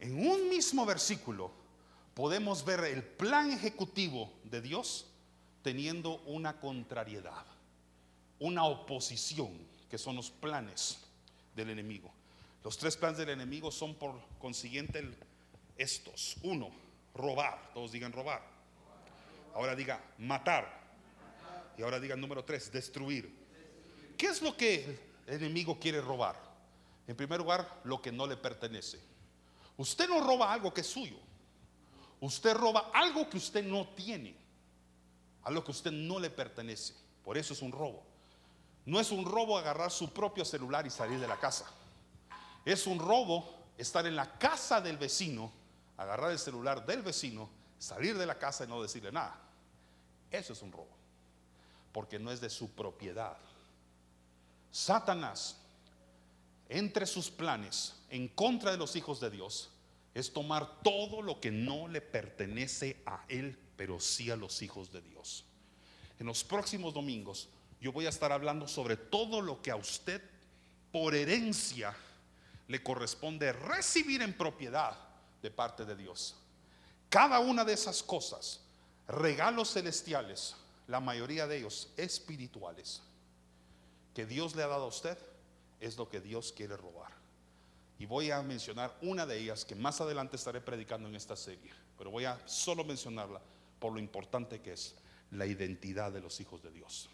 En 0.00 0.26
un 0.26 0.48
mismo 0.48 0.86
versículo 0.86 1.52
podemos 2.14 2.64
ver 2.64 2.80
el 2.84 3.02
plan 3.02 3.50
ejecutivo 3.50 4.32
de 4.44 4.62
Dios 4.62 5.06
teniendo 5.62 6.22
una 6.22 6.60
contrariedad, 6.60 7.44
una 8.38 8.64
oposición, 8.64 9.66
que 9.90 9.98
son 9.98 10.16
los 10.16 10.30
planes 10.30 11.05
del 11.56 11.70
enemigo. 11.70 12.12
Los 12.62 12.76
tres 12.78 12.96
planes 12.96 13.18
del 13.18 13.30
enemigo 13.30 13.72
son 13.72 13.94
por 13.94 14.20
consiguiente 14.38 15.02
estos. 15.76 16.36
Uno, 16.42 16.70
robar. 17.14 17.72
Todos 17.72 17.92
digan 17.92 18.12
robar. 18.12 18.42
Ahora 19.54 19.74
diga 19.74 20.00
matar. 20.18 20.84
Y 21.78 21.82
ahora 21.82 21.98
digan 21.98 22.20
número 22.20 22.44
tres, 22.44 22.70
destruir. 22.70 23.34
¿Qué 24.16 24.26
es 24.26 24.40
lo 24.42 24.56
que 24.56 24.98
el 25.26 25.34
enemigo 25.34 25.78
quiere 25.78 26.00
robar? 26.00 26.36
En 27.06 27.16
primer 27.16 27.38
lugar, 27.38 27.80
lo 27.84 28.00
que 28.00 28.12
no 28.12 28.26
le 28.26 28.36
pertenece. 28.36 28.98
Usted 29.76 30.08
no 30.08 30.20
roba 30.26 30.52
algo 30.52 30.72
que 30.72 30.80
es 30.80 30.86
suyo. 30.86 31.18
Usted 32.20 32.54
roba 32.54 32.90
algo 32.94 33.28
que 33.28 33.36
usted 33.36 33.64
no 33.64 33.88
tiene. 33.88 34.34
Algo 35.44 35.62
que 35.62 35.70
usted 35.70 35.92
no 35.92 36.18
le 36.18 36.30
pertenece. 36.30 36.94
Por 37.22 37.36
eso 37.36 37.52
es 37.52 37.62
un 37.62 37.72
robo. 37.72 38.05
No 38.86 38.98
es 38.98 39.10
un 39.10 39.24
robo 39.24 39.58
agarrar 39.58 39.90
su 39.90 40.12
propio 40.12 40.44
celular 40.44 40.86
y 40.86 40.90
salir 40.90 41.20
de 41.20 41.28
la 41.28 41.38
casa. 41.38 41.66
Es 42.64 42.86
un 42.86 42.98
robo 42.98 43.44
estar 43.76 44.06
en 44.06 44.16
la 44.16 44.38
casa 44.38 44.80
del 44.80 44.96
vecino 44.96 45.52
agarrar 45.96 46.30
el 46.30 46.38
celular 46.38 46.84
del 46.84 47.02
vecino, 47.02 47.48
salir 47.78 48.16
de 48.16 48.26
la 48.26 48.38
casa 48.38 48.64
y 48.64 48.68
no 48.68 48.82
decirle 48.82 49.12
nada. 49.12 49.38
Eso 50.30 50.52
es 50.52 50.62
un 50.62 50.72
robo, 50.72 50.94
porque 51.92 52.18
no 52.18 52.30
es 52.30 52.40
de 52.40 52.50
su 52.50 52.70
propiedad. 52.70 53.36
Satanás, 54.70 55.56
entre 56.68 57.06
sus 57.06 57.30
planes 57.30 57.94
en 58.10 58.28
contra 58.28 58.72
de 58.72 58.76
los 58.76 58.96
hijos 58.96 59.20
de 59.20 59.30
Dios, 59.30 59.70
es 60.14 60.32
tomar 60.32 60.82
todo 60.82 61.22
lo 61.22 61.40
que 61.40 61.50
no 61.50 61.88
le 61.88 62.00
pertenece 62.00 63.02
a 63.06 63.24
él, 63.28 63.58
pero 63.76 64.00
sí 64.00 64.30
a 64.30 64.36
los 64.36 64.62
hijos 64.62 64.90
de 64.90 65.02
Dios. 65.02 65.44
En 66.18 66.26
los 66.26 66.42
próximos 66.42 66.94
domingos 66.94 67.48
yo 67.80 67.92
voy 67.92 68.06
a 68.06 68.10
estar 68.10 68.32
hablando 68.32 68.66
sobre 68.68 68.96
todo 68.96 69.40
lo 69.40 69.62
que 69.62 69.70
a 69.70 69.76
usted 69.76 70.22
por 70.92 71.14
herencia 71.14 71.94
le 72.68 72.82
corresponde 72.82 73.52
recibir 73.52 74.22
en 74.22 74.36
propiedad 74.36 74.96
de 75.42 75.50
parte 75.50 75.84
de 75.84 75.94
Dios. 75.94 76.36
Cada 77.08 77.38
una 77.38 77.64
de 77.64 77.72
esas 77.72 78.02
cosas, 78.02 78.60
regalos 79.06 79.72
celestiales, 79.72 80.56
la 80.88 81.00
mayoría 81.00 81.46
de 81.46 81.58
ellos 81.58 81.92
espirituales, 81.96 83.02
que 84.14 84.26
Dios 84.26 84.56
le 84.56 84.62
ha 84.62 84.68
dado 84.68 84.84
a 84.84 84.88
usted, 84.88 85.18
es 85.80 85.96
lo 85.96 86.08
que 86.08 86.20
Dios 86.20 86.52
quiere 86.52 86.76
robar. 86.76 87.12
Y 87.98 88.06
voy 88.06 88.30
a 88.30 88.42
mencionar 88.42 88.96
una 89.02 89.26
de 89.26 89.38
ellas 89.38 89.64
que 89.64 89.74
más 89.74 90.00
adelante 90.00 90.36
estaré 90.36 90.60
predicando 90.60 91.08
en 91.08 91.14
esta 91.14 91.36
serie, 91.36 91.70
pero 91.96 92.10
voy 92.10 92.24
a 92.24 92.40
solo 92.46 92.84
mencionarla 92.84 93.40
por 93.78 93.92
lo 93.92 93.98
importante 93.98 94.60
que 94.60 94.72
es 94.72 94.94
la 95.30 95.46
identidad 95.46 96.12
de 96.12 96.20
los 96.20 96.40
hijos 96.40 96.62
de 96.62 96.70
Dios. 96.70 97.08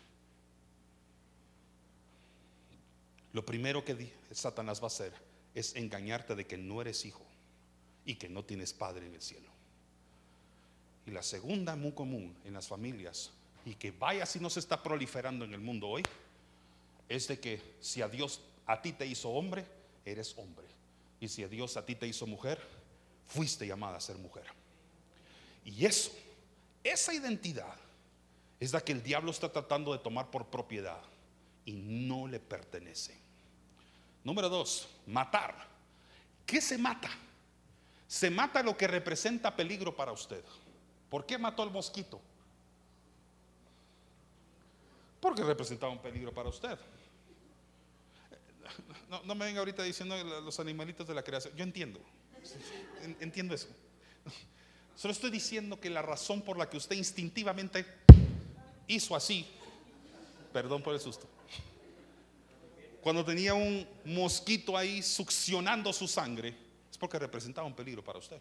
Lo 3.33 3.45
primero 3.45 3.85
que 3.85 4.13
Satanás 4.31 4.81
va 4.81 4.85
a 4.85 4.87
hacer 4.89 5.13
es 5.55 5.75
engañarte 5.77 6.35
de 6.35 6.47
que 6.47 6.59
no 6.59 6.81
eres 6.81 7.05
hijo 7.05 7.25
y 8.05 8.17
que 8.17 8.29
no 8.29 8.45
tienes 8.45 8.73
padre 8.73 9.07
en 9.07 9.15
el 9.15 9.23
cielo. 9.23 9.49
Y 11.07 11.11
la 11.11 11.23
segunda 11.23 11.75
muy 11.77 11.93
común 11.93 12.37
en 12.45 12.55
las 12.55 12.69
familias 12.69 13.31
y 13.65 13.75
que 13.75 13.91
vaya 13.91 14.27
si 14.27 14.39
no 14.39 14.51
se 14.51 14.61
está 14.61 14.83
proliferando 14.83 15.45
en 15.45 15.55
el 15.55 15.61
mundo 15.61 15.89
hoy 15.89 16.03
es 17.09 17.29
de 17.29 17.41
que 17.41 17.61
si 17.81 18.03
a 18.03 18.09
Dios 18.09 18.41
a 18.67 18.81
ti 18.81 18.93
te 18.93 19.07
hizo 19.07 19.31
hombre, 19.31 19.65
eres 20.05 20.37
hombre. 20.37 20.67
Y 21.21 21.29
si 21.29 21.43
a 21.43 21.49
Dios 21.49 21.77
a 21.77 21.85
ti 21.85 21.95
te 21.95 22.07
hizo 22.07 22.27
mujer, 22.27 22.61
fuiste 23.27 23.67
llamada 23.67 23.97
a 23.97 24.01
ser 24.01 24.17
mujer. 24.17 24.45
Y 25.65 25.87
eso, 25.87 26.11
esa 26.83 27.15
identidad 27.15 27.75
es 28.61 28.73
la 28.73 28.81
que 28.81 28.93
el 28.93 29.03
diablo 29.03 29.31
está 29.31 29.51
tratando 29.51 29.93
de 29.93 29.99
tomar 29.99 30.31
por 30.31 30.47
propiedad 30.47 31.01
y 31.65 31.73
no 31.73 32.27
le 32.27 32.41
pertenece. 32.41 33.17
Número 34.25 34.49
dos, 34.49 34.89
matar. 35.07 35.69
¿Qué 36.47 36.61
se 36.61 36.79
mata? 36.79 37.11
se 38.13 38.29
mata 38.29 38.63
lo 38.63 38.77
que 38.77 38.87
representa 38.87 39.57
peligro 39.57 39.97
para 39.97 40.13
usted. 40.13 40.45
¿Por 41.09 41.25
qué 41.25 41.39
mató 41.39 41.63
al 41.63 41.71
mosquito? 41.71 42.21
Porque 45.19 45.43
representaba 45.43 45.91
un 45.91 45.99
peligro 45.99 46.31
para 46.31 46.51
usted. 46.51 46.79
No, 49.25 49.35
me 49.35 49.47
venga 49.47 49.61
ahorita 49.61 49.83
diciendo 49.83 50.15
los 50.43 50.61
animalitos 50.61 51.09
de 51.09 51.15
la 51.15 51.23
creación. 51.23 51.57
Yo 51.57 51.65
entiendo. 51.65 52.01
Entiendo 53.19 53.55
eso. 53.55 53.69
Solo 54.95 55.13
estoy 55.13 55.31
diciendo 55.31 55.81
que 55.81 55.89
la 55.89 56.03
razón 56.03 56.43
por 56.43 56.59
la 56.59 56.69
que 56.69 56.77
usted 56.77 56.97
instintivamente 56.97 57.87
hizo 58.89 59.17
así, 59.17 59.47
perdón 60.53 60.83
por 60.83 60.93
el 60.93 61.01
susto, 61.01 61.27
cuando 63.03 63.25
tenía 63.25 63.53
un 63.53 63.87
mosquito 64.05 64.77
ahí 64.77 65.03
succionando 65.03 65.93
su 65.93 66.07
sangre, 66.07 66.57
porque 67.03 67.19
representaba 67.19 67.67
un 67.67 67.75
peligro 67.75 68.05
para 68.05 68.21
usted. 68.21 68.41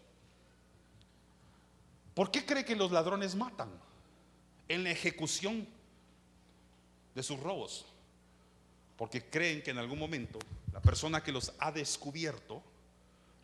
¿Por 2.14 2.30
qué 2.30 2.46
cree 2.46 2.64
que 2.64 2.76
los 2.76 2.92
ladrones 2.92 3.34
matan 3.34 3.68
en 4.68 4.84
la 4.84 4.92
ejecución 4.92 5.66
de 7.12 7.22
sus 7.24 7.40
robos? 7.40 7.86
Porque 8.96 9.28
creen 9.28 9.64
que 9.64 9.72
en 9.72 9.78
algún 9.78 9.98
momento 9.98 10.38
la 10.72 10.80
persona 10.80 11.24
que 11.24 11.32
los 11.32 11.52
ha 11.58 11.72
descubierto 11.72 12.62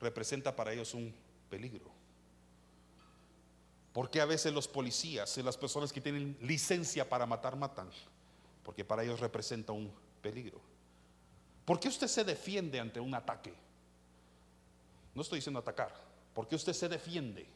representa 0.01 0.55
para 0.55 0.73
ellos 0.73 0.95
un 0.95 1.13
peligro. 1.51 1.91
¿Por 3.93 4.09
qué 4.09 4.21
a 4.21 4.25
veces 4.25 4.53
los 4.53 4.69
policías 4.69 5.37
y 5.37 5.43
las 5.43 5.57
personas 5.57 5.93
que 5.93 6.01
tienen 6.01 6.39
licencia 6.43 7.09
para 7.09 7.27
matar 7.27 7.57
matan? 7.57 7.91
Porque 8.63 8.85
para 8.85 9.03
ellos 9.03 9.19
representa 9.19 9.73
un 9.73 9.93
peligro. 10.23 10.61
¿Por 11.69 11.79
qué 11.79 11.89
usted 11.89 12.07
se 12.07 12.25
defiende 12.25 12.81
ante 12.81 12.99
un 12.99 13.15
ataque? 13.15 13.53
No 15.15 15.21
estoy 15.21 15.37
diciendo 15.37 15.61
atacar. 15.61 15.95
¿Por 16.33 16.49
qué 16.49 16.57
usted 16.57 16.73
se 16.73 16.89
defiende? 16.89 17.47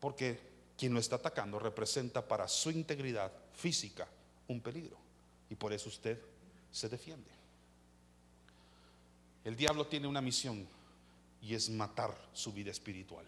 Porque 0.00 0.40
quien 0.76 0.92
lo 0.92 0.98
está 0.98 1.14
atacando 1.14 1.60
representa 1.60 2.26
para 2.26 2.48
su 2.48 2.72
integridad 2.72 3.30
física 3.52 4.08
un 4.48 4.60
peligro. 4.60 4.96
Y 5.48 5.54
por 5.54 5.72
eso 5.72 5.88
usted 5.88 6.20
se 6.72 6.88
defiende. 6.88 7.30
El 9.44 9.54
diablo 9.54 9.86
tiene 9.86 10.08
una 10.08 10.20
misión 10.20 10.66
y 11.42 11.54
es 11.54 11.70
matar 11.70 12.12
su 12.32 12.52
vida 12.52 12.72
espiritual. 12.72 13.26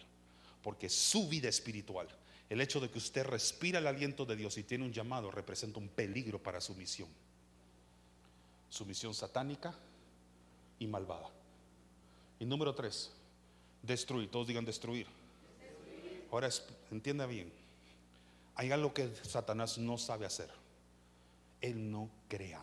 Porque 0.60 0.88
su 0.88 1.28
vida 1.28 1.48
espiritual, 1.48 2.08
el 2.50 2.60
hecho 2.60 2.80
de 2.80 2.90
que 2.90 2.98
usted 2.98 3.24
respira 3.24 3.78
el 3.78 3.86
aliento 3.86 4.26
de 4.26 4.34
Dios 4.34 4.58
y 4.58 4.64
tiene 4.64 4.84
un 4.84 4.92
llamado, 4.92 5.30
representa 5.30 5.78
un 5.78 5.88
peligro 5.88 6.42
para 6.42 6.60
su 6.60 6.74
misión. 6.74 7.08
Su 8.68 8.84
misión 8.84 9.14
satánica 9.14 9.74
y 10.78 10.86
malvada. 10.86 11.30
Y 12.38 12.44
número 12.44 12.74
tres, 12.74 13.12
destruir. 13.82 14.30
Todos 14.30 14.46
digan 14.46 14.64
destruir. 14.64 15.06
Ahora 16.30 16.48
entienda 16.90 17.26
bien. 17.26 17.52
Hay 18.56 18.72
algo 18.72 18.92
que 18.92 19.14
Satanás 19.22 19.78
no 19.78 19.98
sabe 19.98 20.26
hacer. 20.26 20.50
Él 21.60 21.90
no 21.90 22.10
crea. 22.28 22.62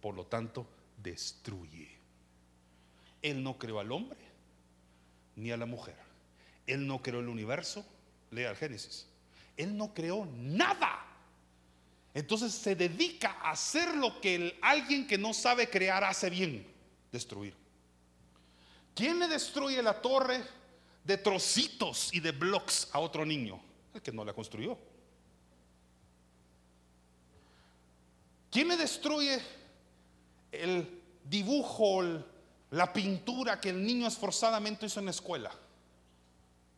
Por 0.00 0.14
lo 0.14 0.26
tanto, 0.26 0.66
destruye. 1.02 1.88
Él 3.22 3.42
no 3.42 3.58
creó 3.58 3.80
al 3.80 3.90
hombre 3.90 4.18
ni 5.36 5.50
a 5.50 5.56
la 5.56 5.66
mujer. 5.66 5.96
Él 6.66 6.86
no 6.86 7.02
creó 7.02 7.20
el 7.20 7.28
universo. 7.28 7.84
Lea 8.30 8.50
el 8.50 8.56
Génesis. 8.56 9.06
Él 9.56 9.76
no 9.76 9.94
creó 9.94 10.26
nada. 10.36 11.07
Entonces 12.18 12.52
se 12.52 12.74
dedica 12.74 13.38
a 13.40 13.52
hacer 13.52 13.94
lo 13.94 14.20
que 14.20 14.58
alguien 14.60 15.06
que 15.06 15.16
no 15.16 15.32
sabe 15.32 15.70
crear 15.70 16.02
hace 16.02 16.28
bien, 16.28 16.66
destruir. 17.12 17.54
¿Quién 18.92 19.20
le 19.20 19.28
destruye 19.28 19.80
la 19.80 20.02
torre 20.02 20.42
de 21.04 21.16
trocitos 21.16 22.12
y 22.12 22.18
de 22.18 22.32
blocks 22.32 22.88
a 22.90 22.98
otro 22.98 23.24
niño? 23.24 23.60
El 23.94 24.02
que 24.02 24.10
no 24.10 24.24
la 24.24 24.32
construyó. 24.32 24.76
¿Quién 28.50 28.66
le 28.66 28.76
destruye 28.76 29.40
el 30.50 31.00
dibujo, 31.22 32.02
la 32.72 32.92
pintura 32.92 33.60
que 33.60 33.68
el 33.68 33.86
niño 33.86 34.08
esforzadamente 34.08 34.86
hizo 34.86 34.98
en 34.98 35.04
la 35.04 35.12
escuela? 35.12 35.52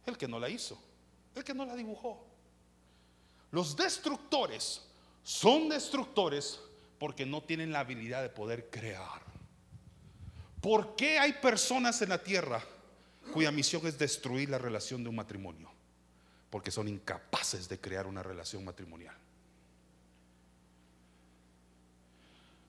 El 0.04 0.18
que 0.18 0.28
no 0.28 0.38
la 0.38 0.50
hizo, 0.50 0.78
el 1.34 1.42
que 1.42 1.54
no 1.54 1.64
la 1.64 1.74
dibujó. 1.74 2.26
Los 3.52 3.74
destructores 3.74 4.82
son 5.22 5.68
destructores 5.68 6.60
porque 6.98 7.24
no 7.24 7.42
tienen 7.42 7.72
la 7.72 7.80
habilidad 7.80 8.22
de 8.22 8.28
poder 8.28 8.68
crear. 8.70 9.22
¿Por 10.60 10.94
qué 10.96 11.18
hay 11.18 11.32
personas 11.34 12.02
en 12.02 12.10
la 12.10 12.22
tierra 12.22 12.62
cuya 13.32 13.50
misión 13.50 13.86
es 13.86 13.98
destruir 13.98 14.50
la 14.50 14.58
relación 14.58 15.02
de 15.02 15.08
un 15.08 15.16
matrimonio? 15.16 15.70
Porque 16.50 16.70
son 16.70 16.88
incapaces 16.88 17.68
de 17.68 17.80
crear 17.80 18.06
una 18.06 18.22
relación 18.22 18.64
matrimonial. 18.64 19.16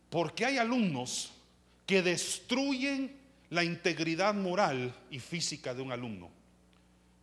¿Por 0.10 0.34
qué 0.34 0.46
hay 0.46 0.58
alumnos 0.58 1.32
que 1.86 2.02
destruyen 2.02 3.18
la 3.50 3.64
integridad 3.64 4.34
moral 4.34 4.96
y 5.10 5.20
física 5.20 5.74
de 5.74 5.82
un 5.82 5.92
alumno? 5.92 6.30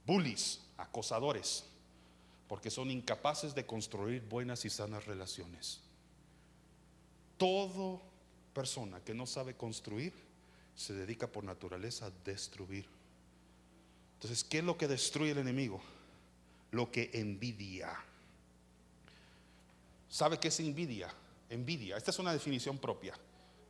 Bullies, 0.07 0.61
acosadores, 0.79 1.68
porque 2.49 2.71
son 2.71 2.91
incapaces 2.91 3.55
de 3.55 3.67
construir 3.67 4.23
buenas 4.23 4.65
y 4.65 4.71
sanas 4.71 5.05
relaciones. 5.07 5.81
Todo 7.37 8.03
persona 8.55 9.01
que 9.05 9.15
no 9.15 9.27
sabe 9.27 9.55
construir 9.55 10.13
se 10.75 10.95
dedica 10.95 11.27
por 11.27 11.45
naturaleza 11.45 12.07
a 12.07 12.11
destruir. 12.25 12.87
Entonces, 14.15 14.43
¿qué 14.43 14.59
es 14.59 14.65
lo 14.65 14.79
que 14.79 14.89
destruye 14.89 15.33
el 15.33 15.39
enemigo? 15.39 15.81
Lo 16.71 16.91
que 16.91 17.11
envidia. 17.13 17.97
¿Sabe 20.09 20.41
qué 20.41 20.49
es 20.49 20.59
envidia? 20.59 21.13
Envidia. 21.51 21.97
Esta 21.97 22.11
es 22.11 22.19
una 22.19 22.33
definición 22.33 22.79
propia. 22.79 23.15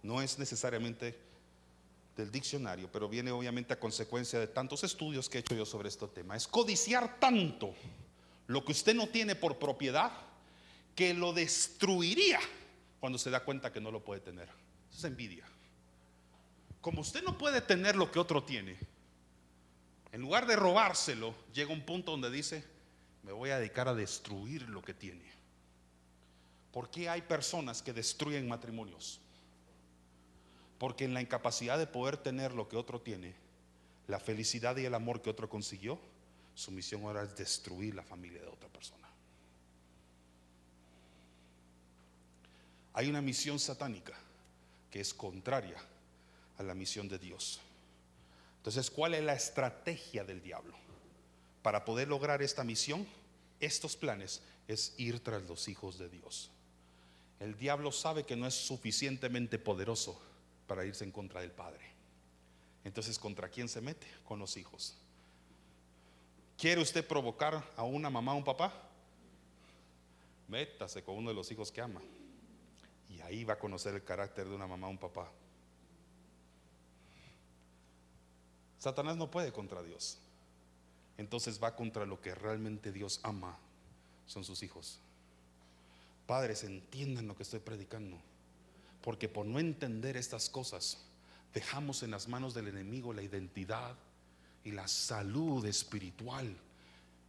No 0.03 0.23
es 0.23 0.39
necesariamente 0.39 1.19
del 2.17 2.31
diccionario, 2.31 2.91
pero 2.91 3.09
viene 3.09 3.31
obviamente 3.31 3.73
a 3.73 3.81
consecuencia 3.81 4.39
de 4.39 4.47
tantos 4.47 4.85
estudios 4.85 5.29
que 5.29 5.39
he 5.39 5.41
hecho 5.41 5.55
yo 5.55 5.67
sobre 5.67 5.89
este 5.89 6.07
tema. 6.09 6.37
Es 6.37 6.47
codiciar 6.47 7.19
tanto 7.19 7.75
lo 8.49 8.65
que 8.65 8.73
usted 8.73 8.95
no 8.95 9.07
tiene 9.09 9.37
por 9.37 9.59
propiedad 9.59 10.13
que 10.97 11.15
lo 11.15 11.33
destruiría 11.33 12.41
cuando 12.99 13.19
se 13.19 13.31
da 13.31 13.45
cuenta 13.45 13.73
que 13.73 13.81
no 13.81 13.93
lo 13.93 14.05
puede 14.05 14.21
tener. 14.21 14.49
Eso 14.91 14.99
es 14.99 15.05
envidia 15.05 15.47
como 16.81 17.01
usted 17.01 17.23
no 17.23 17.37
puede 17.37 17.61
tener 17.61 17.97
lo 17.97 18.11
que 18.11 18.19
otro 18.19 18.43
tiene, 18.43 18.77
en 20.13 20.23
lugar 20.23 20.47
de 20.47 20.57
robárselo, 20.57 21.35
llega 21.53 21.73
un 21.73 21.83
punto 21.83 22.13
donde 22.13 22.31
dice, 22.31 22.65
me 23.23 23.33
voy 23.33 23.51
a 23.51 23.59
dedicar 23.59 23.89
a 23.89 23.95
destruir 23.95 24.69
lo 24.69 24.83
que 24.83 24.95
tiene. 24.95 25.25
¿Por 26.73 26.91
qué 26.91 27.09
hay 27.09 27.23
personas 27.23 27.83
que 27.83 27.93
destruyen 27.93 28.49
matrimonios? 28.49 29.21
Porque 30.79 31.05
en 31.05 31.15
la 31.15 31.21
incapacidad 31.21 31.77
de 31.79 31.87
poder 31.87 32.17
tener 32.17 32.55
lo 32.55 32.69
que 32.69 32.77
otro 32.77 33.01
tiene, 33.01 33.35
la 34.07 34.21
felicidad 34.21 34.77
y 34.77 34.85
el 34.85 34.95
amor 34.95 35.21
que 35.21 35.31
otro 35.31 35.49
consiguió, 35.49 35.99
su 36.59 36.73
misión 36.73 37.05
ahora 37.05 37.23
es 37.23 37.37
destruir 37.37 37.95
la 37.95 38.03
familia 38.03 38.43
de 38.43 38.49
otra 38.49 38.69
persona. 38.69 39.07
Hay 42.95 43.09
una 43.09 43.23
misión 43.23 43.61
satánica 43.61 44.19
que 44.91 44.99
es 44.99 45.15
contraria 45.15 45.77
a 46.57 46.65
la 46.65 46.75
misión 46.75 47.09
de 47.09 47.17
Dios. 47.17 47.61
Entonces, 48.57 48.91
¿cuál 48.91 49.15
es 49.15 49.23
la 49.23 49.35
estrategia 49.35 50.25
del 50.25 50.43
diablo? 50.43 50.75
Para 51.63 51.85
poder 51.85 52.09
lograr 52.09 52.43
esta 52.43 52.65
misión, 52.65 53.07
estos 53.61 53.97
planes, 53.97 54.43
es 54.67 54.95
ir 54.97 55.21
tras 55.21 55.45
los 55.45 55.69
hijos 55.69 55.97
de 55.97 56.09
Dios. 56.09 56.51
El 57.39 57.57
diablo 57.57 57.93
sabe 57.93 58.27
que 58.27 58.35
no 58.35 58.49
es 58.49 58.55
suficientemente 58.55 59.61
poderoso 59.61 60.21
para 60.67 60.85
irse 60.85 61.05
en 61.05 61.13
contra 61.13 61.41
del 61.41 61.53
Padre. 61.53 61.87
Entonces, 62.83 63.17
¿contra 63.17 63.49
quién 63.49 63.69
se 63.69 63.81
mete? 63.81 64.09
Con 64.25 64.41
los 64.41 64.57
hijos. 64.57 64.97
¿Quiere 66.59 66.81
usted 66.81 67.07
provocar 67.07 67.65
a 67.77 67.85
una 67.85 68.11
mamá 68.11 68.35
o 68.35 68.39
un 68.39 68.45
papá? 68.45 68.73
Métase 70.49 71.05
con 71.05 71.17
uno 71.17 71.29
de 71.29 71.37
los 71.37 71.49
hijos 71.53 71.71
que 71.71 71.81
ama. 71.81 72.03
Y 73.09 73.21
ahí 73.21 73.45
va 73.45 73.55
a 73.55 73.59
conocer 73.59 73.95
el 73.95 74.03
carácter 74.03 74.49
de 74.49 74.57
una 74.57 74.67
mamá 74.67 74.89
o 74.89 74.91
un 74.91 74.99
papá. 74.99 75.31
Satanás 78.81 79.17
no 79.17 79.31
puede 79.31 79.53
contra 79.53 79.85
Dios. 79.85 80.19
Entonces 81.17 81.63
va 81.63 81.77
contra 81.77 82.05
lo 82.07 82.21
que 82.21 82.35
realmente 82.35 82.91
Dios 82.91 83.21
ama. 83.23 83.57
Son 84.27 84.43
sus 84.43 84.65
hijos. 84.65 84.99
Padres, 86.27 86.65
entiendan 86.65 87.29
lo 87.29 87.37
que 87.37 87.45
estoy 87.45 87.61
predicando. 87.61 88.19
Porque 89.03 89.29
por 89.29 89.47
no 89.47 89.61
entender 89.61 90.17
estas 90.17 90.51
cosas, 90.51 90.99
dejamos 91.55 92.03
en 92.03 92.11
las 92.11 92.27
manos 92.27 92.53
del 92.53 92.67
enemigo 92.67 93.13
la 93.13 93.23
identidad 93.23 93.95
y 94.69 94.73
la 94.73 94.87
salud 94.87 95.65
espiritual 95.65 96.55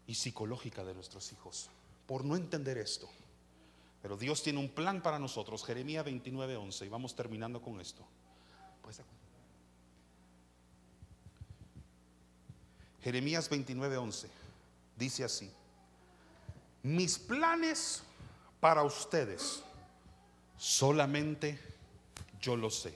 y 0.05 0.13
psicológica 0.15 0.83
de 0.83 0.93
nuestros 0.93 1.31
hijos. 1.31 1.69
Por 2.05 2.25
no 2.25 2.35
entender 2.35 2.77
esto. 2.77 3.09
Pero 4.01 4.17
Dios 4.17 4.43
tiene 4.43 4.59
un 4.59 4.67
plan 4.67 5.01
para 5.01 5.19
nosotros. 5.19 5.63
Jeremías 5.63 6.03
29, 6.03 6.57
11. 6.57 6.85
Y 6.85 6.89
vamos 6.89 7.15
terminando 7.15 7.61
con 7.61 7.79
esto. 7.79 8.05
Pues, 8.81 9.01
Jeremías 13.01 13.49
29:11 13.49 14.27
dice 14.97 15.23
así, 15.23 15.49
mis 16.83 17.17
planes 17.17 18.03
para 18.59 18.83
ustedes, 18.83 19.63
solamente 20.57 21.57
yo 22.41 22.57
lo 22.57 22.69
sé. 22.69 22.93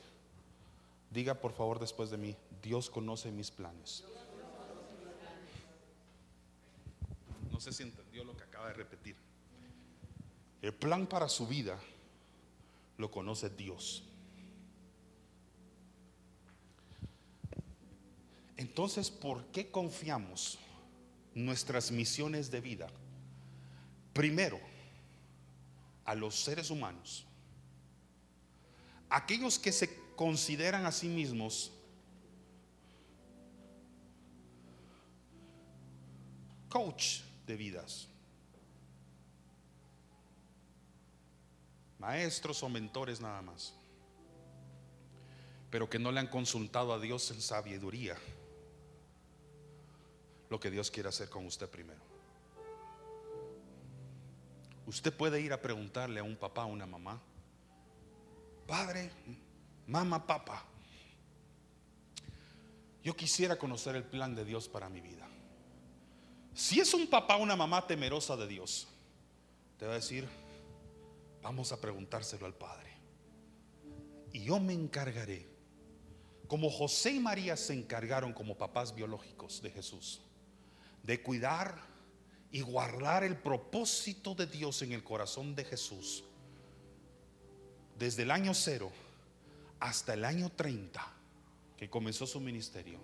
Diga 1.12 1.36
por 1.36 1.54
favor 1.54 1.80
después 1.80 2.10
de 2.10 2.18
mí, 2.18 2.36
Dios 2.62 2.90
conoce 2.90 3.32
mis 3.32 3.50
planes. 3.50 4.04
No 7.54 7.60
sé 7.60 7.72
si 7.72 7.84
entendió 7.84 8.24
lo 8.24 8.36
que 8.36 8.44
acaba 8.44 8.70
de 8.70 8.74
repetir. 8.74 9.16
El 10.64 10.74
plan 10.74 11.06
para 11.06 11.30
su 11.30 11.48
vida 11.48 11.80
lo 12.98 13.12
conoce 13.12 13.52
Dios. 13.52 14.04
Entonces, 18.58 19.12
¿por 19.12 19.46
qué 19.48 19.70
confiamos 19.70 20.58
nuestras 21.36 21.92
misiones 21.92 22.50
de 22.50 22.60
vida? 22.60 22.88
Primero, 24.14 24.60
a 26.06 26.16
los 26.16 26.36
seres 26.36 26.72
humanos, 26.72 27.24
aquellos 29.10 29.60
que 29.60 29.72
se 29.72 29.96
consideran 30.16 30.88
a 30.88 30.92
sí 30.92 31.08
mismos 31.08 31.72
coach 36.70 37.22
de 37.46 37.56
vidas. 37.56 38.08
Maestros 42.00 42.62
o 42.64 42.70
mentores 42.70 43.22
nada 43.22 43.42
más. 43.42 43.74
Pero 45.70 45.90
que 45.90 46.00
no 46.00 46.12
le 46.12 46.20
han 46.20 46.28
consultado 46.28 46.94
a 46.94 47.00
Dios 47.00 47.32
en 47.32 47.42
sabiduría 47.42 48.18
lo 50.50 50.60
que 50.60 50.70
Dios 50.70 50.92
quiere 50.92 51.10
hacer 51.10 51.30
con 51.30 51.46
usted 51.46 51.68
primero. 51.70 52.02
Usted 54.86 55.12
puede 55.12 55.42
ir 55.42 55.54
a 55.54 55.62
preguntarle 55.62 56.20
a 56.20 56.24
un 56.24 56.36
papá, 56.36 56.64
a 56.64 56.66
una 56.68 56.86
mamá, 56.86 57.20
padre, 58.68 59.10
mamá, 59.88 60.28
papá, 60.28 60.66
yo 63.04 63.16
quisiera 63.16 63.58
conocer 63.58 63.96
el 63.96 64.04
plan 64.04 64.34
de 64.34 64.46
Dios 64.46 64.70
para 64.70 64.90
mi 64.90 65.02
vida. 65.02 65.28
Si 66.54 66.80
es 66.80 66.94
un 66.94 67.08
papá 67.08 67.38
o 67.38 67.42
una 67.42 67.56
mamá 67.56 67.86
temerosa 67.88 68.38
de 68.38 68.48
Dios, 68.48 68.88
te 69.78 69.86
va 69.86 69.94
a 69.94 69.96
decir, 69.96 70.28
vamos 71.42 71.72
a 71.72 71.82
preguntárselo 71.82 72.46
al 72.46 72.54
Padre. 72.54 72.92
Y 74.32 74.44
yo 74.44 74.60
me 74.60 74.74
encargaré, 74.74 75.48
como 76.48 76.70
José 76.70 77.12
y 77.12 77.20
María 77.20 77.58
se 77.58 77.74
encargaron 77.74 78.34
como 78.34 78.58
papás 78.58 78.94
biológicos 78.94 79.62
de 79.62 79.72
Jesús, 79.72 80.22
de 81.02 81.22
cuidar 81.22 81.80
y 82.52 82.62
guardar 82.62 83.24
el 83.24 83.36
propósito 83.36 84.36
de 84.36 84.46
Dios 84.46 84.82
en 84.84 84.92
el 84.92 85.04
corazón 85.04 85.56
de 85.56 85.66
Jesús, 85.66 86.24
desde 87.98 88.24
el 88.24 88.32
año 88.32 88.54
cero 88.54 88.92
hasta 89.80 90.14
el 90.14 90.24
año 90.24 90.52
30 90.52 91.06
que 91.78 91.90
comenzó 91.90 92.28
su 92.28 92.40
ministerio, 92.40 93.00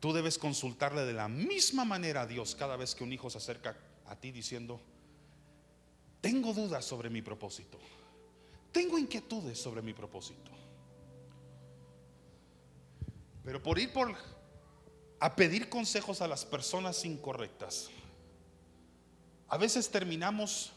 tú 0.00 0.12
debes 0.12 0.38
consultarle 0.38 1.04
de 1.04 1.12
la 1.12 1.28
misma 1.28 1.84
manera 1.84 2.22
a 2.22 2.26
Dios 2.26 2.54
cada 2.54 2.76
vez 2.76 2.94
que 2.94 3.04
un 3.04 3.12
hijo 3.12 3.30
se 3.30 3.38
acerca 3.38 3.76
a 4.06 4.16
ti 4.16 4.30
diciendo, 4.30 4.80
tengo 6.20 6.52
dudas 6.52 6.84
sobre 6.84 7.10
mi 7.10 7.22
propósito, 7.22 7.78
tengo 8.72 8.98
inquietudes 8.98 9.60
sobre 9.60 9.82
mi 9.82 9.92
propósito. 9.92 10.50
Pero 13.44 13.62
por 13.62 13.78
ir 13.78 13.92
por 13.92 14.14
a 15.20 15.34
pedir 15.34 15.68
consejos 15.68 16.20
a 16.20 16.28
las 16.28 16.44
personas 16.44 17.04
incorrectas, 17.04 17.90
a 19.48 19.56
veces 19.56 19.90
terminamos 19.90 20.72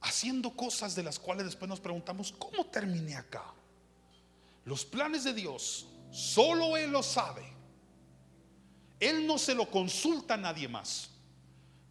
haciendo 0.00 0.50
cosas 0.50 0.94
de 0.94 1.02
las 1.02 1.18
cuales 1.18 1.46
después 1.46 1.68
nos 1.68 1.80
preguntamos, 1.80 2.32
¿cómo 2.38 2.66
terminé 2.66 3.16
acá? 3.16 3.44
Los 4.64 4.84
planes 4.84 5.24
de 5.24 5.34
Dios, 5.34 5.86
solo 6.10 6.76
Él 6.76 6.90
lo 6.90 7.02
sabe. 7.02 7.53
Él 9.00 9.26
no 9.26 9.38
se 9.38 9.54
lo 9.54 9.70
consulta 9.70 10.34
a 10.34 10.38
nadie 10.38 10.68
más, 10.68 11.10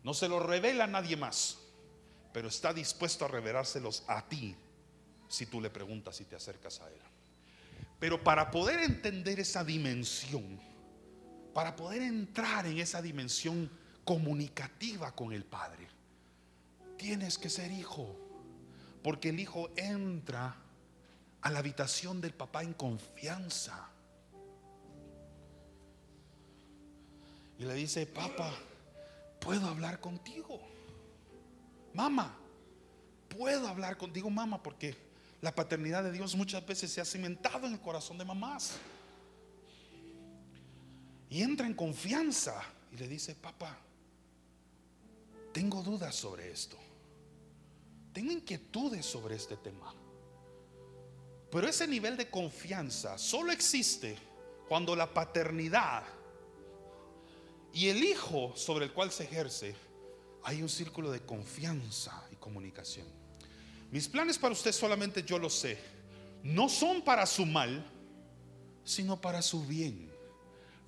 no 0.03 0.13
se 0.13 0.27
lo 0.27 0.39
revela 0.39 0.85
a 0.85 0.87
nadie 0.87 1.15
más, 1.15 1.57
pero 2.31 2.47
está 2.47 2.73
dispuesto 2.73 3.25
a 3.25 3.27
revelárselos 3.27 4.03
a 4.07 4.27
ti 4.27 4.55
si 5.27 5.45
tú 5.45 5.61
le 5.61 5.69
preguntas 5.69 6.19
y 6.21 6.25
te 6.25 6.35
acercas 6.35 6.79
a 6.81 6.89
Él. 6.89 7.01
Pero 7.99 8.23
para 8.23 8.51
poder 8.51 8.81
entender 8.81 9.39
esa 9.39 9.63
dimensión, 9.63 10.59
para 11.53 11.75
poder 11.75 12.01
entrar 12.01 12.65
en 12.65 12.79
esa 12.79 13.01
dimensión 13.01 13.69
comunicativa 14.03 15.13
con 15.13 15.31
el 15.31 15.45
Padre, 15.45 15.87
tienes 16.97 17.37
que 17.37 17.49
ser 17.49 17.71
hijo, 17.71 18.15
porque 19.01 19.29
el 19.29 19.39
hijo 19.39 19.69
entra 19.75 20.55
a 21.41 21.49
la 21.49 21.59
habitación 21.59 22.21
del 22.21 22.33
papá 22.33 22.63
en 22.63 22.73
confianza. 22.73 23.89
Y 27.57 27.65
le 27.65 27.73
dice, 27.73 28.05
papá, 28.05 28.53
¿puedo 29.39 29.67
hablar 29.67 29.99
contigo? 29.99 30.59
Mamá, 31.93 32.35
¿puedo 33.29 33.67
hablar 33.67 33.97
contigo, 33.97 34.29
mamá? 34.29 34.61
Porque 34.61 34.95
la 35.41 35.53
paternidad 35.53 36.03
de 36.03 36.11
Dios 36.11 36.35
muchas 36.35 36.65
veces 36.65 36.91
se 36.91 37.01
ha 37.01 37.05
cimentado 37.05 37.67
en 37.67 37.73
el 37.73 37.79
corazón 37.79 38.17
de 38.17 38.25
mamás. 38.25 38.77
Y 41.29 41.41
entra 41.41 41.67
en 41.67 41.73
confianza 41.73 42.61
y 42.91 42.97
le 42.97 43.07
dice, 43.07 43.35
papá, 43.35 43.77
tengo 45.51 45.83
dudas 45.83 46.15
sobre 46.15 46.51
esto. 46.51 46.77
Tengo 48.11 48.31
inquietudes 48.31 49.05
sobre 49.05 49.35
este 49.35 49.57
tema. 49.57 49.93
Pero 51.51 51.67
ese 51.67 51.87
nivel 51.87 52.17
de 52.17 52.29
confianza 52.29 53.17
solo 53.17 53.51
existe 53.51 54.17
cuando 54.67 54.95
la 54.95 55.13
paternidad 55.13 56.03
y 57.73 57.89
el 57.89 58.03
hijo 58.03 58.53
sobre 58.55 58.85
el 58.85 58.93
cual 58.93 59.11
se 59.11 59.23
ejerce, 59.23 59.75
hay 60.43 60.61
un 60.61 60.69
círculo 60.69 61.11
de 61.11 61.21
confianza 61.21 62.23
y 62.31 62.35
comunicación. 62.35 63.07
Mis 63.89 64.07
planes 64.07 64.37
para 64.37 64.53
usted 64.53 64.71
solamente 64.71 65.23
yo 65.23 65.39
lo 65.39 65.49
sé. 65.49 65.77
No 66.43 66.69
son 66.69 67.01
para 67.01 67.25
su 67.25 67.45
mal, 67.45 67.83
sino 68.83 69.19
para 69.19 69.41
su 69.41 69.65
bien. 69.65 70.11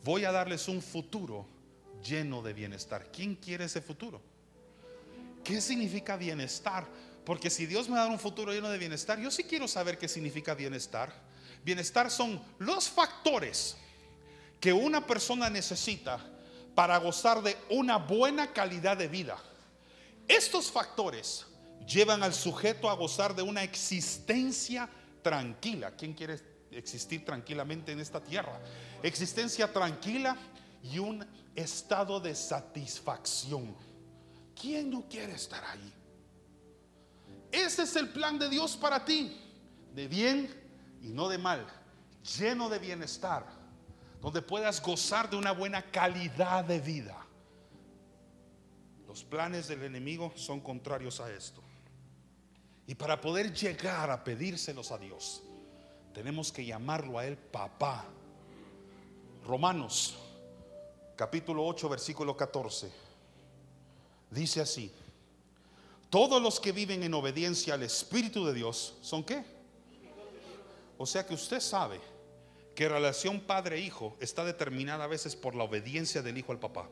Voy 0.03 0.25
a 0.25 0.31
darles 0.31 0.67
un 0.67 0.81
futuro 0.81 1.47
lleno 2.03 2.43
de 2.43 2.53
bienestar. 2.53 3.11
¿Quién 3.11 3.35
quiere 3.35 3.65
ese 3.65 3.81
futuro? 3.81 4.21
¿Qué 5.43 5.61
significa 5.61 6.17
bienestar? 6.17 6.87
Porque 7.25 7.49
si 7.49 7.65
Dios 7.65 7.89
me 7.89 7.95
da 7.95 8.05
un 8.05 8.19
futuro 8.19 8.51
lleno 8.51 8.69
de 8.69 8.77
bienestar, 8.77 9.19
yo 9.19 9.31
sí 9.31 9.45
quiero 9.45 9.67
saber 9.67 9.97
qué 9.97 10.07
significa 10.07 10.53
bienestar. 10.53 11.11
Bienestar 11.63 12.11
son 12.11 12.39
los 12.59 12.89
factores 12.89 13.75
que 14.59 14.71
una 14.71 15.05
persona 15.07 15.49
necesita 15.49 16.34
para 16.75 16.97
gozar 16.97 17.41
de 17.41 17.57
una 17.69 17.97
buena 17.97 18.51
calidad 18.51 18.97
de 18.97 19.07
vida. 19.07 19.37
Estos 20.27 20.69
factores 20.69 21.45
llevan 21.87 22.21
al 22.21 22.33
sujeto 22.33 22.89
a 22.89 22.95
gozar 22.95 23.33
de 23.33 23.41
una 23.41 23.63
existencia 23.63 24.89
tranquila. 25.21 25.95
¿Quién 25.95 26.13
quiere 26.13 26.39
existir 26.71 27.23
tranquilamente 27.23 27.93
en 27.93 27.99
esta 27.99 28.21
tierra? 28.21 28.59
Existencia 29.01 29.71
tranquila 29.71 30.35
y 30.83 30.99
un 30.99 31.25
estado 31.55 32.19
de 32.19 32.35
satisfacción. 32.35 33.75
¿Quién 34.59 34.89
no 34.89 35.07
quiere 35.07 35.33
estar 35.33 35.63
ahí? 35.63 35.93
Ese 37.51 37.83
es 37.83 37.95
el 37.95 38.09
plan 38.09 38.37
de 38.37 38.49
Dios 38.49 38.75
para 38.75 39.05
ti, 39.05 39.39
de 39.93 40.07
bien 40.07 40.53
y 41.01 41.09
no 41.09 41.29
de 41.29 41.37
mal, 41.37 41.65
lleno 42.37 42.67
de 42.67 42.79
bienestar, 42.79 43.45
donde 44.25 44.41
puedas 44.41 44.81
gozar 44.81 45.29
de 45.29 45.35
una 45.35 45.51
buena 45.51 45.83
calidad 45.91 46.65
de 46.65 46.79
vida. 46.79 47.15
Los 49.07 49.23
planes 49.23 49.67
del 49.67 49.83
enemigo 49.83 50.33
son 50.35 50.61
contrarios 50.61 51.19
a 51.19 51.31
esto. 51.31 51.61
Y 52.87 52.95
para 52.95 53.21
poder 53.21 53.53
llegar 53.53 54.09
a 54.09 54.23
pedírselos 54.23 54.91
a 54.91 54.97
Dios, 54.97 55.43
tenemos 56.11 56.51
que 56.51 56.65
llamarlo 56.65 57.19
a 57.19 57.27
Él 57.27 57.37
papá. 57.37 58.03
Romanos 59.45 60.17
capítulo 61.15 61.63
8, 61.63 61.87
versículo 61.87 62.35
14. 62.35 62.91
Dice 64.31 64.59
así. 64.59 64.91
Todos 66.09 66.41
los 66.41 66.59
que 66.59 66.71
viven 66.71 67.03
en 67.03 67.13
obediencia 67.13 67.75
al 67.75 67.83
Espíritu 67.83 68.43
de 68.43 68.55
Dios 68.55 68.97
son 69.01 69.23
qué? 69.23 69.45
O 70.97 71.05
sea 71.05 71.23
que 71.27 71.35
usted 71.35 71.59
sabe 71.59 72.14
que 72.75 72.89
relación 72.89 73.39
padre-hijo 73.39 74.17
está 74.19 74.43
determinada 74.43 75.05
a 75.05 75.07
veces 75.07 75.35
por 75.35 75.55
la 75.55 75.63
obediencia 75.63 76.21
del 76.21 76.37
hijo 76.37 76.51
al 76.51 76.59
papá. 76.59 76.89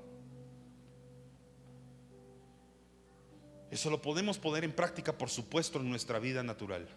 Eso 3.69 3.89
lo 3.89 4.01
podemos 4.01 4.37
poner 4.37 4.63
en 4.63 4.71
práctica, 4.71 5.17
por 5.17 5.29
supuesto, 5.29 5.79
en 5.79 5.89
nuestra 5.89 6.19
vida 6.19 6.41
natural. 6.43 6.87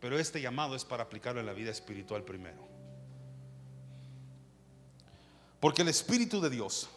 Pero 0.00 0.18
este 0.18 0.40
llamado 0.40 0.76
es 0.76 0.84
para 0.84 1.02
aplicarlo 1.02 1.40
en 1.40 1.46
la 1.46 1.52
vida 1.52 1.70
espiritual 1.70 2.22
primero. 2.22 2.66
Porque 5.60 5.82
el 5.82 5.88
Espíritu 5.88 6.40
de 6.40 6.50
Dios 6.50 6.88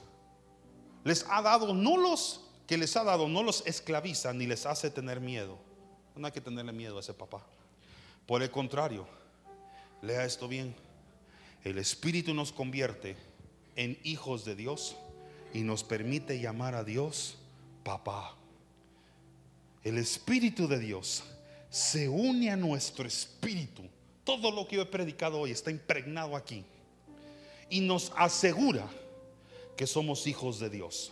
les 1.03 1.25
ha 1.29 1.41
dado 1.41 1.73
no 1.73 1.97
los 1.97 2.45
que 2.67 2.77
les 2.77 2.95
ha 2.97 3.03
dado 3.03 3.27
no 3.27 3.41
los 3.41 3.65
esclaviza 3.65 4.31
ni 4.31 4.45
les 4.45 4.67
hace 4.67 4.91
tener 4.91 5.19
miedo. 5.19 5.57
No 6.15 6.27
hay 6.27 6.31
que 6.31 6.39
tenerle 6.39 6.71
miedo 6.71 6.97
a 6.97 6.99
ese 6.99 7.15
papá. 7.15 7.41
Por 8.27 8.43
el 8.43 8.51
contrario, 8.51 9.07
lea 10.03 10.23
esto 10.23 10.47
bien. 10.47 10.75
El 11.63 11.77
Espíritu 11.77 12.33
nos 12.33 12.51
convierte 12.51 13.15
en 13.75 13.99
hijos 14.03 14.45
de 14.45 14.55
Dios 14.55 14.95
y 15.53 15.61
nos 15.61 15.83
permite 15.83 16.39
llamar 16.39 16.75
a 16.75 16.83
Dios 16.83 17.37
papá. 17.83 18.35
El 19.83 19.97
Espíritu 19.97 20.67
de 20.67 20.79
Dios 20.79 21.23
se 21.69 22.09
une 22.09 22.49
a 22.49 22.55
nuestro 22.55 23.07
espíritu. 23.07 23.83
Todo 24.23 24.51
lo 24.51 24.67
que 24.67 24.77
yo 24.77 24.81
he 24.81 24.85
predicado 24.85 25.39
hoy 25.39 25.51
está 25.51 25.71
impregnado 25.71 26.35
aquí. 26.35 26.63
Y 27.69 27.81
nos 27.81 28.11
asegura 28.15 28.89
que 29.77 29.85
somos 29.85 30.27
hijos 30.27 30.59
de 30.59 30.69
Dios. 30.69 31.11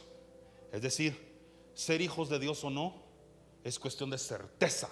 Es 0.71 0.81
decir, 0.81 1.15
ser 1.73 2.01
hijos 2.01 2.29
de 2.29 2.39
Dios 2.39 2.63
o 2.63 2.69
no 2.69 2.95
es 3.63 3.79
cuestión 3.79 4.09
de 4.09 4.17
certeza. 4.17 4.89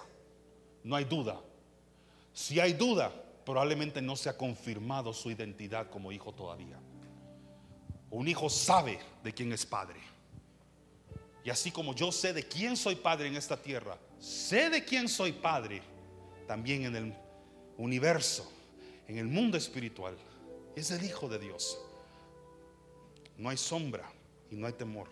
No 0.84 0.96
hay 0.96 1.04
duda. 1.04 1.40
Si 2.32 2.60
hay 2.60 2.72
duda, 2.72 3.12
probablemente 3.46 4.02
no 4.02 4.16
se 4.16 4.28
ha 4.28 4.36
confirmado 4.36 5.12
su 5.14 5.30
identidad 5.30 5.88
como 5.88 6.10
hijo 6.10 6.32
todavía. 6.32 6.76
Un 8.10 8.26
hijo 8.26 8.50
sabe 8.50 8.98
de 9.22 9.32
quién 9.32 9.52
es 9.52 9.64
padre. 9.64 10.00
Y 11.44 11.50
así 11.50 11.70
como 11.70 11.94
yo 11.94 12.10
sé 12.10 12.32
de 12.32 12.42
quién 12.42 12.76
soy 12.76 12.96
padre 12.96 13.28
en 13.28 13.36
esta 13.36 13.56
tierra, 13.56 13.96
sé 14.18 14.68
de 14.68 14.84
quién 14.84 15.08
soy 15.08 15.30
padre 15.30 15.80
también 16.48 16.86
en 16.86 16.96
el 16.96 17.14
universo, 17.78 18.50
en 19.06 19.18
el 19.18 19.26
mundo 19.26 19.56
espiritual. 19.56 20.16
Es 20.74 20.90
el 20.90 21.04
Hijo 21.04 21.28
de 21.28 21.38
Dios. 21.38 21.78
No 23.38 23.48
hay 23.48 23.56
sombra 23.56 24.10
y 24.50 24.56
no 24.56 24.66
hay 24.66 24.72
temor. 24.72 25.06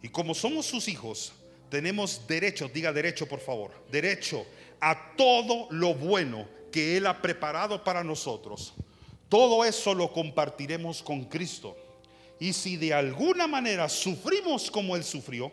Y 0.00 0.08
como 0.10 0.32
somos 0.32 0.66
sus 0.66 0.86
hijos, 0.86 1.32
tenemos 1.68 2.26
derecho, 2.26 2.68
diga 2.68 2.92
derecho 2.92 3.26
por 3.26 3.40
favor, 3.40 3.72
derecho 3.90 4.46
a 4.80 5.16
todo 5.16 5.68
lo 5.70 5.94
bueno 5.94 6.48
que 6.70 6.96
Él 6.96 7.06
ha 7.06 7.20
preparado 7.20 7.82
para 7.82 8.04
nosotros. 8.04 8.74
Todo 9.28 9.64
eso 9.64 9.94
lo 9.94 10.12
compartiremos 10.12 11.02
con 11.02 11.24
Cristo. 11.24 11.76
Y 12.38 12.52
si 12.52 12.76
de 12.76 12.92
alguna 12.92 13.46
manera 13.46 13.88
sufrimos 13.88 14.70
como 14.70 14.94
Él 14.94 15.02
sufrió, 15.02 15.50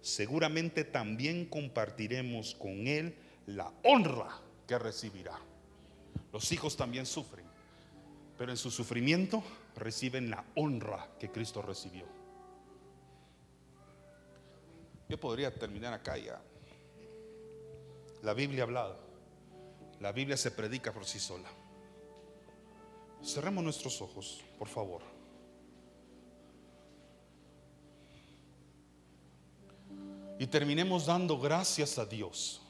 seguramente 0.00 0.84
también 0.84 1.46
compartiremos 1.46 2.54
con 2.54 2.86
Él 2.86 3.16
la 3.46 3.72
honra 3.82 4.40
que 4.66 4.78
recibirá. 4.78 5.38
Los 6.32 6.52
hijos 6.52 6.76
también 6.76 7.06
sufren, 7.06 7.46
pero 8.36 8.52
en 8.52 8.58
su 8.58 8.70
sufrimiento 8.70 9.42
reciben 9.74 10.30
la 10.30 10.44
honra 10.54 11.08
que 11.18 11.30
Cristo 11.30 11.62
recibió. 11.62 12.17
Yo 15.08 15.18
podría 15.18 15.54
terminar 15.54 15.92
acá 15.92 16.16
ya. 16.18 16.40
La 18.22 18.34
Biblia 18.34 18.64
hablada. 18.64 18.96
La 20.00 20.12
Biblia 20.12 20.36
se 20.36 20.50
predica 20.50 20.92
por 20.92 21.04
sí 21.04 21.18
sola. 21.18 21.48
Cerremos 23.22 23.64
nuestros 23.64 24.00
ojos, 24.00 24.42
por 24.58 24.68
favor. 24.68 25.02
Y 30.38 30.46
terminemos 30.46 31.06
dando 31.06 31.38
gracias 31.38 31.98
a 31.98 32.06
Dios. 32.06 32.60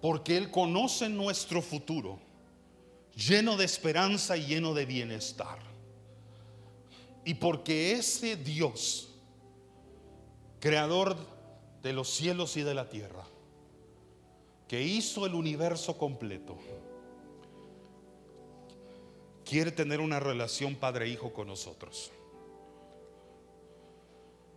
Porque 0.00 0.36
Él 0.36 0.50
conoce 0.50 1.08
nuestro 1.08 1.60
futuro, 1.60 2.18
lleno 3.14 3.56
de 3.56 3.64
esperanza 3.64 4.36
y 4.36 4.46
lleno 4.46 4.72
de 4.72 4.86
bienestar. 4.86 5.58
Y 7.24 7.34
porque 7.34 7.92
ese 7.92 8.36
Dios, 8.36 9.13
creador 10.64 11.14
de 11.82 11.92
los 11.92 12.08
cielos 12.08 12.56
y 12.56 12.62
de 12.62 12.72
la 12.72 12.88
tierra, 12.88 13.22
que 14.66 14.80
hizo 14.80 15.26
el 15.26 15.34
universo 15.34 15.98
completo, 15.98 16.56
quiere 19.44 19.72
tener 19.72 20.00
una 20.00 20.20
relación 20.20 20.74
padre-hijo 20.74 21.34
con 21.34 21.48
nosotros. 21.48 22.10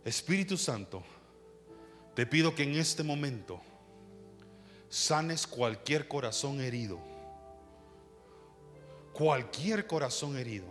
Espíritu 0.02 0.56
Santo, 0.56 1.02
te 2.14 2.24
pido 2.24 2.54
que 2.54 2.62
en 2.62 2.76
este 2.76 3.02
momento 3.02 3.60
sanes 4.88 5.46
cualquier 5.46 6.08
corazón 6.08 6.62
herido, 6.62 6.98
cualquier 9.12 9.86
corazón 9.86 10.38
herido, 10.38 10.68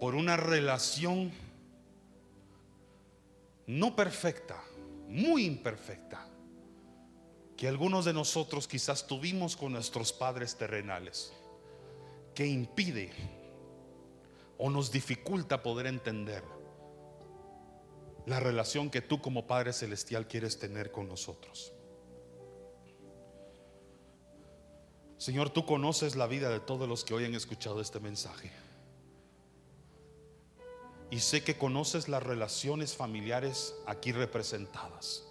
por 0.00 0.16
una 0.16 0.36
relación 0.36 1.30
no 3.72 3.96
perfecta, 3.96 4.62
muy 5.08 5.46
imperfecta, 5.46 6.28
que 7.56 7.68
algunos 7.68 8.04
de 8.04 8.12
nosotros 8.12 8.68
quizás 8.68 9.06
tuvimos 9.06 9.56
con 9.56 9.72
nuestros 9.72 10.12
padres 10.12 10.56
terrenales, 10.56 11.32
que 12.34 12.46
impide 12.46 13.10
o 14.58 14.68
nos 14.68 14.92
dificulta 14.92 15.62
poder 15.62 15.86
entender 15.86 16.42
la 18.26 18.40
relación 18.40 18.90
que 18.90 19.00
tú 19.00 19.20
como 19.20 19.46
Padre 19.46 19.72
Celestial 19.72 20.28
quieres 20.28 20.58
tener 20.58 20.92
con 20.92 21.08
nosotros. 21.08 21.72
Señor, 25.16 25.50
tú 25.50 25.64
conoces 25.64 26.14
la 26.14 26.26
vida 26.26 26.50
de 26.50 26.60
todos 26.60 26.88
los 26.88 27.04
que 27.04 27.14
hoy 27.14 27.24
han 27.24 27.34
escuchado 27.34 27.80
este 27.80 28.00
mensaje. 28.00 28.50
Y 31.12 31.20
sé 31.20 31.44
que 31.44 31.58
conoces 31.58 32.08
las 32.08 32.22
relaciones 32.22 32.96
familiares 32.96 33.74
aquí 33.84 34.12
representadas. 34.12 35.24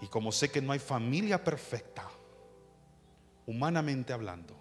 Y 0.00 0.08
como 0.08 0.32
sé 0.32 0.50
que 0.50 0.60
no 0.60 0.72
hay 0.72 0.80
familia 0.80 1.44
perfecta, 1.44 2.10
humanamente 3.46 4.12
hablando, 4.12 4.56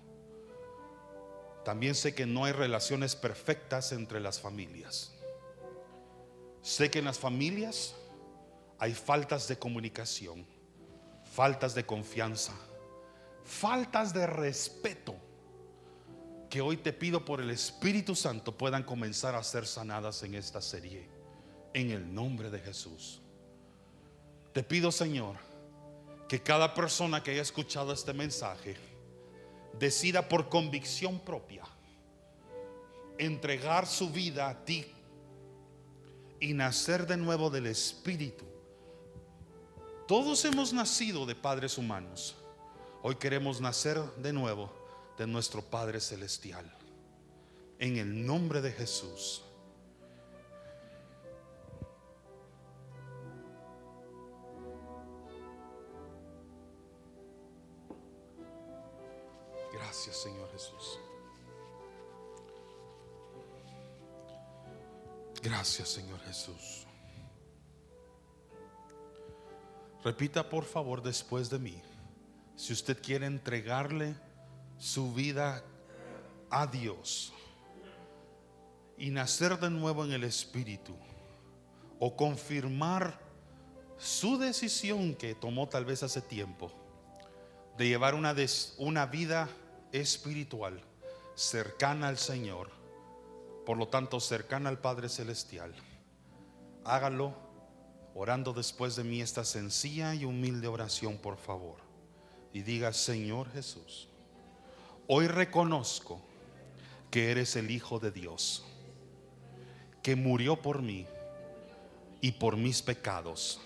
también 1.65 1.95
sé 1.95 2.13
que 2.13 2.27
no 2.27 2.45
hay 2.45 2.51
relaciones 2.51 3.15
perfectas 3.15 3.91
entre 3.91 4.19
las 4.19 4.39
familias. 4.39 5.15
Sé 6.61 6.91
que 6.91 6.99
en 6.99 7.05
las 7.05 7.17
familias 7.17 7.95
hay 8.77 8.93
faltas 8.93 9.47
de 9.47 9.57
comunicación, 9.57 10.45
faltas 11.23 11.73
de 11.73 11.87
confianza, 11.87 12.53
faltas 13.43 14.13
de 14.13 14.27
respeto 14.27 15.15
que 16.49 16.61
hoy 16.61 16.77
te 16.77 16.93
pido 16.93 17.25
por 17.25 17.41
el 17.41 17.49
Espíritu 17.49 18.15
Santo 18.15 18.57
puedan 18.57 18.83
comenzar 18.83 19.35
a 19.35 19.43
ser 19.43 19.65
sanadas 19.65 20.23
en 20.23 20.35
esta 20.35 20.61
serie. 20.61 21.07
En 21.73 21.91
el 21.91 22.13
nombre 22.13 22.49
de 22.49 22.59
Jesús. 22.59 23.21
Te 24.53 24.63
pido, 24.63 24.91
Señor, 24.91 25.35
que 26.27 26.41
cada 26.41 26.73
persona 26.73 27.21
que 27.21 27.31
haya 27.31 27.41
escuchado 27.41 27.91
este 27.93 28.13
mensaje 28.13 28.75
decida 29.77 30.27
por 30.27 30.49
convicción 30.49 31.19
propia 31.19 31.63
entregar 33.17 33.85
su 33.85 34.09
vida 34.09 34.49
a 34.49 34.65
ti 34.65 34.85
y 36.39 36.53
nacer 36.53 37.07
de 37.07 37.17
nuevo 37.17 37.49
del 37.49 37.67
Espíritu. 37.67 38.45
Todos 40.07 40.45
hemos 40.45 40.71
nacido 40.71 41.25
de 41.25 41.35
padres 41.35 41.77
humanos. 41.77 42.35
Hoy 43.03 43.15
queremos 43.15 43.59
nacer 43.59 43.99
de 44.17 44.33
nuevo 44.33 44.86
de 45.18 45.28
nuestro 45.28 45.61
Padre 45.61 45.99
Celestial. 45.99 46.72
En 47.80 47.97
el 47.97 48.26
nombre 48.26 48.61
de 48.61 48.72
Jesús. 48.72 49.43
Gracias 59.74 60.18
Señor 60.18 60.51
Jesús. 60.51 60.99
Gracias 65.41 65.89
Señor 65.89 66.20
Jesús. 66.22 66.86
Repita 70.03 70.49
por 70.49 70.63
favor 70.63 71.01
después 71.01 71.49
de 71.49 71.59
mí. 71.59 71.82
Si 72.55 72.74
usted 72.74 73.01
quiere 73.01 73.26
entregarle 73.26 74.15
su 74.78 75.13
vida 75.13 75.63
a 76.49 76.67
Dios 76.67 77.34
y 78.97 79.09
nacer 79.09 79.59
de 79.59 79.69
nuevo 79.69 80.05
en 80.05 80.11
el 80.11 80.23
Espíritu 80.23 80.95
o 81.99 82.15
confirmar 82.15 83.19
su 83.97 84.38
decisión 84.38 85.15
que 85.15 85.36
tomó 85.36 85.67
tal 85.67 85.86
vez 85.86 86.03
hace 86.03 86.21
tiempo 86.21 86.71
de 87.78 87.88
llevar 87.88 88.15
una, 88.15 88.36
una 88.78 89.05
vida 89.05 89.49
espiritual 89.91 90.82
cercana 91.36 92.07
al 92.07 92.17
Señor, 92.17 92.69
por 93.65 93.78
lo 93.78 93.88
tanto 93.88 94.19
cercana 94.19 94.69
al 94.69 94.80
Padre 94.80 95.09
Celestial, 95.09 95.73
hágalo 96.84 97.36
orando 98.15 98.53
después 98.53 98.95
de 98.95 99.03
mí 99.03 99.21
esta 99.21 99.45
sencilla 99.45 100.15
y 100.15 100.25
humilde 100.25 100.67
oración, 100.67 101.17
por 101.17 101.38
favor. 101.38 101.78
Y 102.51 102.63
diga, 102.63 102.91
Señor 102.93 103.51
Jesús, 103.51 104.09
hoy 105.07 105.27
reconozco 105.27 106.21
que 107.09 107.31
eres 107.31 107.55
el 107.55 107.71
Hijo 107.71 107.99
de 107.99 108.11
Dios, 108.11 108.65
que 110.03 110.15
murió 110.15 110.61
por 110.61 110.81
mí 110.81 111.07
y 112.21 112.33
por 112.33 112.57
mis 112.57 112.81
pecados, 112.81 113.59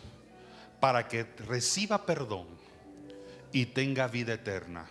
para 0.79 1.07
que 1.07 1.23
reciba 1.23 2.05
perdón 2.05 2.47
y 3.51 3.65
tenga 3.65 4.07
vida 4.07 4.33
eterna. 4.33 4.87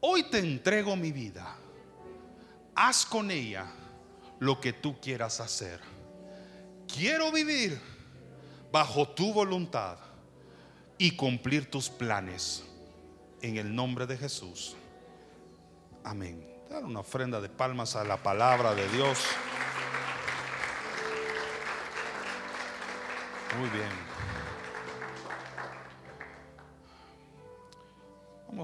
Hoy 0.00 0.24
te 0.24 0.38
entrego 0.38 0.96
mi 0.96 1.12
vida. 1.12 1.56
Haz 2.74 3.06
con 3.06 3.30
ella 3.30 3.66
lo 4.40 4.60
que 4.60 4.72
tú 4.72 5.00
quieras 5.00 5.40
hacer. 5.40 5.80
Quiero 6.92 7.32
vivir 7.32 7.80
bajo 8.70 9.08
tu 9.08 9.32
voluntad 9.32 9.98
y 10.98 11.12
cumplir 11.12 11.70
tus 11.70 11.88
planes. 11.88 12.64
En 13.40 13.56
el 13.56 13.74
nombre 13.74 14.06
de 14.06 14.16
Jesús. 14.16 14.76
Amén. 16.04 16.46
Dar 16.70 16.84
una 16.84 17.00
ofrenda 17.00 17.40
de 17.40 17.48
palmas 17.48 17.96
a 17.96 18.04
la 18.04 18.18
palabra 18.18 18.74
de 18.74 18.86
Dios. 18.90 19.18
Muy 23.58 23.68
bien. 23.70 24.13